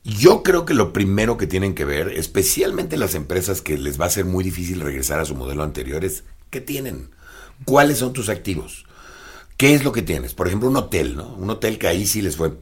Yo 0.03 0.43
creo 0.43 0.65
que 0.65 0.75
lo 0.75 0.93
primero 0.93 1.37
que 1.37 1.47
tienen 1.47 1.73
que 1.73 1.85
ver, 1.85 2.09
especialmente 2.09 2.95
las 2.95 3.15
empresas 3.15 3.61
que 3.61 3.79
les 3.79 3.99
va 3.99 4.05
a 4.05 4.11
ser 4.11 4.25
muy 4.25 4.43
difícil 4.43 4.81
regresar 4.81 5.19
a 5.19 5.25
su 5.25 5.33
modelo 5.33 5.63
anterior, 5.63 6.05
es 6.05 6.23
¿qué 6.51 6.61
tienen? 6.61 7.09
¿Cuáles 7.65 7.97
son 7.97 8.13
tus 8.13 8.29
activos? 8.29 8.85
¿Qué 9.57 9.73
es 9.73 9.83
lo 9.83 9.91
que 9.91 10.01
tienes? 10.01 10.33
Por 10.33 10.47
ejemplo, 10.47 10.69
un 10.69 10.75
hotel, 10.75 11.15
¿no? 11.15 11.33
Un 11.35 11.49
hotel 11.49 11.79
que 11.79 11.87
ahí 11.87 12.05
sí 12.05 12.21
les 12.21 12.35
fue. 12.35 12.53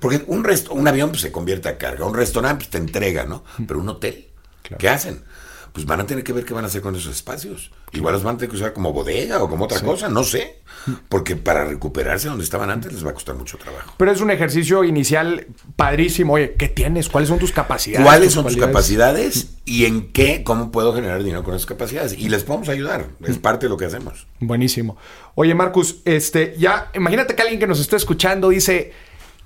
Porque 0.00 0.22
un, 0.26 0.46
un 0.70 0.88
avión 0.88 1.10
pues, 1.10 1.22
se 1.22 1.32
convierte 1.32 1.68
a 1.68 1.78
carga, 1.78 2.06
un 2.06 2.14
restaurante 2.14 2.64
pues, 2.64 2.70
te 2.70 2.78
entrega, 2.78 3.24
¿no? 3.24 3.44
Pero 3.66 3.80
un 3.80 3.88
hotel, 3.88 4.30
¿qué 4.78 4.88
hacen? 4.88 5.24
Pues 5.72 5.86
van 5.86 6.00
a 6.00 6.06
tener 6.06 6.22
que 6.22 6.32
ver 6.32 6.44
qué 6.44 6.52
van 6.52 6.64
a 6.64 6.66
hacer 6.66 6.82
con 6.82 6.94
esos 6.94 7.14
espacios. 7.14 7.70
Igual 7.92 8.14
los 8.14 8.22
van 8.22 8.34
a 8.34 8.38
tener 8.38 8.50
que 8.50 8.56
usar 8.56 8.72
como 8.74 8.92
bodega 8.92 9.42
o 9.42 9.48
como 9.48 9.64
otra 9.64 9.80
cosa, 9.80 10.08
no 10.08 10.22
sé. 10.22 10.60
Porque 11.08 11.34
para 11.34 11.64
recuperarse 11.64 12.28
donde 12.28 12.44
estaban 12.44 12.68
antes 12.70 12.92
les 12.92 13.04
va 13.04 13.10
a 13.10 13.14
costar 13.14 13.36
mucho 13.36 13.56
trabajo. 13.56 13.94
Pero 13.96 14.10
es 14.12 14.20
un 14.20 14.30
ejercicio 14.30 14.84
inicial 14.84 15.46
padrísimo. 15.76 16.34
Oye, 16.34 16.54
¿qué 16.58 16.68
tienes? 16.68 17.08
¿Cuáles 17.08 17.28
son 17.28 17.38
tus 17.38 17.52
capacidades? 17.52 18.04
¿Cuáles 18.04 18.32
son 18.34 18.46
tus 18.46 18.56
capacidades 18.56 19.54
y 19.64 19.86
en 19.86 20.12
qué, 20.12 20.42
cómo 20.44 20.70
puedo 20.70 20.92
generar 20.92 21.22
dinero 21.22 21.42
con 21.42 21.54
esas 21.54 21.66
capacidades? 21.66 22.12
Y 22.18 22.28
les 22.28 22.44
podemos 22.44 22.68
ayudar. 22.68 23.06
Es 23.24 23.38
parte 23.38 23.66
de 23.66 23.70
lo 23.70 23.78
que 23.78 23.86
hacemos. 23.86 24.26
Buenísimo. 24.40 24.98
Oye, 25.34 25.54
Marcus, 25.54 26.02
este, 26.04 26.54
ya, 26.58 26.90
imagínate 26.94 27.34
que 27.34 27.42
alguien 27.42 27.60
que 27.60 27.66
nos 27.66 27.80
está 27.80 27.96
escuchando 27.96 28.50
dice, 28.50 28.92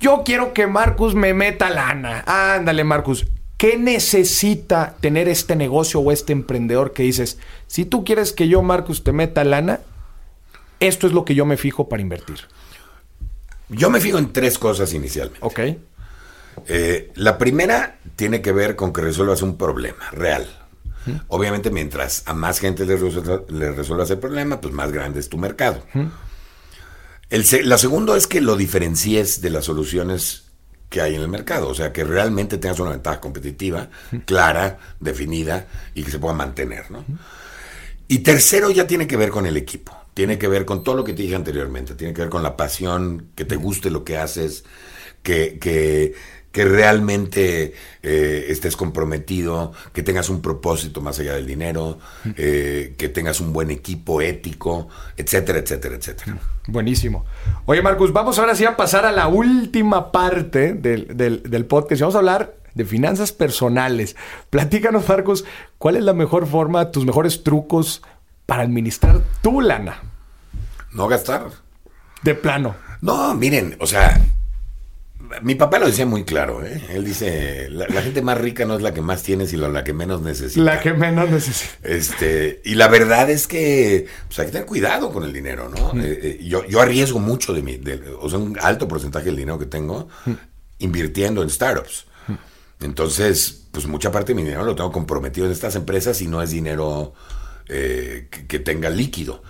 yo 0.00 0.22
quiero 0.24 0.52
que 0.52 0.66
Marcus 0.66 1.14
me 1.14 1.34
meta 1.34 1.70
lana. 1.70 2.24
Ándale, 2.26 2.82
Marcus 2.82 3.26
¿Qué 3.56 3.78
necesita 3.78 4.96
tener 5.00 5.28
este 5.28 5.56
negocio 5.56 6.00
o 6.00 6.12
este 6.12 6.32
emprendedor 6.32 6.92
que 6.92 7.04
dices, 7.04 7.38
si 7.66 7.86
tú 7.86 8.04
quieres 8.04 8.32
que 8.32 8.48
yo, 8.48 8.62
Marcus, 8.62 9.02
te 9.02 9.12
meta 9.12 9.44
lana, 9.44 9.80
esto 10.78 11.06
es 11.06 11.14
lo 11.14 11.24
que 11.24 11.34
yo 11.34 11.46
me 11.46 11.56
fijo 11.56 11.88
para 11.88 12.02
invertir? 12.02 12.40
Yo 13.68 13.88
me 13.90 14.00
fijo 14.00 14.18
en 14.18 14.32
tres 14.32 14.58
cosas 14.58 14.92
inicialmente. 14.92 15.40
Ok. 15.42 15.60
Eh, 16.68 17.12
la 17.14 17.38
primera 17.38 17.98
tiene 18.14 18.42
que 18.42 18.52
ver 18.52 18.76
con 18.76 18.92
que 18.92 19.00
resuelvas 19.00 19.42
un 19.42 19.56
problema 19.56 20.10
real. 20.10 20.46
Obviamente, 21.28 21.70
mientras 21.70 22.24
a 22.26 22.34
más 22.34 22.58
gente 22.58 22.84
le, 22.84 22.96
resuelvas 22.96 24.10
el 24.10 24.18
problema, 24.18 24.60
pues 24.60 24.74
más 24.74 24.90
grande 24.90 25.20
es 25.20 25.28
tu 25.28 25.38
mercado. 25.38 25.80
el, 27.30 27.44
la 27.68 27.78
segunda 27.78 28.16
es 28.16 28.26
que 28.26 28.40
lo 28.40 28.56
diferencies 28.56 29.40
de 29.40 29.50
las 29.50 29.66
soluciones 29.66 30.45
que 30.88 31.00
hay 31.00 31.14
en 31.14 31.22
el 31.22 31.28
mercado. 31.28 31.68
O 31.68 31.74
sea, 31.74 31.92
que 31.92 32.04
realmente 32.04 32.58
tengas 32.58 32.80
una 32.80 32.90
ventaja 32.90 33.20
competitiva, 33.20 33.88
clara, 34.24 34.78
definida 35.00 35.66
y 35.94 36.02
que 36.02 36.10
se 36.10 36.18
pueda 36.18 36.34
mantener. 36.34 36.90
¿no? 36.90 37.04
Y 38.08 38.18
tercero 38.20 38.70
ya 38.70 38.86
tiene 38.86 39.06
que 39.06 39.16
ver 39.16 39.30
con 39.30 39.46
el 39.46 39.56
equipo. 39.56 39.96
Tiene 40.14 40.38
que 40.38 40.48
ver 40.48 40.64
con 40.64 40.82
todo 40.82 40.94
lo 40.94 41.04
que 41.04 41.12
te 41.12 41.22
dije 41.22 41.34
anteriormente. 41.34 41.94
Tiene 41.94 42.14
que 42.14 42.22
ver 42.22 42.30
con 42.30 42.42
la 42.42 42.56
pasión, 42.56 43.28
que 43.34 43.44
te 43.44 43.56
guste 43.56 43.90
lo 43.90 44.04
que 44.04 44.16
haces, 44.16 44.64
que, 45.22 45.58
que 45.58 46.14
que 46.56 46.64
realmente 46.64 47.74
eh, 48.02 48.46
estés 48.48 48.78
comprometido, 48.78 49.74
que 49.92 50.02
tengas 50.02 50.30
un 50.30 50.40
propósito 50.40 51.02
más 51.02 51.18
allá 51.18 51.34
del 51.34 51.46
dinero, 51.46 51.98
eh, 52.34 52.94
que 52.96 53.10
tengas 53.10 53.40
un 53.40 53.52
buen 53.52 53.70
equipo 53.70 54.22
ético, 54.22 54.88
etcétera, 55.18 55.58
etcétera, 55.58 55.96
etcétera. 55.96 56.38
Buenísimo. 56.66 57.26
Oye, 57.66 57.82
Marcus, 57.82 58.10
vamos 58.10 58.38
ahora 58.38 58.54
sí 58.54 58.64
a 58.64 58.74
pasar 58.74 59.04
a 59.04 59.12
la 59.12 59.28
última 59.28 60.10
parte 60.12 60.72
del, 60.72 61.14
del, 61.14 61.42
del 61.42 61.66
podcast. 61.66 62.00
Vamos 62.00 62.14
a 62.14 62.20
hablar 62.20 62.54
de 62.72 62.86
finanzas 62.86 63.32
personales. 63.32 64.16
Platícanos, 64.48 65.06
Marcus, 65.06 65.44
¿cuál 65.76 65.96
es 65.96 66.04
la 66.04 66.14
mejor 66.14 66.46
forma, 66.46 66.90
tus 66.90 67.04
mejores 67.04 67.42
trucos 67.42 68.00
para 68.46 68.62
administrar 68.62 69.20
tu 69.42 69.60
lana? 69.60 70.00
No 70.94 71.06
gastar. 71.06 71.50
De 72.22 72.34
plano. 72.34 72.76
No, 73.02 73.34
miren, 73.34 73.76
o 73.78 73.86
sea, 73.86 74.18
mi 75.42 75.54
papá 75.54 75.78
lo 75.78 75.86
decía 75.86 76.06
muy 76.06 76.24
claro, 76.24 76.64
¿eh? 76.64 76.80
Él 76.90 77.04
dice, 77.04 77.68
la, 77.70 78.02
gente 78.02 78.22
más 78.22 78.38
rica 78.38 78.64
no 78.64 78.76
es 78.76 78.82
la 78.82 78.94
que 78.94 79.00
más 79.00 79.22
tiene, 79.22 79.46
sino 79.46 79.68
la 79.68 79.82
que 79.82 79.92
menos 79.92 80.22
necesita. 80.22 80.62
La 80.62 80.80
que 80.80 80.92
menos 80.92 81.30
necesita. 81.30 81.74
Este, 81.82 82.60
y 82.64 82.74
la 82.74 82.88
verdad 82.88 83.28
es 83.30 83.46
que 83.46 84.06
pues 84.26 84.38
hay 84.38 84.46
que 84.46 84.52
tener 84.52 84.66
cuidado 84.66 85.10
con 85.12 85.24
el 85.24 85.32
dinero, 85.32 85.68
¿no? 85.68 86.00
Eh, 86.00 86.20
eh, 86.22 86.44
yo, 86.44 86.64
yo 86.66 86.80
arriesgo 86.80 87.18
mucho 87.18 87.52
de 87.52 87.62
mi, 87.62 87.80
o 88.20 88.28
sea, 88.28 88.38
un 88.38 88.58
alto 88.60 88.86
porcentaje 88.86 89.26
del 89.26 89.36
dinero 89.36 89.58
que 89.58 89.66
tengo 89.66 90.08
invirtiendo 90.78 91.42
en 91.42 91.50
startups. 91.50 92.06
Entonces, 92.80 93.62
pues 93.72 93.86
mucha 93.86 94.12
parte 94.12 94.32
de 94.32 94.36
mi 94.36 94.42
dinero 94.42 94.64
lo 94.64 94.76
tengo 94.76 94.92
comprometido 94.92 95.46
en 95.46 95.52
estas 95.52 95.76
empresas 95.76 96.20
y 96.20 96.28
no 96.28 96.42
es 96.42 96.50
dinero 96.50 97.14
que, 97.66 98.28
que 98.46 98.58
tenga 98.58 98.90
líquido. 98.90 99.42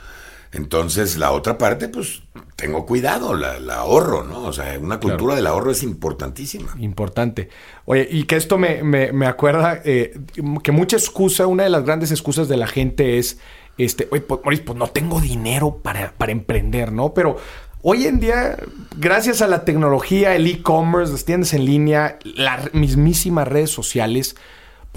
Entonces, 0.53 1.17
la 1.17 1.33
otra 1.33 1.59
parte, 1.59 1.89
pues, 1.89 2.23
tengo 2.57 2.87
cuidado, 2.87 3.35
la, 3.35 3.61
la 3.61 3.77
ahorro, 3.77 4.25
¿no? 4.25 4.45
O 4.45 4.53
sea, 4.53 4.79
una 4.79 4.99
cultura 5.01 5.35
del 5.35 5.47
ahorro 5.47 5.71
es 5.71 5.83
importantísima. 5.83 6.75
Importante. 6.79 7.51
Oye, 7.85 8.09
y 8.11 8.25
que 8.25 8.37
esto 8.37 8.57
me, 8.57 8.83
me, 8.83 9.13
me 9.13 9.27
acuerda 9.27 9.81
eh, 9.85 10.19
que 10.63 10.73
mucha 10.73 10.97
excusa, 10.97 11.47
una 11.47 11.65
de 11.65 11.71
las 11.71 11.85
grandes 11.85 12.11
excusas 12.11 12.49
de 12.49 12.57
la 12.57 12.67
gente 12.67 13.19
es, 13.19 13.39
este, 13.79 14.09
oye, 14.11 14.23
pues, 14.23 14.41
Maurice, 14.43 14.63
pues 14.63 14.79
no 14.79 14.87
tengo 14.89 15.21
dinero 15.21 15.81
para, 15.83 16.13
para 16.13 16.33
emprender, 16.33 16.93
¿no? 16.93 17.13
Pero 17.13 17.37
hoy 17.83 18.07
en 18.07 18.21
día, 18.21 18.57
gracias 18.97 19.43
a 19.43 19.47
la 19.47 19.65
tecnología, 19.65 20.35
el 20.35 20.47
e-commerce, 20.47 21.13
las 21.13 21.25
tiendas 21.25 21.53
en 21.53 21.65
línea, 21.65 22.19
las 22.25 22.73
mismísimas 22.73 23.47
redes 23.47 23.71
sociales, 23.71 24.37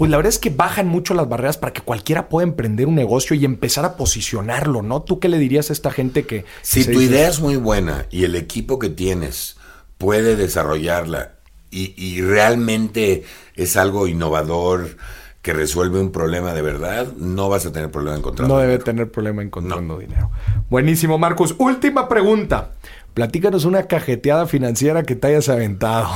pues 0.00 0.10
la 0.10 0.16
verdad 0.16 0.30
es 0.30 0.38
que 0.38 0.48
bajan 0.48 0.88
mucho 0.88 1.12
las 1.12 1.28
barreras 1.28 1.58
para 1.58 1.74
que 1.74 1.82
cualquiera 1.82 2.30
pueda 2.30 2.46
emprender 2.48 2.86
un 2.86 2.94
negocio 2.94 3.36
y 3.36 3.44
empezar 3.44 3.84
a 3.84 3.96
posicionarlo, 3.98 4.80
¿no? 4.80 5.02
¿Tú 5.02 5.20
qué 5.20 5.28
le 5.28 5.38
dirías 5.38 5.68
a 5.68 5.74
esta 5.74 5.90
gente 5.90 6.24
que... 6.24 6.46
Si 6.62 6.84
tu 6.86 6.92
dice- 6.98 7.04
idea 7.04 7.28
es 7.28 7.40
muy 7.40 7.56
buena 7.56 8.06
y 8.10 8.24
el 8.24 8.34
equipo 8.34 8.78
que 8.78 8.88
tienes 8.88 9.58
puede 9.98 10.36
desarrollarla 10.36 11.32
y, 11.70 11.92
y 12.02 12.22
realmente 12.22 13.24
es 13.54 13.76
algo 13.76 14.06
innovador 14.08 14.96
que 15.42 15.52
resuelve 15.52 16.00
un 16.00 16.12
problema 16.12 16.54
de 16.54 16.62
verdad, 16.62 17.12
no 17.18 17.50
vas 17.50 17.66
a 17.66 17.72
tener 17.72 17.90
problema 17.90 18.16
encontrando. 18.16 18.54
No 18.54 18.60
debe 18.60 18.72
dinero. 18.72 18.84
tener 18.84 19.10
problema 19.10 19.42
encontrando 19.42 19.98
dinero. 19.98 20.30
Buenísimo, 20.70 21.18
Marcos. 21.18 21.54
Última 21.58 22.08
pregunta. 22.08 22.72
Platícanos 23.12 23.66
una 23.66 23.82
cajeteada 23.82 24.46
financiera 24.46 25.02
que 25.02 25.14
te 25.14 25.26
hayas 25.28 25.50
aventado. 25.50 26.08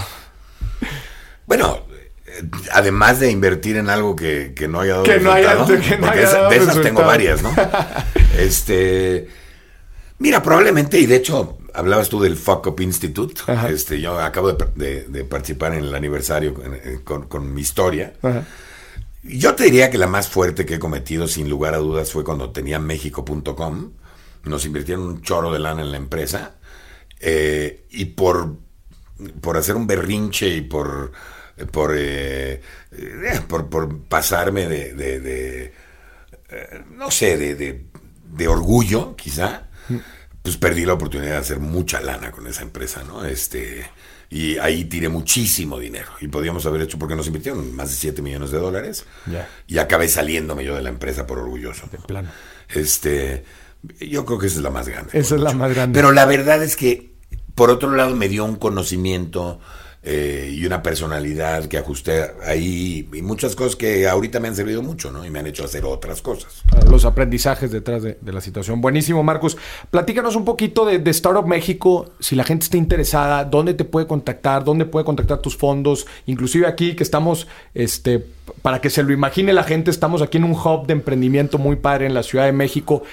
Bueno, 1.46 1.80
además 2.72 3.20
de 3.20 3.30
invertir 3.30 3.76
en 3.76 3.88
algo 3.90 4.16
que, 4.16 4.52
que 4.54 4.68
no 4.68 4.80
haya 4.80 4.92
dado 4.94 5.04
Que 5.04 5.20
no 5.20 5.32
haya- 5.32 5.52
resultado, 5.54 5.80
que 5.80 5.96
no 5.96 6.00
porque 6.06 6.18
haya 6.18 6.28
esa- 6.28 6.38
dado 6.38 6.50
de 6.50 6.56
esas 6.56 6.66
resultado. 6.68 6.94
tengo 6.96 7.06
varias, 7.06 7.42
¿no? 7.42 7.54
este, 8.38 9.28
mira, 10.18 10.42
probablemente, 10.42 10.98
y 10.98 11.06
de 11.06 11.16
hecho, 11.16 11.58
hablabas 11.72 12.08
tú 12.08 12.20
del 12.20 12.36
Fuck 12.36 12.66
Up 12.68 12.80
Institute, 12.80 13.40
Ajá. 13.46 13.68
este, 13.68 14.00
yo 14.00 14.18
acabo 14.20 14.52
de, 14.52 14.66
de- 14.74 15.04
de 15.08 15.24
participar 15.24 15.74
en 15.74 15.84
el 15.84 15.94
aniversario 15.94 16.54
con, 16.54 16.74
eh, 16.74 17.00
con- 17.04 17.26
con 17.26 17.52
mi 17.54 17.60
historia. 17.60 18.14
Ajá. 18.22 18.44
Yo 19.22 19.54
te 19.54 19.64
diría 19.64 19.90
que 19.90 19.96
la 19.98 20.06
más 20.06 20.28
fuerte 20.28 20.66
que 20.66 20.74
he 20.74 20.78
cometido, 20.78 21.26
sin 21.28 21.48
lugar 21.48 21.72
a 21.74 21.78
dudas, 21.78 22.12
fue 22.12 22.24
cuando 22.24 22.50
tenía 22.50 22.78
México.com. 22.78 23.92
Nos 24.44 24.66
invirtieron 24.66 25.04
un 25.06 25.22
chorro 25.22 25.50
de 25.50 25.58
lana 25.60 25.80
en 25.80 25.90
la 25.92 25.96
empresa. 25.96 26.56
eh, 27.20 27.86
y 27.90 28.04
por, 28.06 28.56
por 29.40 29.56
hacer 29.56 29.76
un 29.76 29.86
berrinche 29.86 30.48
y 30.48 30.60
por, 30.60 31.12
por, 31.70 31.94
eh, 31.96 32.60
eh, 32.92 33.40
por, 33.48 33.68
por 33.68 33.98
pasarme 34.00 34.66
de, 34.68 34.94
de- 34.94 35.20
de, 35.20 35.64
eh, 36.50 36.82
no 36.96 37.10
sé, 37.10 37.36
de, 37.36 37.54
de- 37.54 38.48
orgullo, 38.48 39.14
quizá, 39.16 39.68
pues 40.42 40.56
perdí 40.56 40.84
la 40.84 40.94
oportunidad 40.94 41.32
de 41.32 41.36
hacer 41.38 41.60
mucha 41.60 42.00
lana 42.00 42.30
con 42.32 42.46
esa 42.46 42.62
empresa, 42.62 43.02
¿no? 43.04 43.24
Este, 43.24 43.86
y 44.28 44.58
ahí 44.58 44.84
tiré 44.86 45.08
muchísimo 45.08 45.78
dinero. 45.78 46.08
Y 46.20 46.28
podíamos 46.28 46.66
haber 46.66 46.82
hecho, 46.82 46.98
porque 46.98 47.14
nos 47.14 47.26
invirtieron 47.28 47.74
más 47.74 47.90
de 47.90 47.96
7 47.96 48.20
millones 48.22 48.50
de 48.50 48.58
dólares. 48.58 49.04
Ya. 49.30 49.48
Y 49.68 49.78
acabé 49.78 50.08
saliéndome 50.08 50.64
yo 50.64 50.74
de 50.74 50.82
la 50.82 50.88
empresa 50.90 51.26
por 51.26 51.38
orgulloso. 51.38 51.86
De 51.92 51.98
plano. 51.98 52.30
Este, 52.68 53.44
yo 54.00 54.24
creo 54.26 54.38
que 54.38 54.48
esa 54.48 54.56
es 54.56 54.62
la 54.62 54.70
más 54.70 54.88
grande. 54.88 55.10
Esa 55.12 55.36
es 55.36 55.40
la 55.40 55.52
más 55.52 55.72
grande. 55.72 55.96
Pero 55.96 56.10
la 56.12 56.24
verdad 56.26 56.62
es 56.62 56.74
que, 56.74 57.12
por 57.54 57.70
otro 57.70 57.92
lado, 57.94 58.16
me 58.16 58.28
dio 58.28 58.44
un 58.44 58.56
conocimiento 58.56 59.60
eh, 60.06 60.50
y 60.52 60.66
una 60.66 60.82
personalidad 60.82 61.64
que 61.64 61.78
ajusté 61.78 62.32
ahí 62.44 63.08
y 63.10 63.22
muchas 63.22 63.56
cosas 63.56 63.74
que 63.74 64.06
ahorita 64.06 64.38
me 64.38 64.48
han 64.48 64.54
servido 64.54 64.82
mucho, 64.82 65.10
¿no? 65.10 65.24
Y 65.24 65.30
me 65.30 65.38
han 65.38 65.46
hecho 65.46 65.64
hacer 65.64 65.86
otras 65.86 66.20
cosas. 66.20 66.62
Los 66.90 67.06
aprendizajes 67.06 67.70
detrás 67.70 68.02
de, 68.02 68.18
la 68.24 68.42
situación. 68.42 68.82
Buenísimo, 68.82 69.22
Marcos. 69.22 69.56
Platícanos 69.90 70.36
un 70.36 70.44
poquito 70.44 70.84
de, 70.84 70.98
de 70.98 71.10
Startup 71.10 71.46
México, 71.46 72.10
si 72.20 72.36
la 72.36 72.44
gente 72.44 72.64
está 72.64 72.76
interesada, 72.76 73.44
dónde 73.44 73.72
te 73.72 73.84
puede 73.84 74.06
contactar, 74.06 74.62
dónde 74.62 74.84
puede 74.84 75.06
contactar 75.06 75.38
tus 75.38 75.56
fondos, 75.56 76.06
inclusive 76.26 76.66
aquí 76.66 76.94
que 76.94 77.02
estamos, 77.02 77.46
este, 77.72 78.26
para 78.60 78.82
que 78.82 78.90
se 78.90 79.02
lo 79.02 79.12
imagine 79.12 79.54
la 79.54 79.64
gente, 79.64 79.90
estamos 79.90 80.20
aquí 80.20 80.36
en 80.36 80.44
un 80.44 80.52
hub 80.52 80.86
de 80.86 80.92
emprendimiento 80.92 81.56
muy 81.56 81.76
padre 81.76 82.04
en 82.04 82.12
la 82.12 82.22
Ciudad 82.22 82.44
de 82.44 82.52
México. 82.52 83.04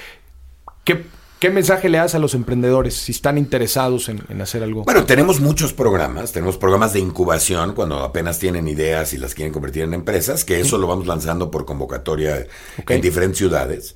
¿Qué, 0.84 1.06
qué 1.42 1.50
mensaje 1.50 1.90
le 1.90 1.98
das 1.98 2.14
a 2.14 2.20
los 2.20 2.36
emprendedores 2.36 2.94
si 2.94 3.12
están 3.12 3.40
interesados 3.40 4.10
en, 4.10 4.22
en 4.30 4.42
hacer 4.42 4.62
algo? 4.62 4.84
Bueno, 4.84 5.06
tenemos 5.06 5.40
muchos 5.40 5.74
programas, 5.74 6.32
tenemos 6.32 6.56
programas 6.56 6.94
de 6.94 7.00
incubación 7.00 7.74
cuando 7.74 8.04
apenas 8.04 8.38
tienen 8.38 8.68
ideas 8.68 9.12
y 9.14 9.18
las 9.18 9.34
quieren 9.34 9.52
convertir 9.52 9.82
en 9.82 9.96
empresas, 9.96 10.46
que 10.46 10.60
eso 10.60 10.78
lo 10.78 10.86
vamos 10.86 11.08
lanzando 11.08 11.50
por 11.50 11.66
convocatoria 11.66 12.46
en 12.88 13.02
diferentes 13.02 13.40
ciudades. 13.40 13.96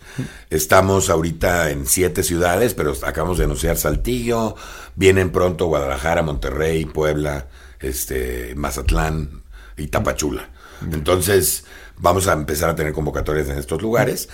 Estamos 0.50 1.12
ahorita 1.12 1.70
en 1.70 1.86
siete 1.86 2.24
ciudades, 2.24 2.74
pero 2.74 2.93
acabamos 3.04 3.38
de 3.38 3.43
anunciar 3.43 3.78
Saltillo, 3.78 4.56
vienen 4.96 5.32
pronto 5.32 5.68
Guadalajara, 5.68 6.24
Monterrey, 6.24 6.86
Puebla, 6.86 7.46
este, 7.80 8.56
Mazatlán 8.56 9.43
y 9.78 9.88
Tapachula. 9.88 10.50
Entonces, 10.91 11.64
vamos 11.98 12.28
a 12.28 12.34
empezar 12.34 12.72
a 12.72 12.76
tener 12.76 12.91
convocatorias 12.91 13.50
en 13.50 13.60
estos 13.60 13.84
lugares 13.84 14.30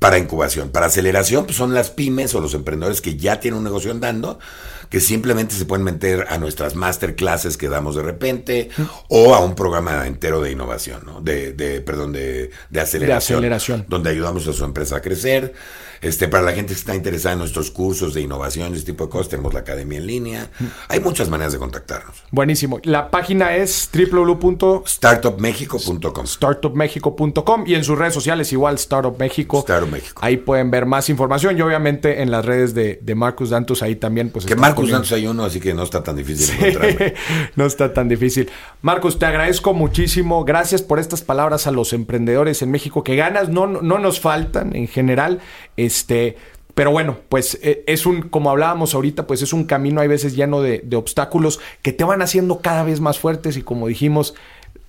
para 0.00 0.18
incubación. 0.18 0.70
Para 0.70 0.86
aceleración, 0.86 1.44
pues 1.44 1.56
son 1.56 1.74
las 1.74 1.90
pymes 1.90 2.34
o 2.34 2.40
los 2.40 2.54
emprendedores 2.54 3.00
que 3.00 3.16
ya 3.16 3.38
tienen 3.38 3.58
un 3.58 3.64
negocio 3.64 3.92
andando, 3.92 4.40
que 4.88 4.98
simplemente 4.98 5.54
se 5.54 5.66
pueden 5.66 5.84
meter 5.84 6.26
a 6.30 6.38
nuestras 6.38 6.74
masterclasses 6.74 7.56
que 7.56 7.68
damos 7.68 7.94
de 7.94 8.02
repente 8.02 8.70
o 9.08 9.34
a 9.34 9.40
un 9.40 9.54
programa 9.54 10.06
entero 10.06 10.40
de 10.40 10.50
innovación, 10.50 11.02
¿no? 11.04 11.20
De, 11.20 11.52
de 11.52 11.82
perdón, 11.82 12.12
de, 12.12 12.50
de 12.70 12.80
aceleración. 12.80 13.38
aceleración. 13.38 13.84
Donde 13.88 14.10
ayudamos 14.10 14.48
a 14.48 14.52
su 14.54 14.64
empresa 14.64 14.96
a 14.96 15.00
crecer. 15.02 15.54
Este, 16.00 16.28
para 16.28 16.42
la 16.42 16.52
gente 16.52 16.72
que 16.72 16.78
está 16.80 16.94
interesada 16.94 17.34
en 17.34 17.40
nuestros 17.40 17.70
cursos 17.70 18.14
de 18.14 18.22
innovación 18.22 18.72
y 18.72 18.76
ese 18.76 18.86
tipo 18.86 19.04
de 19.04 19.10
cosas, 19.10 19.28
tenemos 19.28 19.52
la 19.52 19.60
academia 19.60 19.98
en 19.98 20.06
línea. 20.06 20.50
Hay 20.88 21.00
muchas 21.00 21.28
maneras 21.28 21.52
de 21.52 21.58
contactarnos. 21.58 22.22
Buenísimo. 22.30 22.80
La 22.84 23.10
página 23.10 23.54
es 23.56 23.90
www. 23.92 24.82
Startupmexico.com. 24.86 27.64
y 27.66 27.74
en 27.74 27.84
sus 27.84 27.98
redes 27.98 28.14
sociales 28.14 28.52
igual 28.52 28.76
Startup 28.76 29.16
México. 29.18 29.58
Startup 29.60 29.90
México. 29.90 30.20
Ahí 30.24 30.36
pueden 30.38 30.70
ver 30.70 30.86
más 30.86 31.08
información 31.08 31.58
y 31.58 31.62
obviamente 31.62 32.22
en 32.22 32.30
las 32.30 32.44
redes 32.44 32.74
de, 32.74 32.98
de 33.02 33.14
Marcus 33.14 33.50
Dantus 33.50 33.82
ahí 33.82 33.96
también 33.96 34.30
pues 34.30 34.46
Que 34.46 34.56
Marcus 34.56 34.82
poniendo- 34.84 34.98
Dantos 34.98 35.12
hay 35.12 35.26
uno, 35.26 35.44
así 35.44 35.60
que 35.60 35.74
no 35.74 35.82
está 35.82 36.02
tan 36.02 36.16
difícil 36.16 36.54
encontrarme. 36.58 37.14
no 37.56 37.66
está 37.66 37.92
tan 37.92 38.08
difícil. 38.08 38.48
Marcos, 38.82 39.18
te 39.18 39.26
agradezco 39.26 39.74
muchísimo. 39.74 40.44
Gracias 40.44 40.82
por 40.82 40.98
estas 40.98 41.22
palabras 41.22 41.66
a 41.66 41.70
los 41.70 41.92
emprendedores 41.92 42.62
en 42.62 42.70
México, 42.70 43.04
que 43.04 43.16
ganas 43.16 43.48
no, 43.48 43.66
no 43.66 43.98
nos 43.98 44.20
faltan 44.20 44.74
en 44.74 44.88
general. 44.88 45.40
Este, 45.86 46.36
pero 46.74 46.90
bueno, 46.90 47.18
pues 47.28 47.58
eh, 47.62 47.84
es 47.86 48.06
un, 48.06 48.22
como 48.22 48.50
hablábamos 48.50 48.94
ahorita, 48.94 49.26
pues 49.26 49.42
es 49.42 49.52
un 49.52 49.64
camino, 49.64 50.00
hay 50.00 50.08
veces 50.08 50.36
lleno 50.36 50.60
de, 50.62 50.80
de 50.84 50.96
obstáculos 50.96 51.60
que 51.82 51.92
te 51.92 52.04
van 52.04 52.22
haciendo 52.22 52.60
cada 52.60 52.84
vez 52.84 53.00
más 53.00 53.18
fuertes 53.18 53.56
y 53.56 53.62
como 53.62 53.86
dijimos, 53.86 54.34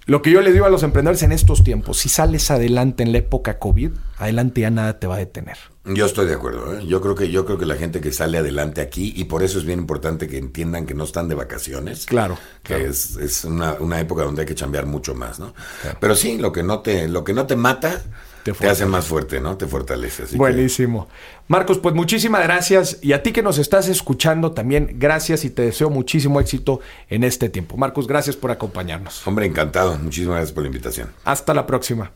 lo 0.05 0.21
que 0.21 0.31
yo 0.31 0.41
les 0.41 0.53
digo 0.53 0.65
a 0.65 0.69
los 0.69 0.83
emprendedores 0.83 1.23
en 1.23 1.31
estos 1.31 1.63
tiempos, 1.63 1.99
si 1.99 2.09
sales 2.09 2.49
adelante 2.51 3.03
en 3.03 3.11
la 3.11 3.19
época 3.19 3.59
COVID, 3.59 3.91
adelante 4.17 4.61
ya 4.61 4.71
nada 4.71 4.99
te 4.99 5.07
va 5.07 5.15
a 5.15 5.19
detener. 5.19 5.57
Yo 5.85 6.05
estoy 6.05 6.27
de 6.27 6.33
acuerdo. 6.33 6.77
¿eh? 6.77 6.85
Yo 6.85 7.01
creo 7.01 7.15
que 7.15 7.29
yo 7.29 7.45
creo 7.45 7.57
que 7.57 7.65
la 7.65 7.75
gente 7.75 8.01
que 8.01 8.11
sale 8.11 8.37
adelante 8.37 8.81
aquí 8.81 9.13
y 9.15 9.25
por 9.25 9.41
eso 9.41 9.57
es 9.57 9.65
bien 9.65 9.79
importante 9.79 10.27
que 10.27 10.37
entiendan 10.37 10.85
que 10.85 10.93
no 10.93 11.05
están 11.05 11.27
de 11.27 11.35
vacaciones. 11.35 12.05
Claro, 12.05 12.37
Que 12.61 12.75
claro. 12.75 12.89
es, 12.89 13.15
es 13.15 13.45
una, 13.45 13.73
una 13.79 13.99
época 13.99 14.23
donde 14.23 14.41
hay 14.41 14.47
que 14.47 14.55
chambear 14.55 14.85
mucho 14.85 15.15
más, 15.15 15.39
¿no? 15.39 15.53
Pero 15.99 16.15
sí, 16.15 16.37
lo 16.37 16.51
que 16.51 16.61
no 16.61 16.81
te 16.81 17.07
lo 17.07 17.23
que 17.23 17.33
no 17.33 17.47
te 17.47 17.55
mata 17.55 18.01
Te 18.43 18.53
te, 18.53 18.67
hace 18.69 18.85
más 18.85 19.05
fuerte, 19.05 19.39
¿no? 19.39 19.57
Te 19.57 19.67
fortalece. 19.67 20.23
Así 20.23 20.31
que- 20.33 20.37
Buenísimo. 20.37 21.07
Marcos, 21.47 21.79
pues 21.79 21.93
muchísimas 21.95 22.43
gracias. 22.43 22.97
Y 23.01 23.13
a 23.13 23.21
ti 23.23 23.31
que 23.31 23.43
nos 23.43 23.57
estás 23.57 23.87
escuchando 23.87 24.51
también, 24.51 24.95
gracias 24.97 25.43
y 25.45 25.49
te 25.49 25.63
deseo 25.63 25.89
muchísimo 25.89 26.39
éxito 26.39 26.79
en 27.09 27.23
este 27.23 27.49
tiempo. 27.49 27.77
Marcos, 27.77 28.07
gracias 28.07 28.35
por 28.35 28.51
acompañarnos. 28.51 29.25
hombre, 29.27 29.45
encantado. 29.45 29.97
Muchísimas 29.97 30.35
gracias 30.37 30.53
por 30.53 30.63
la 30.63 30.67
invitación. 30.67 31.11
Hasta 31.25 31.53
la 31.53 31.65
próxima. 31.65 32.11